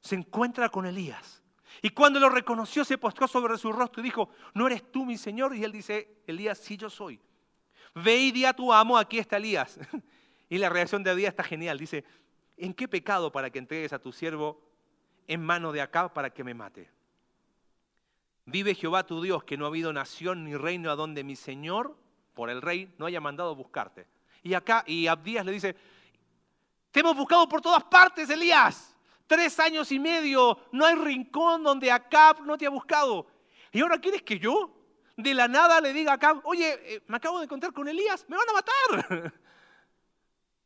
se 0.00 0.16
encuentra 0.16 0.68
con 0.68 0.86
Elías. 0.86 1.42
Y 1.82 1.90
cuando 1.90 2.18
lo 2.18 2.28
reconoció, 2.28 2.84
se 2.84 2.98
postró 2.98 3.28
sobre 3.28 3.56
su 3.56 3.72
rostro 3.72 4.00
y 4.00 4.04
dijo, 4.04 4.30
¿no 4.54 4.66
eres 4.66 4.90
tú 4.90 5.04
mi 5.04 5.16
Señor? 5.16 5.54
Y 5.54 5.64
él 5.64 5.72
dice, 5.72 6.22
Elías, 6.26 6.58
sí 6.58 6.76
yo 6.76 6.90
soy. 6.90 7.20
Ve 7.94 8.16
y 8.16 8.32
di 8.32 8.44
a 8.44 8.52
tu 8.52 8.72
amo, 8.72 8.98
aquí 8.98 9.18
está 9.18 9.36
Elías. 9.36 9.78
Y 10.52 10.58
la 10.58 10.68
reacción 10.68 11.04
de 11.04 11.10
Abdías 11.12 11.30
está 11.30 11.44
genial. 11.44 11.78
Dice, 11.78 12.04
¿en 12.56 12.74
qué 12.74 12.88
pecado 12.88 13.30
para 13.30 13.50
que 13.50 13.60
entregues 13.60 13.92
a 13.92 14.00
tu 14.00 14.10
siervo 14.10 14.60
en 15.28 15.40
mano 15.40 15.70
de 15.70 15.80
Acab 15.80 16.12
para 16.12 16.30
que 16.30 16.42
me 16.42 16.54
mate? 16.54 16.90
Vive 18.50 18.74
Jehová 18.74 19.06
tu 19.06 19.22
Dios, 19.22 19.44
que 19.44 19.56
no 19.56 19.64
ha 19.64 19.68
habido 19.68 19.92
nación 19.92 20.44
ni 20.44 20.56
reino 20.56 20.90
a 20.90 20.96
donde 20.96 21.22
mi 21.22 21.36
Señor, 21.36 21.96
por 22.34 22.50
el 22.50 22.60
rey, 22.60 22.92
no 22.98 23.06
haya 23.06 23.20
mandado 23.20 23.54
buscarte. 23.54 24.06
Y 24.42 24.54
acá, 24.54 24.82
y 24.86 25.06
Abdías 25.06 25.46
le 25.46 25.52
dice, 25.52 25.76
te 26.90 27.00
hemos 27.00 27.16
buscado 27.16 27.48
por 27.48 27.60
todas 27.60 27.84
partes, 27.84 28.28
Elías. 28.28 28.96
Tres 29.26 29.60
años 29.60 29.92
y 29.92 30.00
medio, 30.00 30.58
no 30.72 30.84
hay 30.84 30.96
rincón 30.96 31.62
donde 31.62 31.92
Acab 31.92 32.44
no 32.44 32.58
te 32.58 32.66
ha 32.66 32.70
buscado. 32.70 33.28
Y 33.70 33.80
ahora 33.80 34.00
quieres 34.00 34.22
que 34.22 34.38
yo 34.38 34.76
de 35.16 35.34
la 35.34 35.46
nada 35.46 35.80
le 35.80 35.92
diga 35.92 36.12
a 36.12 36.14
Acab, 36.16 36.40
oye, 36.44 36.94
eh, 36.94 37.02
me 37.06 37.18
acabo 37.18 37.38
de 37.38 37.44
encontrar 37.44 37.72
con 37.72 37.86
Elías, 37.86 38.26
me 38.28 38.36
van 38.36 38.48
a 38.48 38.52
matar. 38.52 39.32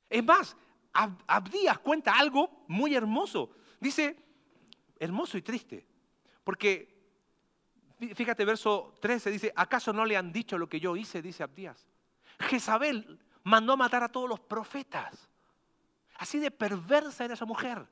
Es 0.08 0.22
más, 0.22 0.56
Abdías 1.26 1.78
cuenta 1.80 2.12
algo 2.12 2.64
muy 2.68 2.94
hermoso. 2.94 3.50
Dice, 3.80 4.16
hermoso 5.00 5.36
y 5.36 5.42
triste. 5.42 5.84
Porque, 6.44 6.93
fíjate, 7.98 8.44
verso 8.44 8.94
13 9.00 9.30
dice, 9.30 9.52
¿acaso 9.54 9.92
no 9.92 10.04
le 10.04 10.16
han 10.16 10.32
dicho 10.32 10.58
lo 10.58 10.68
que 10.68 10.80
yo 10.80 10.96
hice? 10.96 11.22
Dice 11.22 11.42
Abdías. 11.42 11.86
Jezabel 12.40 13.18
mandó 13.42 13.76
matar 13.76 14.02
a 14.02 14.08
todos 14.08 14.28
los 14.28 14.40
profetas. 14.40 15.28
Así 16.16 16.38
de 16.38 16.50
perversa 16.50 17.24
era 17.24 17.34
esa 17.34 17.44
mujer. 17.44 17.86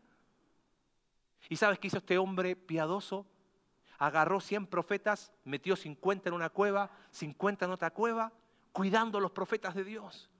¿Y 1.48 1.57
sabes 1.57 1.78
qué 1.78 1.88
hizo 1.88 1.98
este 1.98 2.18
hombre 2.18 2.57
piadoso? 2.57 3.26
Agarró 3.98 4.40
100 4.40 4.66
profetas, 4.66 5.32
metió 5.44 5.76
50 5.76 6.28
en 6.28 6.34
una 6.34 6.50
cueva, 6.50 6.90
50 7.11 7.66
en 7.66 7.70
otra 7.70 7.90
cueva, 7.90 8.32
cuidando 8.72 9.18
a 9.18 9.20
los 9.20 9.30
profetas 9.30 9.74
de 9.74 9.84
Dios. 9.84 10.30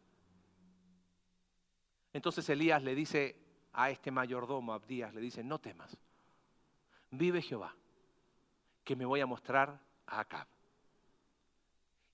Entonces 2.13 2.49
Elías 2.49 2.83
le 2.83 2.95
dice 2.95 3.37
a 3.73 3.91
este 3.91 4.11
mayordomo, 4.11 4.73
Abdías, 4.73 5.15
le 5.15 5.21
dice, 5.21 5.43
no 5.43 5.59
temas, 5.59 5.97
vive 7.11 7.41
Jehová, 7.41 7.75
que 8.85 8.97
me 8.97 9.05
voy 9.05 9.21
a 9.21 9.27
mostrar 9.27 9.81
a 10.07 10.21
Acab. 10.21 10.47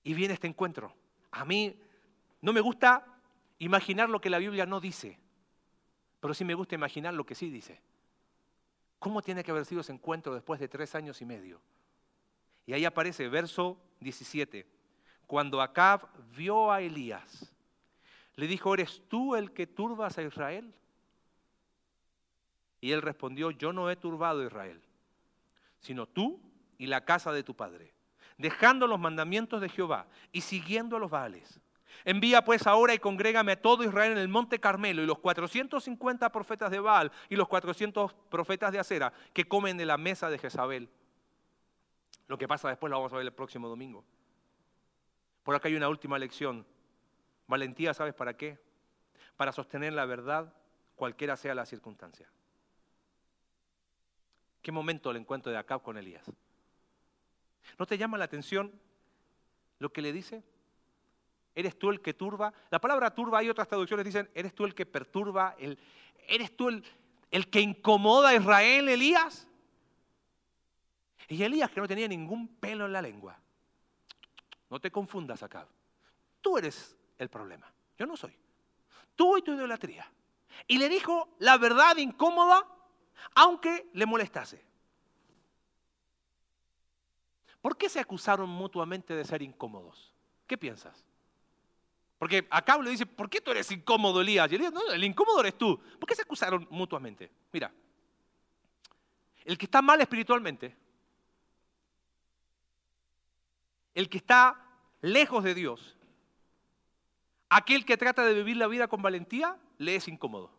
Y 0.05 0.15
viene 0.15 0.35
este 0.35 0.47
encuentro. 0.47 0.95
A 1.31 1.45
mí 1.45 1.79
no 2.41 2.53
me 2.53 2.61
gusta 2.61 3.05
imaginar 3.59 4.09
lo 4.09 4.21
que 4.21 4.31
la 4.31 4.39
Biblia 4.39 4.67
no 4.67 4.81
dice. 4.81 5.19
Pero 6.21 6.35
sí 6.35 6.45
me 6.45 6.55
gusta 6.55 6.75
imaginar 6.75 7.15
lo 7.15 7.25
que 7.25 7.35
sí 7.35 7.51
dice. 7.51 7.81
¿Cómo 8.99 9.23
tiene 9.23 9.45
que 9.45 9.51
haber 9.51 9.65
sido 9.65 9.81
ese 9.81 9.93
encuentro 9.93 10.35
después 10.35 10.59
de 10.61 10.69
tres 10.69 10.95
años 10.95 11.21
y 11.21 11.25
medio? 11.25 11.61
Y 12.67 12.73
ahí 12.73 12.85
aparece 12.85 13.29
verso 13.29 13.81
17. 14.01 14.67
Cuando 15.27 15.61
Acab 15.61 16.09
vio 16.35 16.73
a 16.73 16.81
Elías, 16.81 17.53
le 18.35 18.47
dijo, 18.47 18.75
¿eres 18.75 19.03
tú 19.09 19.37
el 19.37 19.53
que 19.53 19.67
turbas 19.67 20.19
a 20.19 20.23
Israel? 20.23 20.73
Y 22.81 22.93
él 22.93 23.03
respondió, 23.03 23.51
yo 23.51 23.73
no 23.73 23.91
he 23.91 23.97
turbado 23.97 24.43
a 24.43 24.47
Israel, 24.47 24.81
sino 25.81 26.07
tú 26.07 26.41
y 26.79 26.87
la 26.87 27.05
casa 27.05 27.33
de 27.33 27.43
tu 27.43 27.55
padre, 27.55 27.93
dejando 28.39 28.87
los 28.87 28.99
mandamientos 28.99 29.61
de 29.61 29.69
Jehová 29.69 30.07
y 30.33 30.41
siguiendo 30.41 30.97
a 30.97 31.01
los 31.01 31.11
Baales. 31.11 31.61
Envía 32.05 32.45
pues 32.45 32.67
ahora 32.67 32.95
y 32.95 32.99
congrégame 32.99 33.53
a 33.53 33.61
todo 33.61 33.83
Israel 33.83 34.13
en 34.13 34.19
el 34.19 34.29
monte 34.29 34.61
Carmelo 34.61 35.03
y 35.03 35.07
los 35.07 35.19
450 35.19 36.31
profetas 36.31 36.71
de 36.71 36.79
Baal 36.81 37.11
y 37.29 37.37
los 37.37 37.49
400 37.49 38.15
profetas 38.31 38.73
de 38.73 38.79
Acera 38.79 39.13
que 39.33 39.47
comen 39.47 39.77
de 39.77 39.85
la 39.85 39.99
mesa 39.99 40.31
de 40.31 40.39
Jezabel. 40.39 40.89
Lo 42.29 42.39
que 42.39 42.47
pasa 42.47 42.69
después 42.69 42.91
lo 42.91 42.97
vamos 42.97 43.13
a 43.13 43.17
ver 43.17 43.27
el 43.27 43.33
próximo 43.33 43.69
domingo. 43.69 44.05
Por 45.43 45.55
acá 45.55 45.69
hay 45.69 45.75
una 45.75 45.89
última 45.89 46.19
lección. 46.19 46.65
Valentía, 47.47 47.95
¿sabes 47.95 48.15
para 48.15 48.37
qué? 48.37 48.59
Para 49.37 49.51
sostener 49.51 49.95
la 49.95 50.05
verdad, 50.05 50.53
cualquiera 50.95 51.37
sea 51.37 51.55
la 51.55 51.65
circunstancia. 51.65 52.31
¿Qué 54.61 54.71
momento 54.71 55.11
el 55.11 55.17
encuentro 55.17 55.51
de 55.51 55.57
Acab 55.57 55.83
con 55.83 55.97
Elías? 55.97 56.31
¿No 57.79 57.87
te 57.87 57.99
llama 57.99 58.19
la 58.19 58.25
atención 58.25 58.73
lo 59.79 59.93
que 59.93 60.03
le 60.03 60.13
dice? 60.13 60.43
¿Eres 61.55 61.79
tú 61.79 61.91
el 61.91 62.01
que 62.01 62.15
turba? 62.15 62.53
La 62.71 62.81
palabra 62.81 63.15
turba, 63.15 63.39
hay 63.39 63.51
otras 63.51 63.69
traducciones 63.69 64.05
que 64.05 64.09
dicen, 64.11 64.31
¿eres 64.35 64.55
tú 64.55 64.65
el 64.65 64.75
que 64.75 64.87
perturba? 64.87 65.57
El, 65.59 65.79
¿Eres 66.29 66.57
tú 66.57 66.69
el, 66.69 66.85
el 67.31 67.51
que 67.51 67.61
incomoda 67.61 68.29
a 68.29 68.35
Israel, 68.35 68.89
Elías? 68.89 69.49
Y 71.29 71.43
Elías 71.43 71.71
que 71.71 71.81
no 71.81 71.89
tenía 71.89 72.09
ningún 72.09 72.49
pelo 72.49 72.87
en 72.87 72.93
la 72.93 73.03
lengua. 73.03 73.39
No 74.71 74.81
te 74.81 74.91
confundas 74.91 75.43
acá. 75.43 75.67
Tú 76.41 76.59
eres 76.59 76.97
el 77.19 77.29
problema. 77.29 77.73
Yo 77.99 78.07
no 78.07 78.17
soy. 78.17 78.37
Tú 79.15 79.37
y 79.37 79.43
tu 79.43 79.53
idolatría. 79.53 80.11
Y 80.67 80.79
le 80.79 80.89
dijo 80.89 81.37
la 81.39 81.59
verdad 81.59 81.97
incómoda, 81.97 82.67
aunque 83.35 83.89
le 83.93 84.07
molestase. 84.07 84.65
¿Por 87.61 87.77
qué 87.77 87.89
se 87.89 88.01
acusaron 88.01 88.49
mutuamente 88.49 89.15
de 89.15 89.25
ser 89.25 89.43
incómodos? 89.43 90.13
¿Qué 90.47 90.57
piensas? 90.57 91.05
Porque 92.19 92.47
acá 92.51 92.79
le 92.79 92.91
dice, 92.91 93.07
¿por 93.07 93.31
qué 93.31 93.41
tú 93.41 93.51
eres 93.51 93.71
incómodo, 93.71 94.21
Elías? 94.21 94.51
Y 94.51 94.57
Elías, 94.57 94.73
no, 94.73 94.91
el 94.91 95.05
incómodo 95.05 95.41
eres 95.41 95.57
tú. 95.57 95.81
¿Por 95.99 96.09
qué 96.09 96.15
se 96.15 96.23
acusaron 96.23 96.67
mutuamente? 96.71 97.31
Mira, 97.53 97.73
el 99.45 99.57
que 99.57 99.67
está 99.67 99.81
mal 99.81 100.01
espiritualmente, 100.01 100.77
el 103.95 104.09
que 104.09 104.19
está 104.19 104.61
lejos 105.01 105.45
de 105.45 105.55
Dios, 105.55 105.97
aquel 107.49 107.85
que 107.85 107.97
trata 107.97 108.25
de 108.25 108.35
vivir 108.35 108.57
la 108.57 108.67
vida 108.67 108.89
con 108.89 109.01
valentía, 109.01 109.57
le 109.79 109.95
es 109.95 110.09
incómodo. 110.09 110.51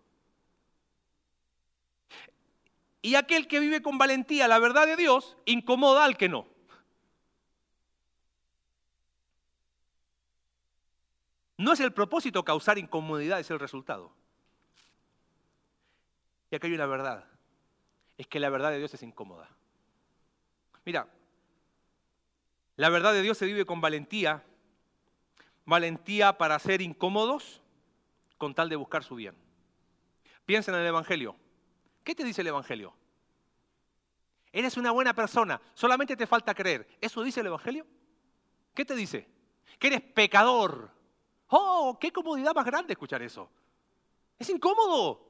Y 3.02 3.16
aquel 3.16 3.48
que 3.48 3.60
vive 3.60 3.82
con 3.82 3.98
valentía 3.98 4.48
la 4.48 4.60
verdad 4.60 4.88
de 4.88 4.96
Dios 4.96 5.38
incomoda 5.46 6.06
al 6.06 6.18
que 6.18 6.30
no. 6.30 6.48
No 11.60 11.74
es 11.74 11.82
el 11.82 11.92
propósito 11.92 12.46
causar 12.46 12.78
incomodidad, 12.78 13.38
es 13.38 13.52
el 13.52 13.60
resultado. 13.60 14.14
Y 16.50 16.56
acá 16.56 16.68
hay 16.68 16.74
una 16.74 16.86
verdad, 16.86 17.26
es 18.18 18.28
que 18.28 18.40
la 18.40 18.50
verdad 18.50 18.72
de 18.72 18.78
Dios 18.78 18.94
es 18.94 19.04
incómoda. 19.04 19.50
Mira, 20.86 21.10
la 22.78 22.88
verdad 22.88 23.12
de 23.12 23.22
Dios 23.22 23.38
se 23.38 23.46
vive 23.46 23.66
con 23.66 23.82
valentía, 23.82 24.42
valentía 25.66 26.38
para 26.38 26.58
ser 26.60 26.82
incómodos 26.82 27.62
con 28.38 28.56
tal 28.56 28.70
de 28.70 28.78
buscar 28.78 29.04
su 29.04 29.16
bien. 29.16 29.36
Piensa 30.46 30.72
en 30.72 30.78
el 30.78 30.88
Evangelio. 30.88 31.36
¿Qué 32.06 32.16
te 32.16 32.24
dice 32.24 32.40
el 32.40 32.48
Evangelio? 32.48 32.94
Eres 34.54 34.78
una 34.78 34.92
buena 34.92 35.14
persona, 35.14 35.62
solamente 35.74 36.16
te 36.16 36.26
falta 36.26 36.56
creer. 36.56 36.88
¿Eso 37.02 37.22
dice 37.22 37.42
el 37.42 37.48
Evangelio? 37.48 37.86
¿Qué 38.74 38.86
te 38.86 38.96
dice? 38.96 39.28
Que 39.78 39.88
eres 39.88 40.02
pecador. 40.02 40.98
Oh, 41.50 41.98
qué 42.00 42.12
comodidad 42.12 42.54
más 42.54 42.66
grande 42.66 42.94
escuchar 42.94 43.22
eso. 43.22 43.50
Es 44.38 44.50
incómodo. 44.50 45.28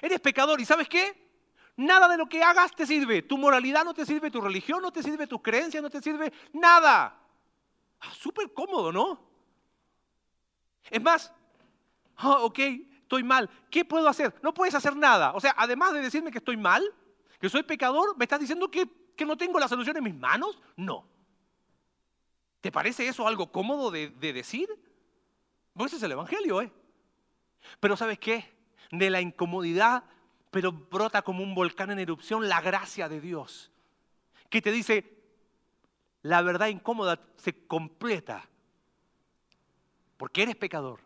Eres 0.00 0.20
pecador 0.20 0.60
y 0.60 0.64
¿sabes 0.64 0.88
qué? 0.88 1.28
Nada 1.76 2.08
de 2.08 2.16
lo 2.16 2.28
que 2.28 2.42
hagas 2.42 2.74
te 2.74 2.86
sirve. 2.86 3.22
Tu 3.22 3.36
moralidad 3.38 3.84
no 3.84 3.94
te 3.94 4.04
sirve, 4.04 4.30
tu 4.30 4.40
religión 4.40 4.82
no 4.82 4.92
te 4.92 5.02
sirve, 5.02 5.26
tu 5.26 5.40
creencia 5.40 5.80
no 5.80 5.90
te 5.90 6.00
sirve, 6.00 6.32
nada. 6.52 7.18
Ah, 8.00 8.12
súper 8.14 8.52
cómodo, 8.52 8.92
¿no? 8.92 9.20
Es 10.90 11.02
más, 11.02 11.32
oh, 12.22 12.46
ok, 12.46 12.58
estoy 13.02 13.22
mal. 13.22 13.50
¿Qué 13.70 13.84
puedo 13.84 14.08
hacer? 14.08 14.34
No 14.42 14.54
puedes 14.54 14.74
hacer 14.74 14.96
nada. 14.96 15.32
O 15.34 15.40
sea, 15.40 15.54
además 15.56 15.92
de 15.92 16.02
decirme 16.02 16.30
que 16.30 16.38
estoy 16.38 16.56
mal, 16.56 16.82
que 17.40 17.48
soy 17.48 17.62
pecador, 17.62 18.16
¿me 18.16 18.24
estás 18.24 18.40
diciendo 18.40 18.70
que, 18.70 18.88
que 19.16 19.24
no 19.24 19.36
tengo 19.36 19.58
la 19.58 19.68
solución 19.68 19.96
en 19.96 20.04
mis 20.04 20.14
manos? 20.14 20.60
No. 20.76 21.04
¿Te 22.60 22.72
parece 22.72 23.06
eso 23.06 23.26
algo 23.26 23.52
cómodo 23.52 23.90
de, 23.90 24.10
de 24.10 24.32
decir? 24.32 24.68
Pues 25.78 25.92
ese 25.92 25.98
es 25.98 26.02
el 26.02 26.12
Evangelio, 26.12 26.60
¿eh? 26.60 26.72
Pero 27.78 27.96
¿sabes 27.96 28.18
qué? 28.18 28.52
De 28.90 29.10
la 29.10 29.20
incomodidad, 29.20 30.02
pero 30.50 30.72
brota 30.72 31.22
como 31.22 31.44
un 31.44 31.54
volcán 31.54 31.92
en 31.92 32.00
erupción 32.00 32.48
la 32.48 32.60
gracia 32.60 33.08
de 33.08 33.20
Dios, 33.20 33.70
que 34.50 34.60
te 34.60 34.72
dice, 34.72 35.22
la 36.22 36.42
verdad 36.42 36.66
incómoda 36.66 37.20
se 37.36 37.64
completa, 37.68 38.48
porque 40.16 40.42
eres 40.42 40.56
pecador, 40.56 40.98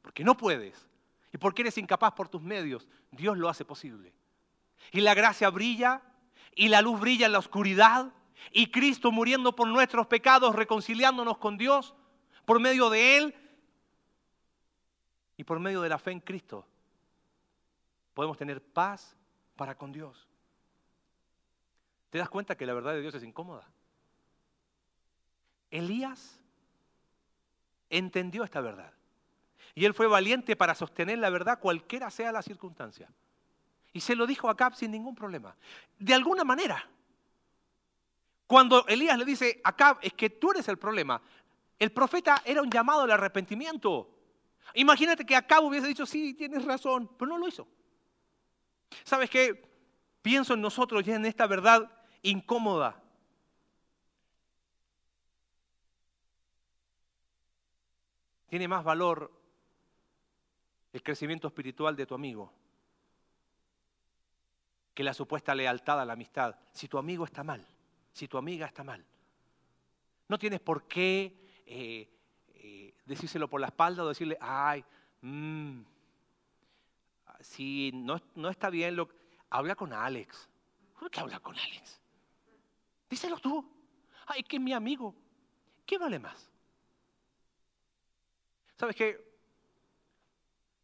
porque 0.00 0.22
no 0.22 0.36
puedes, 0.36 0.86
y 1.32 1.38
porque 1.38 1.62
eres 1.62 1.76
incapaz 1.76 2.12
por 2.12 2.28
tus 2.28 2.40
medios, 2.40 2.86
Dios 3.10 3.36
lo 3.36 3.48
hace 3.48 3.64
posible. 3.64 4.14
Y 4.92 5.00
la 5.00 5.14
gracia 5.14 5.50
brilla, 5.50 6.02
y 6.54 6.68
la 6.68 6.82
luz 6.82 7.00
brilla 7.00 7.26
en 7.26 7.32
la 7.32 7.40
oscuridad, 7.40 8.12
y 8.52 8.70
Cristo 8.70 9.10
muriendo 9.10 9.56
por 9.56 9.66
nuestros 9.66 10.06
pecados, 10.06 10.54
reconciliándonos 10.54 11.38
con 11.38 11.58
Dios, 11.58 11.96
por 12.44 12.60
medio 12.60 12.90
de 12.90 13.16
Él, 13.16 13.34
y 15.40 15.44
por 15.44 15.58
medio 15.58 15.80
de 15.80 15.88
la 15.88 15.98
fe 15.98 16.10
en 16.10 16.20
Cristo 16.20 16.66
podemos 18.12 18.36
tener 18.36 18.62
paz 18.62 19.16
para 19.56 19.74
con 19.74 19.90
Dios. 19.90 20.28
¿Te 22.10 22.18
das 22.18 22.28
cuenta 22.28 22.58
que 22.58 22.66
la 22.66 22.74
verdad 22.74 22.92
de 22.92 23.00
Dios 23.00 23.14
es 23.14 23.22
incómoda? 23.22 23.66
Elías 25.70 26.38
entendió 27.88 28.44
esta 28.44 28.60
verdad. 28.60 28.92
Y 29.74 29.86
él 29.86 29.94
fue 29.94 30.06
valiente 30.06 30.56
para 30.56 30.74
sostener 30.74 31.18
la 31.18 31.30
verdad 31.30 31.58
cualquiera 31.58 32.10
sea 32.10 32.32
la 32.32 32.42
circunstancia. 32.42 33.08
Y 33.94 34.02
se 34.02 34.14
lo 34.14 34.26
dijo 34.26 34.46
a 34.46 34.52
Acab 34.52 34.74
sin 34.74 34.90
ningún 34.90 35.14
problema. 35.14 35.56
De 35.98 36.12
alguna 36.12 36.44
manera, 36.44 36.86
cuando 38.46 38.86
Elías 38.88 39.16
le 39.16 39.24
dice 39.24 39.58
Acab, 39.64 40.00
es 40.02 40.12
que 40.12 40.28
tú 40.28 40.50
eres 40.50 40.68
el 40.68 40.76
problema, 40.76 41.22
el 41.78 41.92
profeta 41.92 42.42
era 42.44 42.60
un 42.60 42.70
llamado 42.70 43.04
al 43.04 43.10
arrepentimiento. 43.10 44.19
Imagínate 44.74 45.24
que 45.24 45.36
Acabo 45.36 45.68
hubiese 45.68 45.88
dicho, 45.88 46.06
sí, 46.06 46.34
tienes 46.34 46.64
razón, 46.64 47.10
pero 47.18 47.30
no 47.30 47.38
lo 47.38 47.48
hizo. 47.48 47.66
¿Sabes 49.04 49.30
qué? 49.30 49.68
Pienso 50.22 50.54
en 50.54 50.60
nosotros 50.60 51.06
y 51.06 51.12
en 51.12 51.24
esta 51.24 51.46
verdad 51.46 51.90
incómoda. 52.22 53.02
Tiene 58.48 58.68
más 58.68 58.84
valor 58.84 59.32
el 60.92 61.02
crecimiento 61.02 61.46
espiritual 61.46 61.94
de 61.94 62.06
tu 62.06 62.14
amigo 62.14 62.52
que 64.92 65.04
la 65.04 65.14
supuesta 65.14 65.54
lealtad 65.54 66.00
a 66.00 66.04
la 66.04 66.14
amistad. 66.14 66.56
Si 66.72 66.88
tu 66.88 66.98
amigo 66.98 67.24
está 67.24 67.44
mal, 67.44 67.66
si 68.12 68.28
tu 68.28 68.36
amiga 68.36 68.66
está 68.66 68.82
mal, 68.82 69.04
no 70.28 70.38
tienes 70.38 70.60
por 70.60 70.86
qué 70.86 71.62
eh, 71.64 72.08
decírselo 73.10 73.48
por 73.48 73.60
la 73.60 73.66
espalda 73.66 74.04
o 74.04 74.08
decirle, 74.08 74.38
ay, 74.40 74.84
mmm, 75.20 75.80
si 77.40 77.90
no, 77.92 78.20
no, 78.36 78.48
está 78.48 78.70
bien, 78.70 78.94
lo, 78.94 79.08
habla 79.50 79.74
con 79.74 79.92
Alex. 79.92 80.48
¿Cómo 80.94 81.10
que 81.10 81.18
habla 81.18 81.40
con 81.40 81.56
Alex? 81.58 82.00
Díselo 83.08 83.38
tú. 83.38 83.68
Ay, 84.26 84.44
que 84.44 84.56
es 84.56 84.62
mi 84.62 84.72
amigo. 84.72 85.12
¿Qué 85.84 85.98
vale 85.98 86.20
más? 86.20 86.48
¿Sabes 88.76 88.94
qué? 88.94 89.28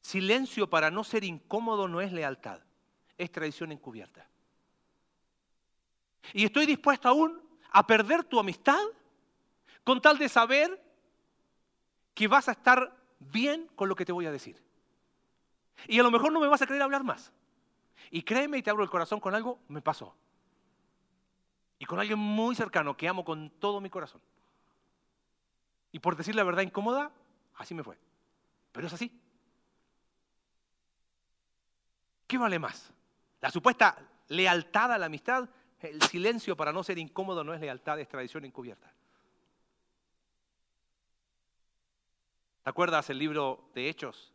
Silencio 0.01 0.69
para 0.69 0.91
no 0.91 1.05
ser 1.05 1.23
incómodo 1.23 1.87
no 1.87 2.01
es 2.01 2.13
lealtad, 2.13 2.61
es 3.17 3.31
traición 3.31 3.71
encubierta. 3.71 4.29
Y 6.33 6.45
estoy 6.45 6.67
dispuesto 6.67 7.09
aún 7.09 7.41
a 7.71 7.87
perder 7.87 8.25
tu 8.25 8.41
amistad 8.41 8.83
con 9.85 10.01
tal 10.01 10.19
de 10.19 10.29
saber 10.29 10.86
que 12.17 12.29
vas 12.29 12.49
a 12.49 12.53
estar 12.53 12.97
bien 13.21 13.69
con 13.77 13.91
lo 13.91 13.95
que 13.95 14.07
te 14.07 14.11
voy 14.11 14.25
a 14.25 14.33
decir. 14.33 14.61
Y 15.87 16.01
a 16.01 16.03
lo 16.03 16.11
mejor 16.11 16.33
no 16.33 16.41
me 16.41 16.49
vas 16.49 16.63
a 16.63 16.67
querer 16.67 16.81
hablar 16.81 17.05
más. 17.05 17.31
Y 18.11 18.23
créeme 18.23 18.57
y 18.57 18.63
te 18.63 18.71
abro 18.71 18.83
el 18.83 18.89
corazón 18.89 19.21
con 19.21 19.35
algo, 19.35 19.61
me 19.69 19.83
pasó. 19.83 20.17
Y 21.79 21.85
con 21.85 22.01
alguien 22.01 22.19
muy 22.19 22.55
cercano 22.55 22.97
que 22.97 23.07
amo 23.07 23.23
con 23.23 23.51
todo 23.61 23.83
mi 23.83 23.91
corazón. 23.91 24.23
Y 25.93 25.99
por 25.99 26.17
decir 26.17 26.35
la 26.35 26.43
verdad 26.43 26.63
incómoda, 26.63 27.13
así 27.55 27.75
me 27.75 27.85
fue. 27.85 27.99
Pero 28.73 28.87
es 28.87 28.95
así. 28.95 29.13
¿Qué 32.27 32.39
vale 32.39 32.59
más? 32.59 32.95
La 33.43 33.51
supuesta 33.51 33.95
lealtad 34.29 34.91
a 34.91 34.97
la 34.97 35.07
amistad, 35.07 35.51
el 35.81 36.01
silencio 36.01 36.57
para 36.57 36.73
no 36.73 36.83
ser 36.83 36.97
incómodo 36.97 37.45
no 37.45 37.53
es 37.53 37.61
lealtad, 37.61 38.01
es 38.01 38.09
tradición 38.09 38.47
encubierta. 38.47 38.91
¿Te 42.67 42.71
acuerdas 42.71 43.09
el 43.11 43.21
libro 43.21 43.71
de 43.77 43.89
Hechos? 43.89 44.35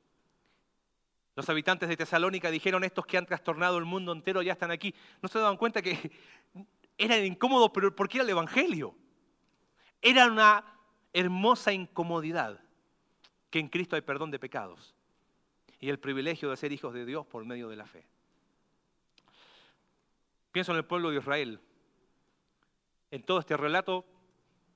Los 1.36 1.50
habitantes 1.50 1.90
de 1.90 1.98
Tesalónica 1.98 2.50
dijeron, 2.50 2.86
estos 2.86 3.06
que 3.06 3.18
han 3.18 3.26
trastornado 3.26 3.78
el 3.78 3.84
mundo 3.84 4.14
entero 4.14 4.42
ya 4.42 4.54
están 4.54 4.72
aquí. 4.72 4.96
No 5.22 5.28
se 5.28 5.38
daban 5.38 5.58
cuenta 5.58 5.82
que 5.82 6.14
era 6.98 7.18
incómodo, 7.18 7.74
pero 7.74 7.94
porque 7.94 8.20
era 8.20 8.24
el 8.24 8.30
Evangelio. 8.30 8.96
Era 10.02 10.28
una 10.28 10.64
hermosa 11.12 11.74
incomodidad 11.74 12.58
que 13.50 13.60
en 13.60 13.68
Cristo 13.68 13.98
hay 13.98 14.02
perdón 14.02 14.32
de 14.32 14.40
pecados 14.40 14.96
y 15.82 15.90
el 15.90 16.00
privilegio 16.00 16.52
de 16.52 16.56
ser 16.56 16.72
hijos 16.72 16.94
de 16.94 17.06
Dios 17.06 17.28
por 17.28 17.44
medio 17.44 17.68
de 17.68 17.76
la 17.76 17.86
fe. 17.86 18.06
Pienso 20.54 20.72
en 20.72 20.78
el 20.78 20.86
pueblo 20.86 21.10
de 21.10 21.18
Israel. 21.18 21.60
En 23.12 23.24
todo 23.24 23.40
este 23.40 23.58
relato, 23.58 24.06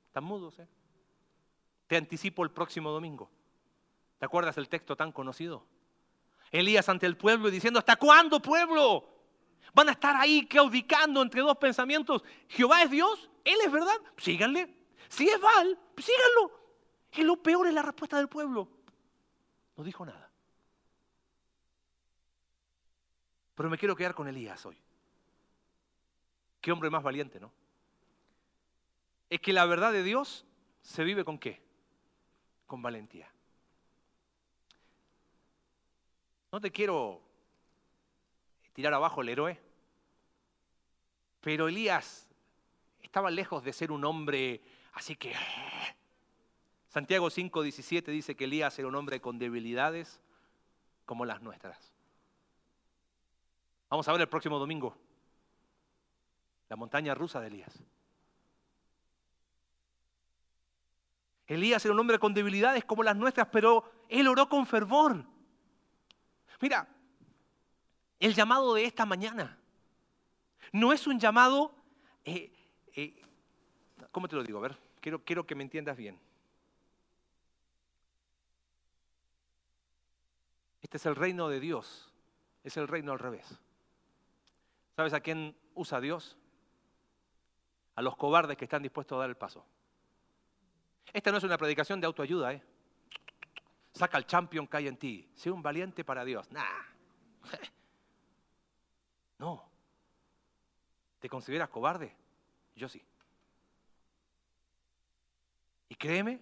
están 0.08 0.26
mudos. 0.26 0.60
¿eh? 0.60 0.68
Te 1.88 1.95
anticipo 1.95 2.43
el 2.43 2.51
próximo 2.51 2.91
domingo. 2.91 3.32
¿Te 4.20 4.26
acuerdas 4.26 4.57
el 4.57 4.70
texto 4.70 4.95
tan 4.95 5.11
conocido? 5.11 5.66
Elías 6.51 6.88
ante 6.89 7.05
el 7.05 7.18
pueblo 7.18 7.49
y 7.49 7.51
diciendo, 7.51 7.80
¿hasta 7.80 7.95
cuándo 7.95 8.41
pueblo? 8.41 9.09
Van 9.74 9.89
a 9.89 9.91
estar 9.91 10.16
ahí 10.16 10.45
claudicando 10.47 11.22
entre 11.22 11.41
dos 11.41 11.57
pensamientos. 11.57 12.24
Jehová 12.47 12.84
es 12.84 12.91
Dios, 12.91 13.30
Él 13.43 13.57
es 13.63 13.72
verdad, 13.72 13.97
síganle. 14.18 14.74
Si 15.09 15.28
es 15.28 15.39
Baal, 15.39 15.78
síganlo. 15.97 16.51
Y 17.13 17.24
lo 17.24 17.41
peor 17.41 17.68
es 17.68 17.74
la 17.74 17.82
respuesta 17.82 18.18
del 18.18 18.30
pueblo. 18.30 18.70
No 19.76 19.84
dijo 19.84 20.05
nada. 20.05 20.32
Pero 23.55 23.70
me 23.70 23.78
quiero 23.78 23.95
quedar 23.95 24.13
con 24.13 24.28
Elías 24.28 24.66
hoy. 24.66 24.78
Qué 26.61 26.72
hombre 26.72 26.89
más 26.89 27.03
valiente, 27.03 27.39
¿no? 27.39 27.51
Es 29.30 29.39
que 29.39 29.53
la 29.53 29.66
verdad 29.66 29.91
de 29.91 30.03
Dios 30.03 30.45
se 30.82 31.03
vive 31.03 31.26
con 31.26 31.38
qué? 31.38 31.61
Con 32.66 32.82
valentía. 32.82 33.32
No 36.56 36.62
te 36.62 36.72
quiero 36.72 37.22
tirar 38.72 38.93
abajo 38.93 39.22
el 39.22 39.28
héroe, 39.28 39.60
pero 41.41 41.68
Elías 41.68 42.30
estaba 43.01 43.30
lejos 43.30 43.62
de 43.62 43.74
ser 43.74 43.91
un 43.91 44.06
hombre 44.06 44.62
así 44.93 45.18
que... 45.18 45.34
Santiago 46.88 47.28
5:17 47.30 48.06
dice 48.06 48.38
que 48.38 48.45
Elías 48.45 48.80
era 48.80 48.88
un 48.88 48.95
hombre 48.95 49.20
con 49.20 49.38
debilidades 49.38 50.22
como 51.06 51.26
las 51.26 51.41
nuestras. 51.41 51.91
Vamos 53.89 54.08
a 54.08 54.14
ver 54.14 54.22
el 54.22 54.30
próximo 54.30 54.58
domingo 54.58 54.95
La 56.70 56.78
montaña 56.78 57.14
rusa 57.16 57.41
de 57.41 57.47
Elías. 57.47 57.84
Elías 61.47 61.84
era 61.84 61.93
un 61.93 61.99
hombre 61.99 62.18
con 62.18 62.34
debilidades 62.34 62.86
como 62.86 63.03
las 63.03 63.18
nuestras, 63.18 63.49
pero 63.51 63.91
él 64.08 64.30
oró 64.30 64.47
con 64.47 64.66
fervor. 64.66 65.35
Mira, 66.62 66.88
el 68.20 68.34
llamado 68.34 68.74
de 68.74 68.86
esta 68.86 69.06
mañana 69.06 69.58
no 70.72 70.93
es 70.93 71.08
un 71.08 71.20
llamado, 71.20 71.76
eh, 72.24 72.51
eh, 72.95 73.22
¿cómo 74.12 74.28
te 74.28 74.36
lo 74.36 74.43
digo? 74.43 74.60
A 74.60 74.62
ver, 74.62 74.78
quiero, 75.01 75.24
quiero 75.24 75.45
que 75.45 75.56
me 75.56 75.64
entiendas 75.64 75.97
bien. 75.97 76.20
Este 80.82 80.97
es 80.97 81.06
el 81.06 81.16
reino 81.16 81.49
de 81.49 81.60
Dios, 81.60 82.14
es 82.64 82.78
el 82.78 82.88
reino 82.88 83.12
al 83.12 83.20
revés. 83.20 83.60
¿Sabes 84.95 85.14
a 85.14 85.20
quién 85.20 85.58
usa 85.74 85.99
Dios? 85.99 86.38
A 87.95 88.01
los 88.01 88.16
cobardes 88.16 88.56
que 88.56 88.66
están 88.66 88.84
dispuestos 88.84 89.16
a 89.16 89.20
dar 89.20 89.30
el 89.30 89.36
paso. 89.36 89.66
Esta 91.12 91.32
no 91.32 91.38
es 91.38 91.43
una 91.43 91.58
predicación 91.58 91.99
de 91.99 92.08
autoayuda, 92.08 92.53
¿eh? 92.53 92.64
Saca 93.96 94.18
el 94.18 94.26
champion 94.26 94.68
que 94.68 94.76
hay 94.76 94.88
en 94.89 94.98
ti. 94.98 95.32
Sé 95.36 95.50
un 95.50 95.62
valiente 95.62 96.04
para 96.04 96.26
Dios. 96.26 96.52
Nah. 96.52 96.64
No. 99.38 99.70
¿Te 101.20 101.28
consideras 101.28 101.68
cobarde? 101.68 102.16
Yo 102.74 102.88
sí. 102.88 103.06
Y 105.89 105.96
créeme 105.96 106.39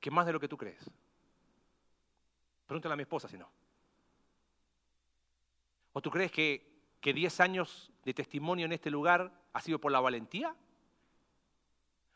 que 0.00 0.10
más 0.10 0.24
de 0.24 0.32
lo 0.32 0.40
que 0.40 0.48
tú 0.48 0.56
crees. 0.56 0.90
Pregúntale 2.66 2.94
a 2.94 2.96
mi 2.96 3.02
esposa 3.02 3.28
si 3.28 3.36
no. 3.36 3.50
¿O 5.92 6.00
tú 6.00 6.10
crees 6.10 6.32
que, 6.32 6.80
que 7.02 7.12
10 7.12 7.38
años 7.40 7.92
de 8.02 8.14
testimonio 8.14 8.64
en 8.64 8.72
este 8.72 8.90
lugar 8.90 9.30
ha 9.52 9.60
sido 9.60 9.78
por 9.78 9.92
la 9.92 10.00
valentía? 10.00 10.56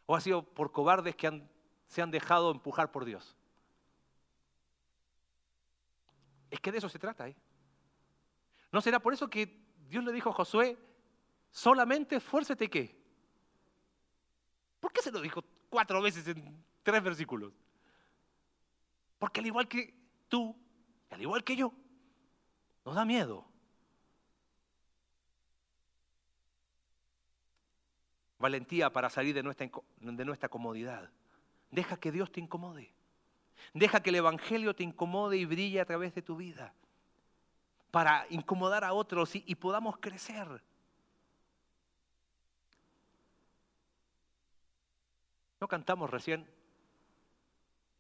¿O 0.07 0.17
ha 0.17 0.21
sido 0.23 0.43
por 0.43 0.73
cobardes 0.73 1.15
que 1.15 1.47
se 1.89 2.01
han 2.01 2.11
dejado 2.11 2.51
empujar 2.53 2.91
por 2.91 3.05
Dios? 3.05 3.37
Es 6.51 6.61
que 6.61 6.73
de 6.73 6.79
eso 6.79 6.89
se 6.89 6.99
trata. 6.99 7.29
¿eh? 7.29 7.37
¿No 8.73 8.81
será 8.81 9.01
por 9.01 9.15
eso 9.15 9.29
que 9.29 9.61
Dios 9.89 10.05
le 10.05 10.13
dijo 10.13 10.31
a 10.31 10.35
Josué, 10.35 10.77
solamente 11.51 12.17
esfuércete 12.17 12.69
qué? 12.69 13.01
¿Por 14.81 14.93
qué 14.93 15.03
se 15.03 15.13
lo 15.13 15.21
dijo 15.21 15.45
cuatro 15.69 16.03
veces 16.03 16.27
en 16.27 16.65
tres 16.83 17.03
versículos? 17.03 17.53
Porque 19.19 19.41
al 19.41 19.47
igual 19.47 19.69
que 19.69 19.95
tú, 20.29 20.57
al 21.11 21.21
igual 21.21 21.45
que 21.45 21.57
yo, 21.57 21.73
nos 22.85 22.95
da 22.95 23.05
miedo. 23.05 23.47
Valentía 28.39 28.91
para 28.91 29.11
salir 29.11 29.35
de 29.35 29.43
nuestra, 29.43 29.71
de 29.99 30.25
nuestra 30.25 30.49
comodidad. 30.49 31.11
Deja 31.71 31.99
que 31.99 32.11
Dios 32.11 32.33
te 32.33 32.41
incomode. 32.41 32.91
Deja 33.75 34.03
que 34.03 34.11
el 34.11 34.17
Evangelio 34.17 34.75
te 34.75 34.83
incomode 34.83 35.37
y 35.37 35.45
brille 35.45 35.81
a 35.81 35.85
través 35.85 36.15
de 36.15 36.23
tu 36.23 36.37
vida. 36.37 36.75
Para 37.91 38.27
incomodar 38.31 38.85
a 38.85 38.93
otros 38.93 39.35
y, 39.35 39.55
podamos 39.55 39.99
crecer. 39.99 40.63
¿No 45.61 45.69
cantamos 45.69 46.09
recién 46.09 46.49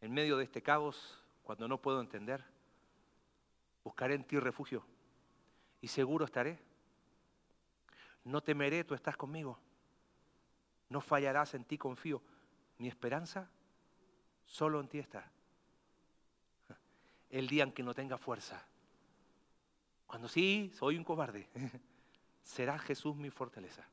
en 0.00 0.12
medio 0.12 0.36
de 0.36 0.44
este 0.44 0.62
caos 0.62 1.20
cuando 1.42 1.68
no 1.68 1.80
puedo 1.80 2.00
entender? 2.00 2.44
Buscaré 3.84 4.14
en 4.14 4.24
ti 4.24 4.38
refugio 4.38 4.84
y 5.80 5.88
seguro 5.88 6.24
estaré. 6.24 6.58
No 8.24 8.42
temeré, 8.42 8.84
tú 8.84 8.94
estás 8.94 9.16
conmigo. 9.16 9.58
No 10.88 11.00
fallarás 11.00 11.54
en 11.54 11.64
ti, 11.64 11.78
confío. 11.78 12.22
Mi 12.78 12.88
esperanza 12.88 13.48
solo 14.44 14.80
en 14.80 14.88
ti 14.88 14.98
está. 14.98 15.30
El 17.30 17.46
día 17.46 17.62
en 17.62 17.72
que 17.72 17.82
no 17.82 17.94
tenga 17.94 18.18
fuerza. 18.18 18.62
Cuando 20.06 20.28
sí, 20.28 20.70
soy 20.74 20.96
un 20.96 21.04
cobarde. 21.04 21.48
Será 22.42 22.78
Jesús 22.78 23.16
mi 23.16 23.30
fortaleza. 23.30 23.86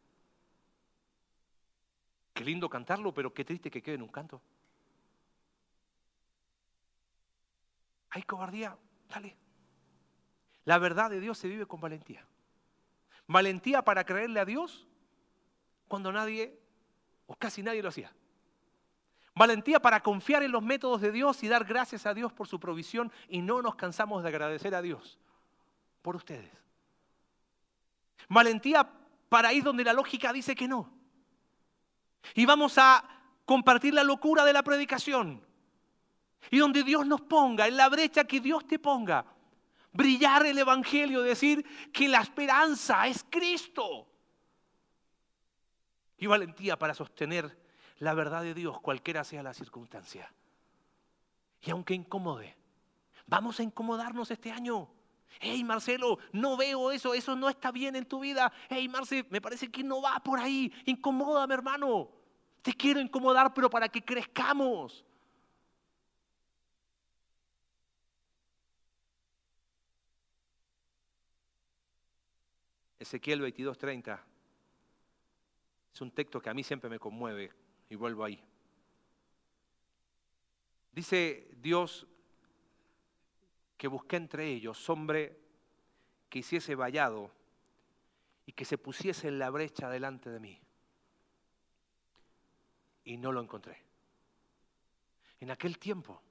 Qué 2.33 2.43
lindo 2.43 2.69
cantarlo, 2.69 3.13
pero 3.13 3.33
qué 3.33 3.45
triste 3.45 3.69
que 3.69 3.81
quede 3.81 3.95
en 3.95 4.01
un 4.01 4.09
canto. 4.09 4.41
Hay 8.09 8.23
cobardía, 8.23 8.77
dale. 9.09 9.35
La 10.65 10.79
verdad 10.79 11.09
de 11.09 11.19
Dios 11.19 11.38
se 11.38 11.47
vive 11.47 11.65
con 11.65 11.79
valentía. 11.79 12.25
Valentía 13.27 13.83
para 13.83 14.03
creerle 14.05 14.39
a 14.39 14.45
Dios 14.45 14.88
cuando 15.88 16.11
nadie 16.11 16.59
o 17.25 17.35
casi 17.35 17.61
nadie 17.61 17.83
lo 17.83 17.89
hacía. 17.89 18.11
Valentía 19.38 19.79
para 19.79 20.01
confiar 20.01 20.41
en 20.41 20.51
los 20.51 20.63
métodos 20.63 20.99
de 20.99 21.11
Dios 21.11 21.43
y 21.43 21.47
dar 21.47 21.63
gracias 21.63 22.07
a 22.07 22.13
Dios 22.15 22.33
por 22.33 22.47
su 22.47 22.59
provisión 22.59 23.11
y 23.29 23.43
no 23.43 23.61
nos 23.61 23.75
cansamos 23.75 24.23
de 24.23 24.29
agradecer 24.29 24.73
a 24.73 24.81
Dios 24.81 25.19
por 26.01 26.15
ustedes. 26.15 26.49
Valentía 28.29 28.89
para 29.29 29.53
ir 29.53 29.63
donde 29.63 29.83
la 29.83 29.93
lógica 29.93 30.33
dice 30.33 30.55
que 30.55 30.67
no. 30.67 30.91
Y 32.33 32.47
vamos 32.47 32.79
a 32.79 33.07
compartir 33.45 33.93
la 33.93 34.03
locura 34.03 34.43
de 34.43 34.53
la 34.53 34.63
predicación. 34.63 35.45
Y 36.49 36.57
donde 36.57 36.81
Dios 36.81 37.05
nos 37.05 37.21
ponga, 37.21 37.67
en 37.67 37.77
la 37.77 37.89
brecha 37.89 38.23
que 38.23 38.39
Dios 38.39 38.65
te 38.65 38.79
ponga, 38.79 39.23
brillar 39.93 40.47
el 40.47 40.57
Evangelio, 40.57 41.21
decir 41.21 41.63
que 41.93 42.07
la 42.07 42.21
esperanza 42.21 43.05
es 43.05 43.23
Cristo 43.29 44.07
y 46.17 46.25
valentía 46.25 46.75
para 46.75 46.95
sostener 46.95 47.66
la 48.00 48.14
verdad 48.14 48.43
de 48.43 48.54
Dios, 48.54 48.80
cualquiera 48.80 49.24
sea 49.24 49.43
la 49.43 49.54
circunstancia. 49.54 50.32
Y 51.62 51.72
aunque 51.72 51.93
incomode, 51.93 52.56
vamos 53.26 53.60
a 53.60 53.64
incomodarnos 53.64 54.30
este 54.32 54.52
año. 54.52 54.89
Hey 55.39 55.64
Marcelo, 55.64 56.20
no 56.32 56.58
veo 56.58 56.91
eso, 56.91 57.14
eso 57.14 57.36
no 57.36 57.50
está 57.50 57.72
bien 57.72 57.95
en 57.95 58.06
tu 58.06 58.20
vida. 58.20 58.52
Hey 58.70 58.88
Marcelo, 58.88 59.28
me 59.30 59.41
parece 59.41 59.70
que 59.70 59.84
no 59.84 60.02
va 60.02 60.20
por 60.20 60.39
ahí. 60.39 60.72
Incomódame, 60.86 61.54
hermano. 61.54 62.10
Te 62.62 62.74
quiero 62.74 63.00
incomodar, 63.00 63.54
pero 63.54 63.70
para 63.70 63.89
que 63.89 64.04
crezcamos. 64.04 65.04
Ezequiel 73.00 73.41
22:30 73.41 74.20
es 75.93 76.02
un 76.02 76.12
texto 76.12 76.41
que 76.41 76.50
a 76.50 76.54
mí 76.54 76.64
siempre 76.64 76.89
me 76.89 77.00
conmueve 77.00 77.54
y 77.89 77.95
vuelvo 77.95 78.23
ahí. 78.23 78.43
Dice 80.91 81.49
Dios 81.57 82.07
que 83.77 83.88
busqué 83.88 84.15
entre 84.15 84.47
ellos 84.47 84.89
hombre 84.89 85.39
que 86.29 86.39
hiciese 86.39 86.75
vallado 86.75 87.31
y 88.45 88.51
que 88.51 88.65
se 88.65 88.77
pusiese 88.77 89.27
en 89.27 89.39
la 89.39 89.49
brecha 89.49 89.89
delante 89.89 90.29
de 90.29 90.39
mí. 90.39 90.59
Y 93.03 93.17
no 93.17 93.31
lo 93.31 93.41
encontré. 93.41 93.81
En 95.39 95.51
aquel 95.51 95.77
tiempo 95.77 96.21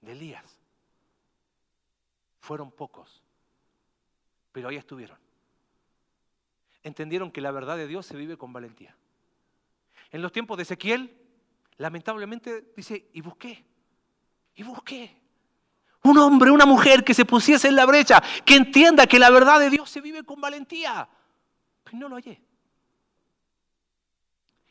de 0.00 0.12
Elías 0.12 0.60
fueron 2.38 2.70
pocos, 2.70 3.22
pero 4.52 4.68
ahí 4.68 4.76
estuvieron 4.76 5.18
entendieron 6.86 7.32
que 7.32 7.40
la 7.40 7.50
verdad 7.50 7.76
de 7.76 7.88
Dios 7.88 8.06
se 8.06 8.16
vive 8.16 8.36
con 8.36 8.52
valentía. 8.52 8.94
En 10.16 10.22
los 10.22 10.32
tiempos 10.32 10.56
de 10.56 10.62
Ezequiel, 10.62 11.14
lamentablemente 11.76 12.72
dice, 12.74 13.10
y 13.12 13.20
busqué, 13.20 13.62
y 14.54 14.62
busqué. 14.62 15.14
Un 16.04 16.16
hombre, 16.16 16.50
una 16.50 16.64
mujer 16.64 17.04
que 17.04 17.12
se 17.12 17.26
pusiese 17.26 17.68
en 17.68 17.76
la 17.76 17.84
brecha, 17.84 18.22
que 18.42 18.56
entienda 18.56 19.06
que 19.06 19.18
la 19.18 19.28
verdad 19.28 19.60
de 19.60 19.68
Dios 19.68 19.90
se 19.90 20.00
vive 20.00 20.24
con 20.24 20.40
valentía. 20.40 21.06
Pero 21.84 21.98
no 21.98 22.08
lo 22.08 22.16
hallé. 22.16 22.42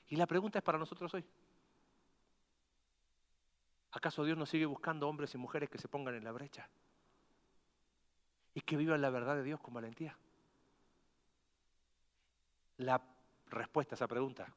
Y 0.08 0.16
la 0.16 0.26
pregunta 0.26 0.58
es 0.58 0.64
para 0.64 0.80
nosotros 0.80 1.14
hoy. 1.14 1.24
¿Acaso 3.92 4.24
Dios 4.24 4.40
nos 4.40 4.50
sigue 4.50 4.66
buscando 4.66 5.08
hombres 5.08 5.36
y 5.36 5.38
mujeres 5.38 5.70
que 5.70 5.78
se 5.78 5.88
pongan 5.88 6.16
en 6.16 6.24
la 6.24 6.32
brecha? 6.32 6.68
Y 8.56 8.62
que 8.62 8.78
vivan 8.78 9.00
la 9.00 9.12
verdad 9.12 9.36
de 9.36 9.44
Dios 9.44 9.60
con 9.60 9.76
valentía. 9.76 10.18
La 12.78 13.00
respuesta 13.52 13.94
a 13.94 13.98
esa 13.98 14.08
pregunta 14.08 14.52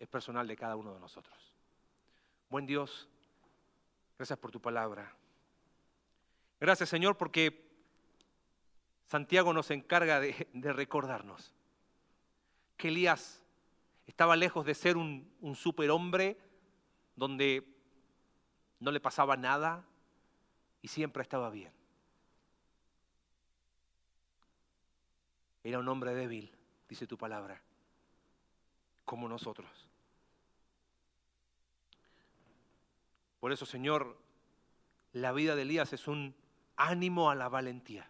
es 0.00 0.08
personal 0.08 0.48
de 0.48 0.56
cada 0.56 0.74
uno 0.74 0.92
de 0.92 0.98
nosotros. 0.98 1.38
Buen 2.48 2.66
Dios, 2.66 3.08
gracias 4.18 4.36
por 4.36 4.50
tu 4.50 4.60
palabra. 4.60 5.14
Gracias 6.58 6.88
Señor 6.88 7.16
porque 7.16 7.70
Santiago 9.06 9.52
nos 9.52 9.70
encarga 9.70 10.18
de, 10.18 10.48
recordarnos 10.72 11.54
que 12.76 12.88
Elías 12.88 13.44
estaba 14.08 14.34
lejos 14.34 14.66
de 14.66 14.74
ser 14.74 14.96
un, 14.96 15.32
un 15.40 15.54
superhombre 15.54 16.36
donde 17.14 17.64
no 18.80 18.90
le 18.90 18.98
pasaba 18.98 19.36
nada 19.36 19.84
y 20.82 20.88
siempre 20.88 21.22
estaba 21.22 21.50
bien. 21.50 21.72
Era 25.62 25.78
un 25.78 25.86
hombre 25.86 26.14
débil 26.14 26.50
dice 26.90 27.06
tu 27.06 27.16
palabra. 27.16 27.62
como 29.04 29.28
nosotros. 29.28 29.89
Por 33.40 33.52
eso, 33.52 33.66
Señor, 33.66 34.18
la 35.12 35.32
vida 35.32 35.56
de 35.56 35.62
Elías 35.62 35.92
es 35.92 36.06
un 36.06 36.34
ánimo 36.76 37.30
a 37.30 37.34
la 37.34 37.48
valentía. 37.48 38.08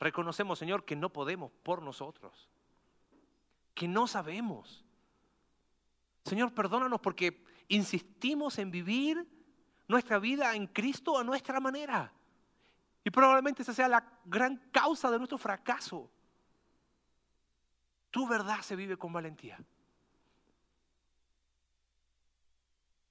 Reconocemos, 0.00 0.58
Señor, 0.58 0.86
que 0.86 0.96
no 0.96 1.12
podemos 1.12 1.52
por 1.62 1.82
nosotros, 1.82 2.48
que 3.74 3.86
no 3.86 4.06
sabemos. 4.06 4.84
Señor, 6.24 6.54
perdónanos 6.54 7.00
porque 7.00 7.44
insistimos 7.68 8.58
en 8.58 8.70
vivir 8.70 9.28
nuestra 9.88 10.18
vida 10.18 10.54
en 10.54 10.66
Cristo 10.68 11.18
a 11.18 11.24
nuestra 11.24 11.60
manera. 11.60 12.12
Y 13.04 13.10
probablemente 13.10 13.62
esa 13.62 13.74
sea 13.74 13.88
la 13.88 14.20
gran 14.24 14.56
causa 14.70 15.10
de 15.10 15.18
nuestro 15.18 15.36
fracaso. 15.36 16.10
Tu 18.10 18.26
verdad 18.26 18.60
se 18.62 18.76
vive 18.76 18.96
con 18.96 19.12
valentía. 19.12 19.58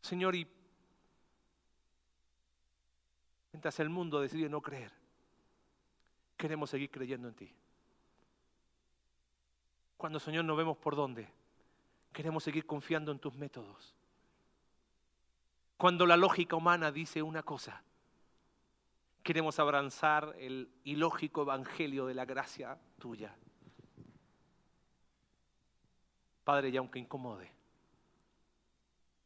Señor, 0.02 0.36
y 0.36 0.48
mientras 3.52 3.80
el 3.80 3.90
mundo 3.90 4.22
decide 4.22 4.50
no 4.50 4.62
creer, 4.62 4.92
queremos 6.38 6.70
seguir 6.70 6.90
creyendo 6.90 7.28
en 7.28 7.36
ti. 7.36 7.54
Cuando, 9.98 10.20
Señor, 10.20 10.46
no 10.46 10.56
vemos 10.56 10.78
por 10.78 10.96
dónde, 10.96 11.30
queremos 12.14 12.44
seguir 12.44 12.66
confiando 12.66 13.12
en 13.12 13.20
tus 13.20 13.36
métodos. 13.36 13.96
Cuando 15.78 16.06
la 16.06 16.18
lógica 16.18 16.56
humana 16.56 16.92
dice 16.92 17.22
una 17.22 17.44
cosa, 17.44 17.84
queremos 19.24 19.60
abrazar 19.60 20.36
el 20.40 20.72
ilógico 20.86 21.42
evangelio 21.42 22.06
de 22.06 22.14
la 22.14 22.26
gracia 22.26 22.78
tuya. 22.98 23.36
Padre, 26.44 26.70
y 26.70 26.78
aunque 26.78 27.00
incomode, 27.00 27.52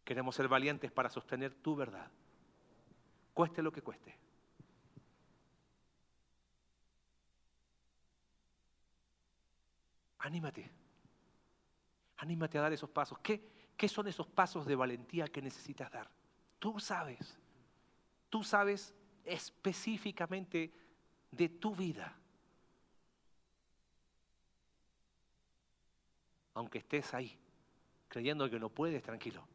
queremos 0.04 0.36
ser 0.36 0.48
valientes 0.48 0.92
para 0.92 1.10
sostener 1.10 1.54
tu 1.54 1.76
verdad, 1.76 2.10
cueste 3.34 3.62
lo 3.62 3.72
que 3.72 3.82
cueste. 3.82 4.18
Anímate, 10.20 10.72
anímate 12.18 12.58
a 12.58 12.62
dar 12.62 12.74
esos 12.74 12.90
pasos. 12.90 13.20
¿Qué, 13.20 13.44
¿Qué 13.76 13.90
son 13.90 14.08
esos 14.08 14.28
pasos 14.28 14.66
de 14.66 14.76
valentía 14.76 15.28
que 15.28 15.42
necesitas 15.42 15.92
dar? 15.92 16.10
Tú 16.60 16.80
sabes, 16.80 17.38
tú 18.30 18.44
sabes 18.44 18.96
específicamente 19.26 20.72
de 21.32 21.50
tu 21.50 21.76
vida. 21.76 22.16
Aunque 26.54 26.78
estés 26.78 27.14
ahí, 27.14 27.38
creyendo 28.08 28.50
que 28.50 28.60
no 28.60 28.70
puedes, 28.70 29.02
tranquilo. 29.04 29.46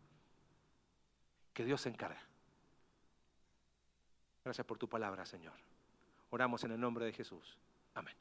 Que 1.58 1.64
Dios 1.64 1.80
se 1.80 1.88
encarga. 1.88 2.22
Gracias 4.44 4.64
por 4.64 4.78
tu 4.78 4.88
palabra, 4.88 5.26
Señor. 5.26 5.54
Oramos 6.30 6.62
en 6.62 6.70
el 6.70 6.78
nombre 6.78 7.04
de 7.04 7.12
Jesús. 7.12 7.58
Amén. 7.94 8.14